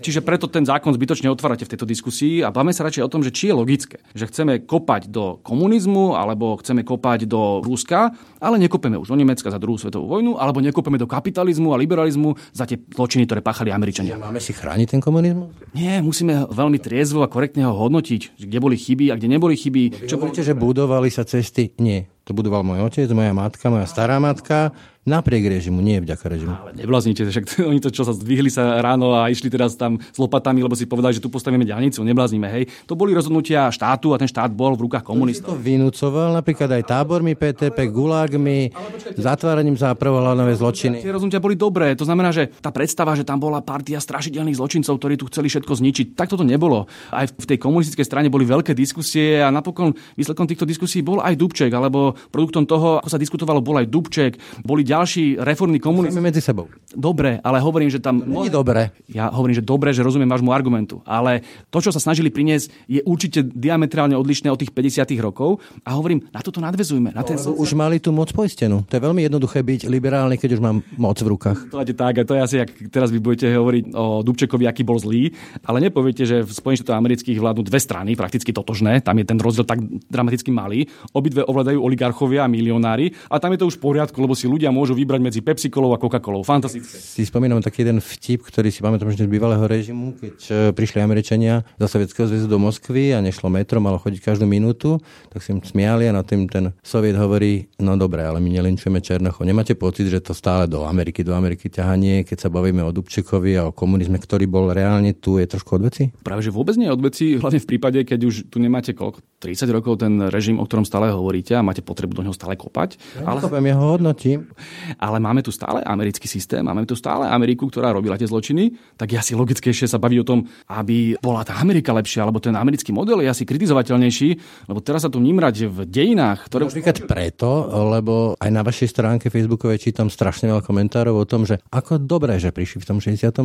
Čiže 0.00 0.24
preto 0.24 0.48
ten 0.48 0.64
zákon 0.64 0.94
zbytočne 0.94 1.28
otvárate 1.28 1.68
v 1.68 1.70
tejto 1.76 1.86
diskusii 1.86 2.40
a 2.40 2.48
bavíme 2.48 2.72
sa 2.72 2.86
radšej 2.88 3.04
o 3.04 3.12
tom, 3.12 3.20
že 3.20 3.30
či 3.34 3.52
je 3.52 3.54
logické, 3.54 3.98
že 4.16 4.24
chceme 4.26 4.64
kopať 4.64 5.12
do 5.12 5.38
komunizmu 5.44 6.16
alebo 6.16 6.56
chceme 6.58 6.86
kopať 6.86 7.28
do 7.28 7.60
Ruska, 7.60 8.14
ale 8.40 8.56
nekopeme 8.56 8.96
už 8.96 9.12
do 9.12 9.16
Nemecka 9.18 9.52
za 9.52 9.60
druhú 9.60 9.76
svetovú 9.76 10.08
vojnu, 10.08 10.40
alebo 10.40 10.64
nekopeme 10.64 10.96
do 10.96 11.08
kapitalizmu 11.10 11.74
a 11.74 11.76
liberalizmu 11.76 12.36
za 12.54 12.64
tie 12.64 12.80
zločiny, 12.80 13.28
ktoré 13.28 13.40
páchali 13.44 13.74
Američania. 13.74 14.16
Máme 14.16 14.40
si 14.40 14.53
chrániť 14.54 14.88
ten 14.94 15.02
komunizmus? 15.02 15.50
Nie, 15.74 15.98
musíme 15.98 16.46
veľmi 16.46 16.78
triezvo 16.78 17.26
a 17.26 17.28
korektne 17.28 17.66
ho 17.66 17.74
hodnotiť, 17.74 18.38
kde 18.38 18.58
boli 18.62 18.78
chyby 18.78 19.10
a 19.10 19.18
kde 19.18 19.26
neboli 19.26 19.58
chyby. 19.58 20.06
Čo 20.06 20.16
hovoríte, 20.16 20.46
že 20.46 20.54
budovali 20.54 21.10
sa 21.10 21.26
cesty? 21.26 21.74
Nie. 21.82 22.13
To 22.24 22.32
budoval 22.32 22.64
môj 22.64 22.80
otec, 22.88 23.08
moja 23.12 23.36
matka, 23.36 23.68
moja 23.68 23.84
stará 23.84 24.16
matka 24.16 24.72
Napriek 25.04 25.52
režimu, 25.52 25.84
nie 25.84 26.00
vďaka 26.00 26.24
režimu. 26.32 26.56
Ale 26.56 26.72
nebláznite, 26.80 27.28
však 27.28 27.60
oni 27.60 27.76
to, 27.76 27.92
čo 27.92 28.08
sa 28.08 28.16
zdvihli 28.16 28.48
sa 28.48 28.80
ráno 28.80 29.12
a 29.12 29.28
išli 29.28 29.52
teraz 29.52 29.76
tam 29.76 30.00
s 30.00 30.16
lopatami, 30.16 30.64
lebo 30.64 30.72
si 30.72 30.88
povedali, 30.88 31.12
že 31.12 31.20
tu 31.20 31.28
postavíme 31.28 31.60
diálnicu, 31.60 32.00
nebláznime, 32.00 32.48
hej. 32.48 32.64
To 32.88 32.96
boli 32.96 33.12
rozhodnutia 33.12 33.68
štátu 33.68 34.16
a 34.16 34.20
ten 34.20 34.24
štát 34.24 34.48
bol 34.56 34.72
v 34.72 34.88
rukách 34.88 35.04
komunistov. 35.04 35.52
To 35.52 35.60
vynúcoval 35.60 36.32
napríklad 36.32 36.72
aj 36.72 36.88
tábormi 36.88 37.36
PTP, 37.36 37.92
gulagmi, 37.92 38.72
zatváraním 39.20 39.76
záprav 39.76 40.24
a 40.24 40.32
nové 40.32 40.56
zločiny. 40.56 41.04
Tie 41.04 41.12
rozhodnutia 41.12 41.44
boli 41.44 41.52
dobré. 41.52 41.92
To 42.00 42.08
znamená, 42.08 42.32
že 42.32 42.48
tá 42.64 42.72
predstava, 42.72 43.12
že 43.12 43.28
tam 43.28 43.36
bola 43.36 43.60
partia 43.60 44.00
strašidelných 44.00 44.56
zločincov, 44.56 44.96
ktorí 44.96 45.20
tu 45.20 45.28
chceli 45.28 45.52
všetko 45.52 45.84
zničiť, 45.84 46.06
tak 46.16 46.32
toto 46.32 46.48
nebolo. 46.48 46.88
Aj 47.12 47.28
v 47.28 47.44
tej 47.44 47.60
komunistickej 47.60 48.08
strane 48.08 48.32
boli 48.32 48.48
veľké 48.48 48.72
diskusie 48.72 49.36
a 49.44 49.52
napokon 49.52 49.92
výsledkom 50.16 50.48
týchto 50.48 50.64
diskusí 50.64 51.04
bol 51.04 51.20
aj 51.20 51.36
Dubček, 51.36 51.68
alebo 51.76 52.13
produktom 52.32 52.64
toho, 52.64 53.02
ako 53.02 53.10
sa 53.10 53.18
diskutovalo, 53.20 53.60
bol 53.60 53.78
aj 53.78 53.90
Dubček, 53.90 54.32
boli 54.62 54.86
ďalší 54.86 55.38
reformný 55.42 55.78
komunist. 55.78 56.16
medzi 56.18 56.40
sebou. 56.40 56.70
Dobre, 56.94 57.42
ale 57.42 57.58
hovorím, 57.60 57.90
že 57.90 58.00
tam... 58.00 58.22
Nie 58.24 58.48
dobre. 58.48 58.94
Ja 59.10 59.28
hovorím, 59.28 59.58
že 59.58 59.64
dobre, 59.64 59.90
že 59.92 60.00
rozumiem 60.00 60.30
vášmu 60.30 60.50
argumentu. 60.54 61.02
Ale 61.04 61.42
to, 61.68 61.82
čo 61.82 61.90
sa 61.90 62.00
snažili 62.00 62.30
priniesť, 62.30 62.88
je 62.88 63.00
určite 63.04 63.44
diametrálne 63.44 64.14
odlišné 64.16 64.48
od 64.48 64.58
tých 64.58 64.72
50 64.72 65.10
rokov. 65.20 65.60
A 65.82 65.98
hovorím, 65.98 66.24
na 66.30 66.40
toto 66.40 66.62
nadvezujme. 66.62 67.12
Na 67.12 67.22
ten... 67.26 67.36
No, 67.36 67.58
už 67.58 67.74
mali 67.76 67.98
tú 67.98 68.14
moc 68.14 68.30
poistenú. 68.32 68.86
To 68.88 68.94
je 68.96 69.02
veľmi 69.02 69.26
jednoduché 69.26 69.60
byť 69.60 69.90
liberálny, 69.90 70.38
keď 70.38 70.56
už 70.56 70.60
mám 70.62 70.80
moc 70.96 71.18
v 71.18 71.28
rukách. 71.34 71.58
To 71.74 71.82
je 71.82 71.94
tak, 71.94 72.14
a 72.20 72.22
to 72.24 72.34
je 72.36 72.40
asi, 72.40 72.56
ak 72.62 72.70
teraz 72.90 73.10
vy 73.10 73.18
budete 73.18 73.50
hovoriť 73.50 73.84
o 73.94 74.22
Dubčekovi, 74.22 74.64
aký 74.66 74.82
bol 74.86 74.98
zlý, 75.00 75.32
ale 75.64 75.80
nepoviete, 75.82 76.26
že 76.26 76.42
v 76.42 76.50
Spojených 76.50 76.84
štátoch 76.84 77.00
amerických 77.00 77.38
vládnu 77.40 77.62
dve 77.66 77.78
strany, 77.80 78.14
prakticky 78.14 78.50
totožné, 78.52 79.00
tam 79.00 79.18
je 79.18 79.26
ten 79.26 79.38
rozdiel 79.38 79.66
tak 79.66 79.80
dramaticky 80.10 80.50
malý. 80.50 80.86
Obidve 81.16 81.46
ovládajú 81.46 81.78
oligarchovia 82.04 82.44
a 82.44 82.48
milionári, 82.52 83.16
a 83.32 83.40
tam 83.40 83.56
je 83.56 83.64
to 83.64 83.68
už 83.72 83.80
v 83.80 83.82
poriadku, 83.88 84.20
lebo 84.20 84.36
si 84.36 84.44
ľudia 84.44 84.68
môžu 84.68 84.92
vybrať 84.92 85.20
medzi 85.24 85.40
Pepsi 85.40 85.72
Colou 85.72 85.96
a 85.96 85.98
Coca-Colou. 85.98 86.44
Fantastické. 86.44 87.00
Si 87.00 87.24
spomínam 87.24 87.64
taký 87.64 87.80
jeden 87.80 88.04
vtip, 88.04 88.44
ktorý 88.44 88.68
si 88.68 88.84
pamätám 88.84 89.08
z 89.08 89.24
bývalého 89.24 89.64
režimu, 89.64 90.12
keď 90.20 90.36
e, 90.36 90.52
prišli 90.76 91.00
Američania 91.00 91.64
za 91.80 91.88
Sovietskeho 91.88 92.28
zväzu 92.28 92.44
do 92.44 92.60
Moskvy 92.60 93.16
a 93.16 93.24
nešlo 93.24 93.48
metro, 93.48 93.80
malo 93.80 93.96
chodiť 93.96 94.20
každú 94.20 94.44
minútu, 94.44 95.00
tak 95.32 95.40
si 95.40 95.56
im 95.56 95.64
smiali 95.64 96.04
a 96.04 96.12
na 96.12 96.20
tým 96.20 96.44
ten 96.44 96.76
Soviet 96.84 97.16
hovorí, 97.16 97.72
no 97.80 97.96
dobre, 97.96 98.20
ale 98.20 98.36
my 98.44 98.60
nelinčujeme 98.60 99.00
Černochov. 99.00 99.48
Nemáte 99.48 99.72
pocit, 99.72 100.12
že 100.12 100.20
to 100.20 100.36
stále 100.36 100.68
do 100.68 100.84
Ameriky, 100.84 101.24
do 101.24 101.32
Ameriky 101.32 101.72
ťahanie, 101.72 102.28
keď 102.28 102.46
sa 102.46 102.48
bavíme 102.52 102.84
o 102.84 102.92
Dubčekovi 102.92 103.56
a 103.56 103.72
o 103.72 103.72
komunizme, 103.72 104.20
ktorý 104.20 104.44
bol 104.44 104.76
reálne 104.76 105.16
tu, 105.16 105.40
je 105.40 105.48
trošku 105.48 105.80
odveci? 105.80 106.12
Práve 106.20 106.44
že 106.44 106.52
vôbec 106.52 106.76
nie 106.76 106.90
je 106.90 106.92
odveci, 106.92 107.24
hlavne 107.40 107.60
v 107.62 107.68
prípade, 107.68 107.98
keď 108.04 108.20
už 108.28 108.34
tu 108.52 108.60
nemáte 108.60 108.92
koľko, 108.92 109.24
30 109.40 109.76
rokov 109.76 110.02
ten 110.02 110.18
režim, 110.32 110.56
o 110.58 110.64
ktorom 110.66 110.82
stále 110.88 111.12
hovoríte 111.14 111.54
a 111.54 111.62
máte 111.62 111.84
potrebu 111.94 112.18
do 112.18 112.22
neho 112.26 112.34
stále 112.34 112.58
kopať. 112.58 112.98
Ja 113.22 113.30
ale... 113.30 113.38
jeho 113.46 113.84
hodnotím. 113.94 114.50
Ale 114.98 115.22
máme 115.22 115.46
tu 115.46 115.54
stále 115.54 115.78
americký 115.86 116.26
systém, 116.26 116.66
máme 116.66 116.82
tu 116.82 116.98
stále 116.98 117.30
Ameriku, 117.30 117.70
ktorá 117.70 117.94
robila 117.94 118.18
tie 118.18 118.26
zločiny, 118.26 118.74
tak 118.98 119.14
je 119.14 119.18
asi 119.22 119.32
logickejšie 119.38 119.86
sa 119.86 120.02
baviť 120.02 120.18
o 120.20 120.26
tom, 120.26 120.38
aby 120.74 121.14
bola 121.22 121.46
tá 121.46 121.62
Amerika 121.62 121.94
lepšia, 121.94 122.26
alebo 122.26 122.42
ten 122.42 122.58
americký 122.58 122.90
model 122.90 123.22
je 123.22 123.30
asi 123.30 123.46
kritizovateľnejší, 123.46 124.28
lebo 124.66 124.82
teraz 124.82 125.06
sa 125.06 125.10
tu 125.12 125.22
nímrať 125.22 125.70
v 125.70 125.78
dejinách, 125.86 126.50
ktoré... 126.50 126.66
Napríklad 126.66 127.06
preto, 127.06 127.50
lebo 127.94 128.34
aj 128.40 128.50
na 128.50 128.66
vašej 128.66 128.88
stránke 128.90 129.30
facebookovej 129.30 129.78
čítam 129.84 130.10
strašne 130.10 130.50
veľa 130.50 130.64
komentárov 130.64 131.14
o 131.14 131.28
tom, 131.28 131.46
že 131.46 131.60
ako 131.70 132.00
dobré, 132.00 132.40
že 132.40 132.50
prišli 132.50 132.82
v 132.82 132.86
tom 132.88 132.98
68. 132.98 133.36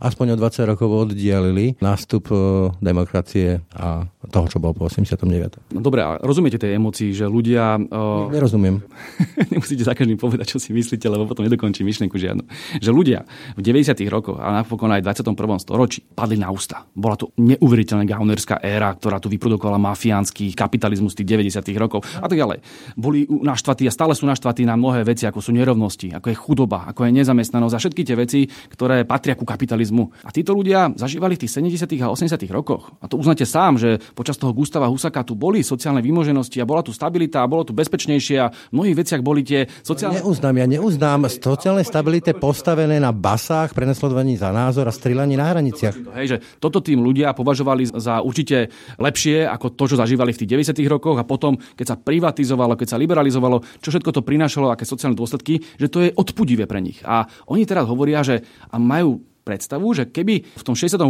aspoň 0.00 0.26
o 0.32 0.36
20 0.38 0.70
rokov 0.70 0.88
oddialili 0.88 1.74
nástup 1.82 2.30
e, 2.30 2.70
demokracie 2.80 3.60
a 3.74 4.06
toho, 4.30 4.46
čo 4.48 4.58
bol 4.62 4.72
po 4.72 4.86
89. 4.86 5.74
No 5.74 5.80
dobre, 5.84 6.00
a 6.00 6.16
rozumiete 6.22 6.56
tej 6.56 6.78
emocii, 6.78 7.10
že 7.12 7.26
ľudia... 7.28 7.73
Uh... 7.78 8.30
Nerozumiem. 8.30 8.82
nemusíte 9.52 9.84
za 9.84 9.94
každým 9.94 10.16
povedať, 10.16 10.56
čo 10.56 10.58
si 10.62 10.70
myslíte, 10.72 11.06
lebo 11.06 11.28
potom 11.28 11.44
nedokončí 11.44 11.82
myšlienku 11.82 12.16
žiadnu. 12.16 12.44
Že 12.80 12.90
ľudia 12.90 13.18
v 13.54 13.60
90. 13.62 13.96
rokoch 14.10 14.38
a 14.38 14.62
napokon 14.62 14.90
aj 14.92 15.02
v 15.02 15.06
21. 15.10 15.62
storočí 15.62 16.00
padli 16.02 16.38
na 16.38 16.50
ústa. 16.52 16.86
Bola 16.94 17.18
to 17.18 17.34
neuveriteľne 17.36 18.06
gaunerská 18.06 18.62
éra, 18.62 18.94
ktorá 18.94 19.18
tu 19.18 19.28
vyprodukovala 19.32 19.80
mafiánsky 19.80 20.54
kapitalizmus 20.54 21.18
tých 21.18 21.28
90. 21.28 21.60
rokov 21.76 22.06
a 22.20 22.26
tak 22.26 22.38
ďalej. 22.38 22.62
Boli 22.94 23.26
naštvatí 23.26 23.88
a 23.88 23.92
stále 23.92 24.14
sú 24.14 24.24
naštvatí 24.24 24.62
na 24.62 24.78
mnohé 24.78 25.02
veci, 25.02 25.26
ako 25.26 25.42
sú 25.42 25.50
nerovnosti, 25.50 26.12
ako 26.14 26.30
je 26.30 26.36
chudoba, 26.36 26.86
ako 26.90 27.08
je 27.08 27.16
nezamestnanosť 27.20 27.74
a 27.74 27.82
všetky 27.82 28.02
tie 28.06 28.16
veci, 28.16 28.40
ktoré 28.46 29.02
patria 29.08 29.34
ku 29.34 29.42
kapitalizmu. 29.42 30.24
A 30.24 30.30
títo 30.30 30.54
ľudia 30.54 30.92
zažívali 30.94 31.34
v 31.34 31.46
tých 31.46 31.54
70. 31.58 32.04
a 32.04 32.12
80. 32.12 32.38
rokoch. 32.52 32.94
A 33.02 33.10
to 33.10 33.18
uznáte 33.18 33.44
sám, 33.48 33.80
že 33.80 33.98
počas 34.14 34.38
toho 34.38 34.54
Gustava 34.54 34.86
Husaka 34.88 35.26
tu 35.26 35.34
boli 35.34 35.64
sociálne 35.64 36.04
vymoženosti 36.04 36.60
a 36.62 36.68
bola 36.68 36.84
tu 36.84 36.94
stabilita 36.94 37.42
a 37.42 37.50
bolo 37.50 37.63
tu 37.64 37.72
bezpečnejšie 37.72 38.36
a 38.38 38.52
v 38.52 38.74
mnohých 38.76 38.96
veciach 39.00 39.20
boli 39.24 39.42
tie 39.42 39.66
sociálne... 39.82 40.20
Neuznám, 40.20 40.54
ja 40.60 40.66
neuznám 40.68 41.26
sociálne 41.28 41.82
stabilite 41.82 42.36
postavené 42.36 43.00
na 43.00 43.10
basách, 43.10 43.72
prenasledovaní 43.72 44.38
za 44.38 44.52
názor 44.54 44.86
a 44.88 44.92
strieľaní 44.92 45.34
na 45.34 45.50
hraniciach. 45.50 45.96
Hej, 46.20 46.26
že 46.28 46.36
toto 46.60 46.84
tým 46.84 47.00
ľudia 47.02 47.32
považovali 47.32 47.88
za 47.96 48.20
určite 48.20 48.70
lepšie 49.00 49.48
ako 49.48 49.74
to, 49.74 49.84
čo 49.90 49.96
zažívali 49.98 50.36
v 50.36 50.40
tých 50.44 50.70
90. 50.76 50.84
rokoch 50.86 51.16
a 51.18 51.24
potom, 51.24 51.56
keď 51.56 51.86
sa 51.86 51.96
privatizovalo, 51.96 52.78
keď 52.78 52.94
sa 52.94 53.00
liberalizovalo, 53.00 53.60
čo 53.80 53.88
všetko 53.90 54.10
to 54.14 54.22
prinášalo, 54.22 54.70
aké 54.70 54.86
sociálne 54.86 55.18
dôsledky, 55.18 55.58
že 55.80 55.88
to 55.90 56.04
je 56.04 56.14
odpudivé 56.14 56.68
pre 56.68 56.78
nich. 56.84 57.00
A 57.02 57.26
oni 57.48 57.64
teraz 57.64 57.88
hovoria, 57.88 58.20
že 58.22 58.44
a 58.70 58.76
majú 58.76 59.33
predstavu, 59.44 59.92
že 59.92 60.08
keby 60.08 60.34
v 60.56 60.62
tom 60.64 60.72
68. 60.72 61.04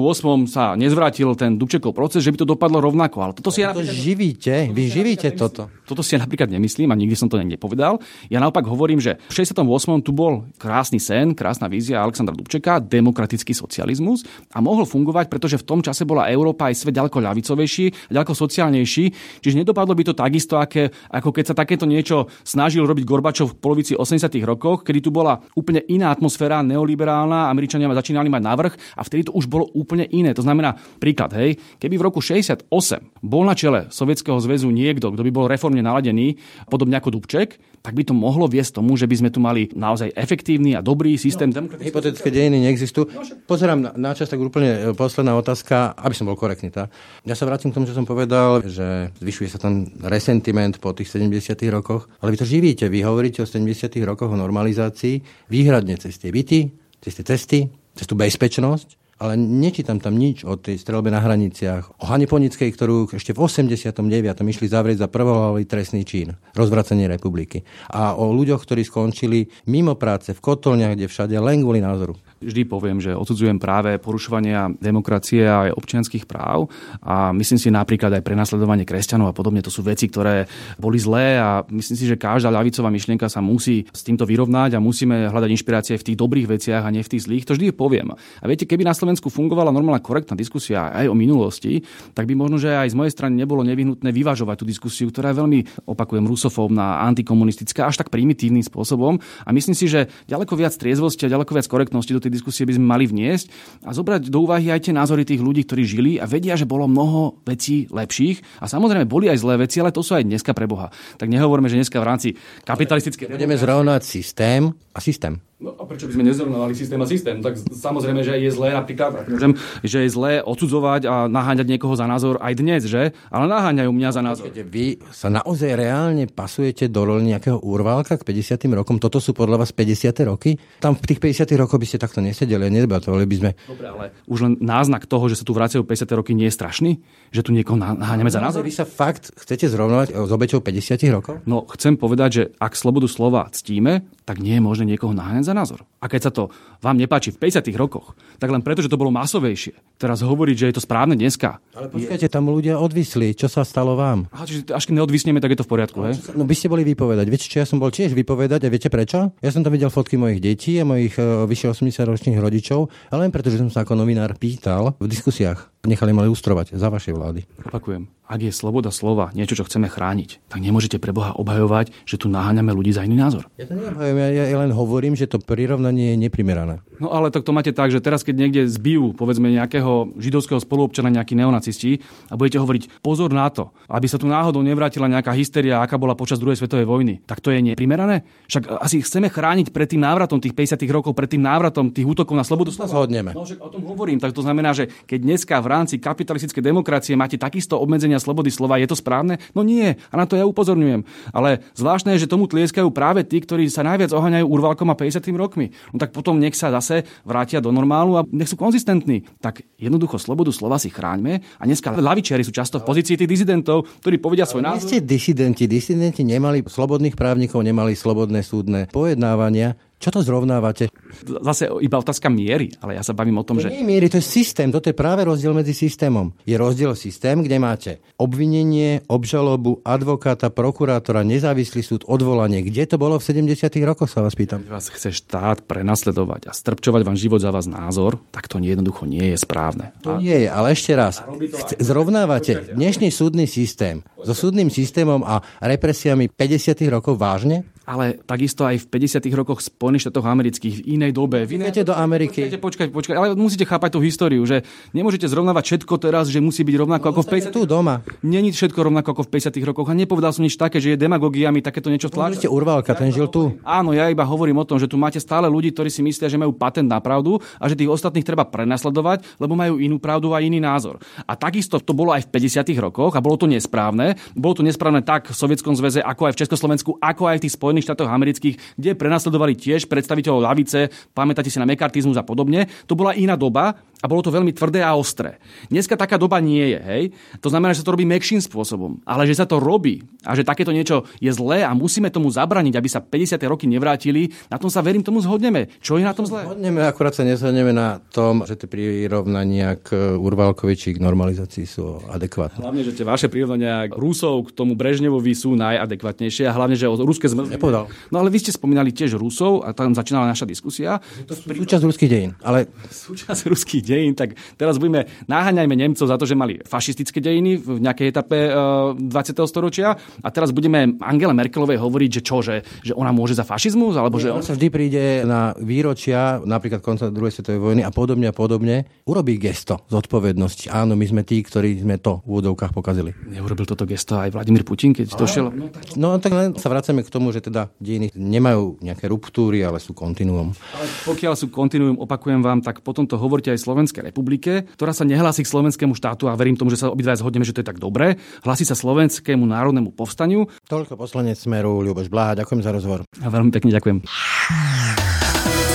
sa 0.51 0.75
nezvrátil 0.75 1.33
ten 1.39 1.55
Dubčekov 1.55 1.95
proces, 1.95 2.27
že 2.27 2.35
by 2.35 2.43
to 2.43 2.51
dopadlo 2.51 2.83
rovnako. 2.83 3.23
Ale 3.23 3.33
toto 3.33 3.55
si 3.55 3.63
ja 3.63 3.71
napríklad... 3.71 3.95
živíte, 3.95 4.55
vy 4.75 4.83
živíte 4.91 5.29
toto. 5.39 5.71
Toto 5.87 6.03
si 6.03 6.19
ja 6.19 6.21
napríklad 6.21 6.51
nemyslím 6.51 6.91
a 6.91 6.99
nikdy 6.99 7.15
som 7.15 7.31
to 7.31 7.39
nepovedal. 7.39 8.03
Ja 8.29 8.43
naopak 8.43 8.67
hovorím, 8.67 8.99
že 8.99 9.23
v 9.31 9.33
68. 9.33 9.65
tu 10.03 10.11
bol 10.11 10.51
krásny 10.59 10.99
sen, 10.99 11.33
krásna 11.33 11.71
vízia 11.71 12.03
Alexandra 12.03 12.35
Dubčeka, 12.35 12.83
demokratický 12.83 13.55
socializmus 13.55 14.27
a 14.51 14.59
mohol 14.59 14.85
fungovať, 14.85 15.31
pretože 15.31 15.57
v 15.63 15.65
tom 15.65 15.81
čase 15.81 16.03
bola 16.03 16.27
Európa 16.27 16.69
aj 16.69 16.83
svet 16.83 16.99
ďaleko 16.99 17.23
ľavicovejší, 17.23 18.11
ďaleko 18.11 18.33
sociálnejší. 18.35 19.05
Čiže 19.41 19.63
nedopadlo 19.63 19.95
by 19.95 20.03
to 20.11 20.15
takisto, 20.19 20.59
aké, 20.59 20.91
ako 21.15 21.31
keď 21.31 21.45
sa 21.53 21.55
takéto 21.55 21.87
niečo 21.87 22.27
snažil 22.43 22.83
robiť 22.83 23.05
Gorbačov 23.07 23.55
v 23.55 23.59
polovici 23.63 23.93
80. 23.95 24.27
rokoch, 24.43 24.83
kedy 24.83 24.99
tu 25.07 25.11
bola 25.15 25.39
úplne 25.55 25.87
iná 25.87 26.11
atmosféra, 26.11 26.65
neoliberálna, 26.67 27.53
Američania 27.53 27.87
začínali 27.95 28.24
mali 28.25 28.33
mať 28.33 28.43
navrh 28.43 28.75
a 28.97 29.05
vtedy 29.05 29.29
to 29.29 29.37
už 29.37 29.45
bolo 29.45 29.69
úplne 29.77 30.09
iné. 30.09 30.33
To 30.33 30.41
znamená, 30.41 30.81
príklad, 30.97 31.37
hej, 31.37 31.61
keby 31.77 32.01
v 32.01 32.07
roku 32.09 32.25
68 32.25 32.73
bol 33.21 33.45
na 33.45 33.53
čele 33.53 33.93
Sovietskeho 33.93 34.41
zväzu 34.41 34.73
niekto, 34.73 35.13
kto 35.13 35.21
by 35.21 35.31
bol 35.31 35.45
reformne 35.45 35.85
naladený, 35.85 36.41
podobne 36.73 36.97
ako 36.97 37.21
Dubček, 37.21 37.61
tak 37.85 37.93
by 37.93 38.09
to 38.09 38.17
mohlo 38.17 38.49
viesť 38.49 38.81
tomu, 38.81 38.97
že 38.97 39.05
by 39.05 39.17
sme 39.21 39.29
tu 39.29 39.45
mali 39.45 39.69
naozaj 39.77 40.17
efektívny 40.17 40.73
a 40.73 40.81
dobrý 40.81 41.21
systém 41.21 41.53
no, 41.53 41.69
Hypotetické 41.69 42.33
dejiny 42.33 42.65
neexistujú. 42.65 43.13
No, 43.13 43.21
Pozerám 43.45 43.77
na, 43.85 43.91
na 43.93 44.11
čas, 44.17 44.33
tak 44.33 44.41
úplne 44.41 44.89
e, 44.89 44.97
posledná 44.97 45.37
otázka, 45.37 45.93
aby 45.93 46.17
som 46.17 46.25
bol 46.25 46.41
korektný. 46.41 46.73
Tá. 46.73 46.89
Ja 47.29 47.37
sa 47.37 47.45
vrátim 47.45 47.69
k 47.69 47.77
tomu, 47.77 47.85
čo 47.85 47.93
som 47.93 48.09
povedal, 48.09 48.65
že 48.65 49.13
zvyšuje 49.21 49.53
sa 49.53 49.61
tam 49.61 49.85
resentiment 50.01 50.81
po 50.81 50.97
tých 50.97 51.13
70 51.13 51.61
rokoch, 51.69 52.09
ale 52.25 52.33
vy 52.33 52.41
to 52.41 52.49
živíte. 52.49 52.89
Vy 52.89 53.05
hovoríte 53.05 53.45
o 53.45 53.47
70 53.47 53.93
rokoch 54.09 54.33
o 54.33 54.41
normalizácii 54.41 55.21
výhradne 55.53 56.01
cez 56.01 56.17
tie 56.17 56.33
byty, 56.33 56.73
cez 57.05 57.13
tie 57.21 57.25
cesty, 57.37 57.69
cez 57.95 58.07
tú 58.07 58.19
bezpečnosť 58.19 59.05
ale 59.23 59.39
nečítam 59.39 60.03
tam 60.03 60.19
nič 60.19 60.43
o 60.43 60.59
tej 60.59 60.77
strelbe 60.77 61.09
na 61.09 61.23
hraniciach, 61.23 62.03
o 62.03 62.05
Hane 62.05 62.27
Ponickej, 62.27 62.71
ktorú 62.75 63.15
ešte 63.15 63.31
v 63.31 63.47
89. 63.47 64.03
išli 64.43 64.67
zavrieť 64.67 65.07
za 65.07 65.09
prvohlavý 65.09 65.65
trestný 65.71 66.03
čin, 66.03 66.35
rozvracenie 66.53 67.07
republiky. 67.07 67.63
A 67.95 68.19
o 68.19 68.35
ľuďoch, 68.35 68.67
ktorí 68.67 68.83
skončili 68.83 69.47
mimo 69.71 69.95
práce, 69.95 70.35
v 70.35 70.41
kotolniach, 70.43 70.99
kde 70.99 71.07
všade, 71.07 71.37
len 71.39 71.63
kvôli 71.63 71.79
názoru 71.79 72.19
vždy 72.45 72.63
poviem, 72.69 73.01
že 73.01 73.17
odsudzujem 73.17 73.57
práve 73.57 73.97
porušovania 73.99 74.71
demokracie 74.79 75.49
a 75.49 75.69
aj 75.69 75.77
občianských 75.77 76.25
práv 76.29 76.69
a 77.01 77.33
myslím 77.33 77.59
si 77.59 77.69
napríklad 77.73 78.13
aj 78.15 78.23
prenasledovanie 78.23 78.85
kresťanov 78.85 79.33
a 79.33 79.37
podobne. 79.37 79.65
To 79.65 79.73
sú 79.73 79.81
veci, 79.81 80.07
ktoré 80.09 80.47
boli 80.77 81.01
zlé 81.01 81.41
a 81.41 81.65
myslím 81.67 81.97
si, 81.97 82.05
že 82.05 82.21
každá 82.21 82.53
ľavicová 82.53 82.93
myšlienka 82.93 83.27
sa 83.33 83.41
musí 83.41 83.89
s 83.89 84.05
týmto 84.05 84.29
vyrovnať 84.29 84.77
a 84.77 84.85
musíme 84.85 85.33
hľadať 85.33 85.51
inšpirácie 85.51 85.95
v 85.97 86.07
tých 86.13 86.21
dobrých 86.21 86.47
veciach 86.59 86.85
a 86.85 86.93
nie 86.93 87.01
v 87.01 87.13
tých 87.17 87.25
zlých. 87.25 87.45
To 87.49 87.57
vždy 87.57 87.73
poviem. 87.73 88.13
A 88.13 88.45
viete, 88.45 88.69
keby 88.69 88.85
na 88.85 88.93
Slovensku 88.93 89.33
fungovala 89.33 89.73
normálna 89.73 90.05
korektná 90.05 90.37
diskusia 90.37 90.93
aj 90.93 91.09
o 91.09 91.17
minulosti, 91.17 91.81
tak 92.13 92.29
by 92.29 92.37
možno, 92.37 92.61
že 92.61 92.75
aj 92.75 92.93
z 92.93 92.99
mojej 92.99 93.13
strany 93.15 93.35
nebolo 93.41 93.65
nevyhnutné 93.65 94.11
vyvažovať 94.13 94.57
tú 94.61 94.65
diskusiu, 94.69 95.09
ktorá 95.09 95.33
je 95.33 95.41
veľmi, 95.41 95.59
opakujem, 95.89 96.25
rusofóbna, 96.29 97.07
antikomunistická, 97.09 97.89
až 97.89 98.05
tak 98.05 98.13
primitívnym 98.13 98.63
spôsobom. 98.63 99.17
A 99.47 99.51
myslím 99.55 99.73
si, 99.73 99.89
že 99.89 100.11
ďaleko 100.29 100.59
viac 100.59 100.75
triezvosti 100.75 101.25
a 101.25 101.33
ďaleko 101.33 101.55
viac 101.55 101.67
korektnosti 101.71 102.13
do 102.13 102.21
tej 102.21 102.34
diskusie 102.35 102.67
by 102.67 102.75
sme 102.75 102.87
mali 102.91 103.07
vniesť 103.07 103.47
a 103.87 103.95
zobrať 103.95 104.29
do 104.29 104.45
úvahy 104.45 104.75
aj 104.75 104.91
tie 104.91 104.95
názory 104.95 105.23
tých 105.23 105.39
ľudí, 105.39 105.63
ktorí 105.63 105.83
žili 105.87 106.13
a 106.19 106.27
vedia, 106.27 106.59
že 106.59 106.67
bolo 106.67 106.91
mnoho 106.91 107.39
vecí 107.47 107.87
lepších. 107.89 108.61
A 108.61 108.67
samozrejme 108.67 109.07
boli 109.07 109.31
aj 109.31 109.39
zlé 109.41 109.63
veci, 109.63 109.79
ale 109.79 109.95
to 109.95 110.03
sú 110.03 110.19
aj 110.19 110.27
dneska 110.27 110.51
pre 110.51 110.67
Boha. 110.67 110.91
Tak 111.17 111.31
nehovoríme, 111.31 111.71
že 111.71 111.79
dneska 111.79 112.03
v 112.03 112.07
rámci 112.11 112.29
kapitalistickej... 112.67 113.31
Budeme 113.31 113.55
zrovnať 113.55 114.03
systém 114.03 114.75
a 114.93 114.99
systém. 114.99 115.39
No 115.65 115.73
a 115.81 115.89
prečo 115.89 116.05
by 116.05 116.13
sme 116.13 116.29
nezrovnali 116.29 116.77
systém 116.77 117.01
a 117.01 117.09
systém? 117.09 117.41
Tak 117.41 117.57
samozrejme, 117.57 118.21
že 118.21 118.37
je 118.37 118.53
zlé 118.53 118.77
napríklad, 118.77 119.25
môžem, 119.25 119.57
že 119.81 120.05
je 120.05 120.13
zlé 120.13 120.45
odsudzovať 120.45 121.09
a 121.09 121.25
naháňať 121.25 121.65
niekoho 121.65 121.97
za 121.97 122.05
názor 122.05 122.37
aj 122.45 122.53
dnes, 122.61 122.85
že? 122.85 123.17
Ale 123.33 123.49
naháňajú 123.49 123.89
mňa 123.89 124.11
za 124.13 124.21
názor. 124.21 124.53
Vy 124.53 125.01
sa 125.09 125.33
naozaj 125.33 125.73
reálne 125.73 126.29
pasujete 126.29 126.93
do 126.93 127.09
roli 127.09 127.33
nejakého 127.33 127.65
úrvalka 127.65 128.21
k 128.21 128.29
50. 128.29 128.77
rokom? 128.77 129.01
Toto 129.01 129.25
sú 129.25 129.33
podľa 129.33 129.65
vás 129.65 129.73
50. 129.73 130.13
roky? 130.29 130.61
Tam 130.85 131.01
v 131.01 131.17
tých 131.17 131.49
50. 131.49 131.49
rokoch 131.57 131.81
by 131.81 131.87
ste 131.89 131.97
takto 131.97 132.21
nesedeli 132.21 132.69
a 132.69 132.69
nedebatovali 132.69 133.25
by 133.25 133.37
sme. 133.41 133.51
Dobre, 133.65 133.87
ale 133.89 134.05
už 134.29 134.39
len 134.45 134.53
náznak 134.61 135.09
toho, 135.09 135.33
že 135.33 135.41
sa 135.41 135.49
tu 135.49 135.57
vracajú 135.57 135.81
50. 135.81 136.13
roky, 136.13 136.37
nie 136.37 136.53
je 136.53 136.61
strašný? 136.61 137.01
Že 137.33 137.41
tu 137.41 137.51
niekoho 137.57 137.81
naháňame 137.81 138.29
za 138.29 138.45
názor? 138.45 138.69
Vy 138.69 138.77
sa 138.77 138.85
fakt 138.85 139.33
chcete 139.33 139.65
zrovnať 139.73 140.13
s 140.13 140.29
obeťou 140.29 140.61
50 140.61 141.01
rokov? 141.09 141.41
No, 141.49 141.65
chcem 141.73 141.97
povedať, 141.97 142.31
že 142.37 142.43
ak 142.61 142.77
slobodu 142.77 143.09
slova 143.09 143.49
ctíme, 143.49 144.05
tak 144.29 144.45
nie 144.45 144.61
je 144.61 144.63
možné 144.65 144.85
niekoho 144.93 145.17
naháňať 145.17 145.45
za 145.49 145.54
názor. 145.55 145.87
A 146.05 146.07
keď 146.13 146.21
sa 146.29 146.33
to 146.37 146.53
vám 146.85 147.01
nepáči 147.01 147.33
v 147.33 147.41
50. 147.49 147.65
rokoch, 147.81 148.13
tak 148.37 148.53
len 148.53 148.61
preto, 148.61 148.85
že 148.85 148.93
to 148.93 149.01
bolo 149.01 149.09
masovejšie. 149.09 149.97
Teraz 149.97 150.21
hovoriť, 150.21 150.57
že 150.61 150.67
je 150.69 150.75
to 150.77 150.85
správne 150.85 151.17
dneska. 151.17 151.65
Ale 151.73 151.89
počkajte, 151.89 152.29
tam 152.29 152.53
ľudia 152.53 152.77
odvisli. 152.77 153.33
Čo 153.33 153.49
sa 153.49 153.65
stalo 153.65 153.97
vám? 153.97 154.29
Aha, 154.29 154.45
čiže 154.45 154.69
až 154.69 154.85
keď 154.85 155.01
neodvisneme, 155.01 155.41
tak 155.41 155.57
je 155.57 155.65
to 155.65 155.67
v 155.67 155.73
poriadku, 155.73 156.05
hej? 156.05 156.21
No 156.37 156.45
by 156.45 156.53
ste 156.53 156.69
boli 156.69 156.85
vypovedať. 156.85 157.25
Viete, 157.33 157.49
čo 157.49 157.65
ja 157.65 157.65
som 157.65 157.81
bol 157.81 157.89
tiež 157.89 158.13
vypovedať 158.13 158.69
a 158.69 158.69
viete 158.69 158.93
prečo? 158.93 159.33
Ja 159.41 159.49
som 159.49 159.65
tam 159.65 159.73
videl 159.73 159.89
fotky 159.89 160.21
mojich 160.21 160.45
detí 160.45 160.77
a 160.77 160.85
mojich 160.85 161.17
uh, 161.17 161.49
vyše 161.49 161.73
80 161.73 162.05
ročných 162.05 162.37
rodičov, 162.37 162.93
ale 163.09 163.25
len 163.25 163.33
preto, 163.33 163.49
že 163.49 163.65
som 163.65 163.73
sa 163.73 163.89
ako 163.89 163.97
novinár 163.97 164.37
pýtal 164.37 164.93
v 165.01 165.09
diskusiách 165.09 165.73
nechali 165.87 166.17
ma 166.17 166.25
ilustrovať 166.25 166.75
za 166.75 166.89
vašej 166.89 167.15
vlády. 167.15 167.41
Opakujem, 167.69 168.09
ak 168.25 168.41
je 168.41 168.53
sloboda 168.53 168.89
slova 168.89 169.31
niečo, 169.37 169.55
čo 169.57 169.69
chceme 169.69 169.87
chrániť, 169.87 170.49
tak 170.49 170.59
nemôžete 170.65 170.97
pre 170.97 171.13
Boha 171.13 171.37
obhajovať, 171.37 171.93
že 172.09 172.17
tu 172.17 172.33
naháňame 172.33 172.73
ľudí 172.73 172.91
za 172.91 173.05
iný 173.05 173.21
názor. 173.21 173.47
Ja 173.61 173.69
to 173.69 173.77
neobhajujem, 173.77 174.17
ja, 174.17 174.45
ja 174.49 174.59
len 174.59 174.73
hovorím, 174.73 175.15
že 175.15 175.29
to 175.29 175.39
prirovnanie 175.39 175.94
je 175.97 176.15
neprimerané. 176.19 176.83
No 177.03 177.11
ale 177.11 177.35
tak 177.35 177.43
to 177.43 177.51
máte 177.51 177.75
tak, 177.75 177.91
že 177.91 177.99
teraz, 177.99 178.23
keď 178.23 178.47
niekde 178.47 178.63
zbijú, 178.71 179.19
povedzme, 179.19 179.51
nejakého 179.51 180.15
židovského 180.15 180.63
spoluobčana, 180.63 181.11
nejakí 181.11 181.35
neonacisti 181.35 181.99
a 182.31 182.39
budete 182.39 182.63
hovoriť 182.63 183.03
pozor 183.03 183.35
na 183.35 183.51
to, 183.51 183.75
aby 183.91 184.07
sa 184.07 184.15
tu 184.15 184.31
náhodou 184.31 184.63
nevrátila 184.63 185.11
nejaká 185.11 185.35
hysteria, 185.35 185.83
aká 185.83 185.99
bola 185.99 186.15
počas 186.15 186.39
druhej 186.39 186.55
svetovej 186.55 186.87
vojny, 186.87 187.19
tak 187.27 187.43
to 187.43 187.51
je 187.51 187.59
neprimerané? 187.59 188.23
Však 188.47 188.79
asi 188.79 189.03
chceme 189.03 189.27
chrániť 189.27 189.75
pred 189.75 189.91
tým 189.91 190.07
návratom 190.07 190.39
tých 190.39 190.55
50 190.55 190.87
rokov, 190.95 191.19
pred 191.19 191.27
tým 191.27 191.43
návratom 191.43 191.91
tých 191.91 192.07
útokov 192.07 192.39
na 192.39 192.47
slobodu 192.47 192.71
slova. 192.71 193.11
No, 193.11 193.43
však 193.43 193.59
o 193.59 193.71
tom 193.75 193.83
hovorím, 193.91 194.23
tak 194.23 194.31
to 194.31 194.47
znamená, 194.47 194.71
že 194.71 194.87
keď 195.11 195.19
dneska 195.19 195.55
v 195.59 195.67
rámci 195.67 195.99
kapitalistickej 195.99 196.63
demokracie 196.63 197.19
máte 197.19 197.35
takisto 197.35 197.75
obmedzenia 197.75 198.23
slobody 198.23 198.55
slova, 198.55 198.79
je 198.79 198.87
to 198.87 198.95
správne? 198.95 199.43
No 199.51 199.67
nie, 199.67 199.99
a 199.99 200.15
na 200.15 200.31
to 200.31 200.39
ja 200.39 200.47
upozorňujem. 200.47 201.03
Ale 201.35 201.67
zvláštne 201.75 202.15
je, 202.15 202.23
že 202.23 202.31
tomu 202.31 202.47
tlieskajú 202.47 202.87
práve 202.95 203.27
tí, 203.27 203.43
ktorí 203.43 203.67
sa 203.67 203.83
najviac 203.83 204.15
oháňajú 204.15 204.47
urvalkom 204.47 204.89
a 204.89 204.97
50 204.97 205.27
rokmi. 205.35 205.74
No 205.93 205.99
tak 205.99 206.15
potom 206.15 206.39
nech 206.39 206.55
sa 206.57 206.73
zase 206.75 207.07
vrátia 207.23 207.59
do 207.61 207.71
normálu 207.71 208.19
a 208.19 208.27
nech 208.31 208.51
sú 208.51 208.57
konzistentní. 208.59 209.27
Tak 209.39 209.63
jednoducho 209.79 210.19
slobodu 210.19 210.51
slova 210.51 210.81
si 210.81 210.89
chráňme 210.91 211.41
a 211.61 211.63
dneska 211.65 211.95
lavičiari 211.95 212.43
sú 212.43 212.51
často 212.51 212.81
v 212.81 212.89
pozícii 212.89 213.19
tých 213.19 213.31
disidentov, 213.31 213.87
ktorí 214.03 214.19
povedia 214.19 214.49
svoj 214.49 214.65
názor. 214.65 214.87
Nie 214.89 214.99
ste 214.99 215.05
disidenti. 215.05 215.65
Disidenti 215.71 216.23
nemali 216.23 216.65
slobodných 216.65 217.15
právnikov, 217.15 217.63
nemali 217.63 217.95
slobodné 217.97 218.41
súdne 218.43 218.87
pojednávania 218.91 219.77
čo 219.99 220.11
to 220.13 220.21
zrovnávate? 220.21 220.93
Zase 221.25 221.71
iba 221.81 221.97
otázka 221.97 222.29
miery, 222.29 222.75
ale 222.83 222.99
ja 222.99 223.03
sa 223.07 223.17
bavím 223.17 223.41
o 223.41 223.47
tom, 223.47 223.57
to 223.57 223.67
že... 223.67 223.73
Nie 223.73 223.87
miery, 223.87 224.13
to 224.13 224.21
je 224.21 224.27
systém, 224.27 224.69
toto 224.69 224.91
je 224.91 224.97
práve 224.97 225.25
rozdiel 225.25 225.57
medzi 225.57 225.73
systémom. 225.73 226.35
Je 226.45 226.59
rozdiel 226.59 226.93
systém, 226.99 227.41
kde 227.41 227.57
máte 227.57 227.91
obvinenie, 228.21 229.01
obžalobu, 229.09 229.81
advokáta, 229.87 230.53
prokurátora, 230.53 231.25
nezávislý 231.25 231.81
súd, 231.81 232.03
odvolanie. 232.05 232.61
Kde 232.61 232.85
to 232.85 232.97
bolo 233.01 233.17
v 233.17 233.25
70. 233.25 233.57
rokoch, 233.87 234.13
sa 234.13 234.21
vás 234.21 234.37
pýtam? 234.37 234.67
Keď 234.67 234.73
vás 234.75 234.93
chce 234.93 235.09
štát 235.15 235.65
prenasledovať 235.65 236.51
a 236.51 236.53
strpčovať 236.53 237.03
vám 237.07 237.17
život 237.17 237.41
za 237.41 237.55
vás 237.55 237.65
názor, 237.65 238.21
tak 238.29 238.51
to 238.51 238.61
jednoducho 238.61 239.09
nie 239.09 239.33
je 239.33 239.39
správne. 239.41 239.97
To 240.05 240.17
a... 240.17 240.21
nie 240.21 240.45
je, 240.45 240.49
ale 240.51 240.77
ešte 240.77 240.93
raz. 240.93 241.25
Chce, 241.25 241.81
zrovnávate 241.81 242.77
dnešný 242.77 243.09
súdny 243.09 243.49
systém 243.49 244.05
so 244.21 244.33
súdnym 244.33 244.69
systémom 244.69 245.25
a 245.25 245.41
represiami 245.65 246.29
50. 246.29 246.77
rokov 246.93 247.17
vážne? 247.17 247.65
Ale 247.85 248.21
takisto 248.25 248.65
aj 248.65 248.85
v 248.85 248.87
50. 248.89 249.29
rokoch 249.37 249.61
Spojených 249.61 250.09
štátoch 250.09 250.25
amerických, 250.25 250.75
v 250.81 250.83
inej 250.99 251.13
dobe. 251.13 251.45
V 251.45 251.61
inej... 251.61 251.85
do 251.85 251.93
Ameriky. 251.93 252.49
Počkajte, 252.49 252.61
počkať, 252.61 252.89
počkať, 252.91 253.15
ale 253.15 253.27
musíte 253.37 253.69
chápať 253.69 253.97
tú 253.97 254.01
históriu, 254.01 254.43
že 254.49 254.65
nemôžete 254.97 255.29
zrovnávať 255.29 255.65
všetko 255.65 255.95
teraz, 256.01 256.33
že 256.33 256.41
musí 256.41 256.65
byť 256.65 256.77
rovnako 256.81 257.05
no, 257.05 257.13
ako 257.13 257.21
v 257.23 257.29
50. 257.41 257.55
Tu 257.55 257.63
doma. 257.69 257.95
Není 258.25 258.51
všetko 258.53 258.79
rovnako 258.89 259.09
ako 259.15 259.23
v 259.29 259.31
50. 259.37 259.69
rokoch 259.69 259.89
a 259.89 259.95
nepovedal 259.95 260.33
som 260.33 260.43
nič 260.43 260.57
také, 260.57 260.81
že 260.81 260.95
je 260.95 261.01
demagogia 261.01 261.53
mi 261.53 261.61
takéto 261.61 261.93
niečo 261.93 262.09
tlačiť. 262.09 262.49
Urvalka, 262.49 262.97
ten 262.97 263.13
žil 263.13 263.29
tu. 263.29 263.57
Áno, 263.63 263.93
ja 263.93 264.09
iba 264.09 264.25
hovorím 264.25 264.61
o 264.61 264.67
tom, 264.67 264.81
že 264.81 264.89
tu 264.89 264.97
máte 264.97 265.21
stále 265.21 265.47
ľudí, 265.47 265.71
ktorí 265.75 265.93
si 265.93 266.01
myslia, 266.01 266.33
že 266.33 266.41
majú 266.41 266.57
patent 266.57 266.89
na 266.89 266.99
pravdu 266.99 267.39
a 267.61 267.69
že 267.69 267.77
tých 267.77 267.91
ostatných 267.91 268.25
treba 268.25 268.49
prenasledovať, 268.49 269.25
lebo 269.37 269.53
majú 269.55 269.77
inú 269.77 270.01
pravdu 270.01 270.33
a 270.33 270.41
iný 270.41 270.63
názor. 270.63 271.03
A 271.29 271.37
takisto 271.37 271.77
to 271.83 271.93
bolo 271.93 272.15
aj 272.15 272.31
v 272.31 272.41
50. 272.41 272.73
rokoch 272.81 273.13
a 273.13 273.21
bolo 273.21 273.37
to 273.37 273.47
nesprávne. 273.51 274.17
Bolo 274.33 274.57
to 274.57 274.63
nesprávne 274.63 275.03
tak 275.03 275.29
v 275.29 275.37
Sovietskom 275.37 275.77
zväze, 275.77 276.01
ako 276.01 276.31
aj 276.31 276.33
v 276.35 276.41
Československu, 276.47 276.91
ako 277.03 277.23
aj 277.29 277.37
v 277.39 277.43
tých 277.47 277.55
Spojených 277.59 277.74
štátoch 277.83 278.11
amerických 278.11 278.77
kde 278.77 278.99
prenasledovali 278.99 279.57
tiež 279.57 279.87
predstaviteľov 279.89 280.45
lavice, 280.45 280.91
pamätáte 281.15 281.51
si 281.51 281.59
na 281.59 281.67
mekartizmus 281.69 282.19
a 282.19 282.27
podobne. 282.27 282.67
To 282.91 282.99
bola 282.99 283.17
iná 283.17 283.39
doba 283.39 283.79
a 284.05 284.11
bolo 284.11 284.21
to 284.21 284.29
veľmi 284.29 284.53
tvrdé 284.53 284.85
a 284.85 284.93
ostré. 284.93 285.41
Dneska 285.73 285.97
taká 285.97 286.21
doba 286.21 286.37
nie 286.37 286.77
je, 286.77 286.81
hej. 286.85 287.03
To 287.41 287.49
znamená, 287.49 287.73
že 287.73 287.81
sa 287.81 287.89
to 287.89 287.97
robí 287.97 288.05
mekším 288.05 288.45
spôsobom, 288.45 289.01
ale 289.09 289.25
že 289.25 289.33
sa 289.33 289.49
to 289.49 289.57
robí 289.57 290.05
a 290.29 290.37
že 290.37 290.45
takéto 290.45 290.77
niečo 290.77 291.09
je 291.25 291.33
zlé 291.33 291.65
a 291.65 291.73
musíme 291.73 292.13
tomu 292.13 292.29
zabraniť, 292.29 292.77
aby 292.77 292.89
sa 292.91 293.01
50. 293.01 293.41
roky 293.49 293.65
nevrátili, 293.65 294.29
na 294.53 294.61
tom 294.61 294.69
sa 294.69 294.85
verím 294.85 295.01
tomu 295.01 295.25
zhodneme. 295.25 295.73
Čo 295.81 295.97
je 295.97 296.05
na 296.05 296.13
tom 296.13 296.29
zlé? 296.29 296.45
Zhodneme, 296.45 296.85
akurát 296.85 297.17
sa 297.17 297.25
nezhodneme 297.25 297.73
na 297.73 297.97
tom, 298.13 298.45
že 298.45 298.61
tie 298.61 298.69
prirovnania 298.69 299.81
k 299.81 300.21
Urvalkovi 300.21 300.77
či 300.77 300.93
k 300.93 301.01
normalizácii 301.01 301.65
sú 301.65 302.05
adekvátne. 302.05 302.61
Hlavne, 302.61 302.85
že 302.85 302.93
tie 302.93 303.09
vaše 303.09 303.33
prirovnania 303.33 303.89
k 303.89 303.97
Rusov 303.97 304.53
k 304.53 304.61
tomu 304.61 304.77
Brežnevovi 304.77 305.33
sú 305.33 305.57
najadekvátnejšie 305.57 306.45
a 306.45 306.53
hlavne, 306.53 306.77
že 306.77 306.93
o 306.93 307.01
ruské 307.01 307.25
zmrzliny 307.33 307.57
nepovedal. 307.65 307.85
No 308.13 308.21
ale 308.21 308.29
vy 308.29 308.39
ste 308.45 308.53
spomínali 308.53 308.93
tiež 308.93 309.17
Rusov 309.17 309.65
a 309.65 309.73
tam 309.73 309.97
začínala 309.97 310.29
naša 310.29 310.45
diskusia. 310.45 311.01
To 311.25 311.33
sú 311.33 311.49
súčasť 311.49 311.83
ruských 311.85 312.11
dejín, 312.11 312.31
ale... 312.45 312.69
Súčasť 312.93 313.49
ruských 313.53 313.83
dejín, 313.83 314.13
tak 314.13 314.37
teraz 314.61 314.77
budeme, 314.77 315.09
naháňajme 315.25 315.75
Nemcov 315.75 316.07
za 316.07 316.17
to, 316.21 316.29
že 316.29 316.37
mali 316.37 316.61
fašistické 316.61 317.25
dejiny 317.25 317.57
v 317.57 317.81
nejakej 317.81 318.07
etape 318.13 318.39
uh, 318.53 318.93
20. 318.93 319.41
storočia 319.49 319.97
a 319.97 320.29
teraz 320.29 320.53
budeme 320.53 321.01
Angele 321.01 321.33
Merkelovej 321.33 321.81
hovoriť, 321.81 322.11
že 322.21 322.23
čo, 322.23 322.45
že, 322.45 322.61
že 322.85 322.93
ona 322.93 323.11
môže 323.11 323.33
za 323.33 323.47
fašizmus, 323.47 323.97
alebo 323.97 324.21
že... 324.21 324.29
On 324.31 324.45
sa 324.45 324.53
vždy 324.53 324.69
príde 324.69 325.05
na 325.25 325.57
výročia, 325.57 326.43
napríklad 326.45 326.85
konca 326.85 327.09
druhej 327.09 327.41
svetovej 327.41 327.61
vojny 327.61 327.83
a 327.87 327.91
podobne 327.91 328.29
a 328.29 328.35
podobne, 328.35 328.85
urobí 329.09 329.41
gesto 329.41 329.87
zodpovednosti. 329.89 330.69
Áno, 330.69 330.99
my 330.99 331.07
sme 331.07 331.23
tí, 331.25 331.41
ktorí 331.41 331.81
sme 331.81 331.97
to 332.01 332.21
v 332.27 332.39
úvodovkách 332.39 332.73
pokazili. 332.75 333.15
Neurobil 333.31 333.65
toto 333.65 333.87
gesto 333.89 334.19
aj 334.19 334.35
Vladimír 334.35 334.67
Putin, 334.67 334.93
keď 334.93 335.15
to 335.15 335.25
šiel? 335.25 335.47
No 335.95 336.17
tak 336.19 336.33
len 336.35 336.49
sa 336.59 336.69
vracame 336.73 337.07
k 337.07 337.13
tomu, 337.15 337.31
že 337.31 337.45
teda 337.55 337.71
dejiny 337.79 338.11
nemajú 338.19 338.83
nejaké 338.83 339.07
ruptúry, 339.07 339.63
ale 339.63 339.79
sú 339.79 339.95
kontinuum. 339.95 340.51
Ale 340.75 340.87
pokiaľ 341.07 341.39
sú 341.39 341.55
kontinuum, 341.55 342.03
opakujem 342.03 342.43
vám, 342.43 342.67
tak 342.67 342.83
potom 342.83 343.07
to 343.07 343.15
hovorte 343.15 343.55
aj 343.55 343.63
Slovenskej 343.63 344.11
republike, 344.11 344.67
ktorá 344.75 344.91
sa 344.91 345.07
nehlási 345.07 345.47
k 345.47 345.53
slovenskému 345.55 345.95
štátu 345.95 346.27
a 346.27 346.35
verím 346.35 346.59
tomu, 346.59 346.75
že 346.75 346.83
sa 346.83 346.91
obidva 346.91 347.15
zhodneme, 347.15 347.47
že 347.47 347.55
to 347.55 347.63
je 347.63 347.71
tak 347.71 347.79
dobré. 347.79 348.19
Hlási 348.43 348.67
sa 348.67 348.75
slovenskému 348.75 349.47
národnému 349.47 349.95
povstaniu. 349.95 350.51
Toľko 350.67 350.99
poslanec 350.99 351.39
Smeru, 351.39 351.79
Ľuboš 351.79 352.11
Blaha, 352.11 352.35
ďakujem 352.43 352.61
za 352.67 352.75
rozhovor. 352.75 353.07
A 353.23 353.29
veľmi 353.31 353.55
pekne 353.55 353.71
ďakujem. 353.71 354.03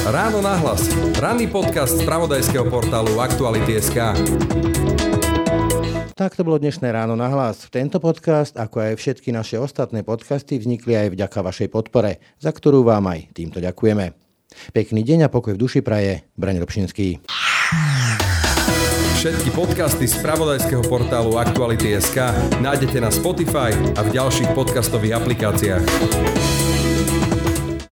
Ráno 0.10 0.44
nahlas. 0.44 0.90
Ranný 1.22 1.48
podcast 1.48 1.96
z 1.96 2.04
pravodajského 2.04 2.68
portálu 2.68 3.24
Aktuality.sk. 3.24 4.20
Tak 6.20 6.36
to 6.36 6.44
bolo 6.44 6.60
dnešné 6.60 6.92
ráno 6.92 7.16
na 7.16 7.32
hlas. 7.32 7.72
Tento 7.72 7.96
podcast, 8.04 8.60
ako 8.60 8.92
aj 8.92 9.00
všetky 9.00 9.32
naše 9.32 9.56
ostatné 9.56 10.04
podcasty, 10.04 10.60
vznikli 10.60 10.92
aj 10.92 11.16
vďaka 11.16 11.40
vašej 11.40 11.72
podpore, 11.72 12.20
za 12.44 12.52
ktorú 12.52 12.84
vám 12.84 13.08
aj 13.08 13.32
týmto 13.32 13.64
ďakujeme. 13.64 14.12
Pekný 14.76 15.08
deň 15.08 15.20
a 15.24 15.30
pokoj 15.32 15.56
v 15.56 15.62
duši 15.64 15.80
praje, 15.80 16.28
Braň 16.36 16.60
Robšinský. 16.60 17.24
Všetky 19.16 19.48
podcasty 19.56 20.12
z 20.12 20.20
pravodajského 20.20 20.84
portálu 20.92 21.40
Aktuality.sk 21.40 22.20
nájdete 22.60 23.00
na 23.00 23.16
Spotify 23.16 23.72
a 23.96 24.04
v 24.04 24.12
ďalších 24.12 24.52
podcastových 24.52 25.24
aplikáciách. 25.24 26.59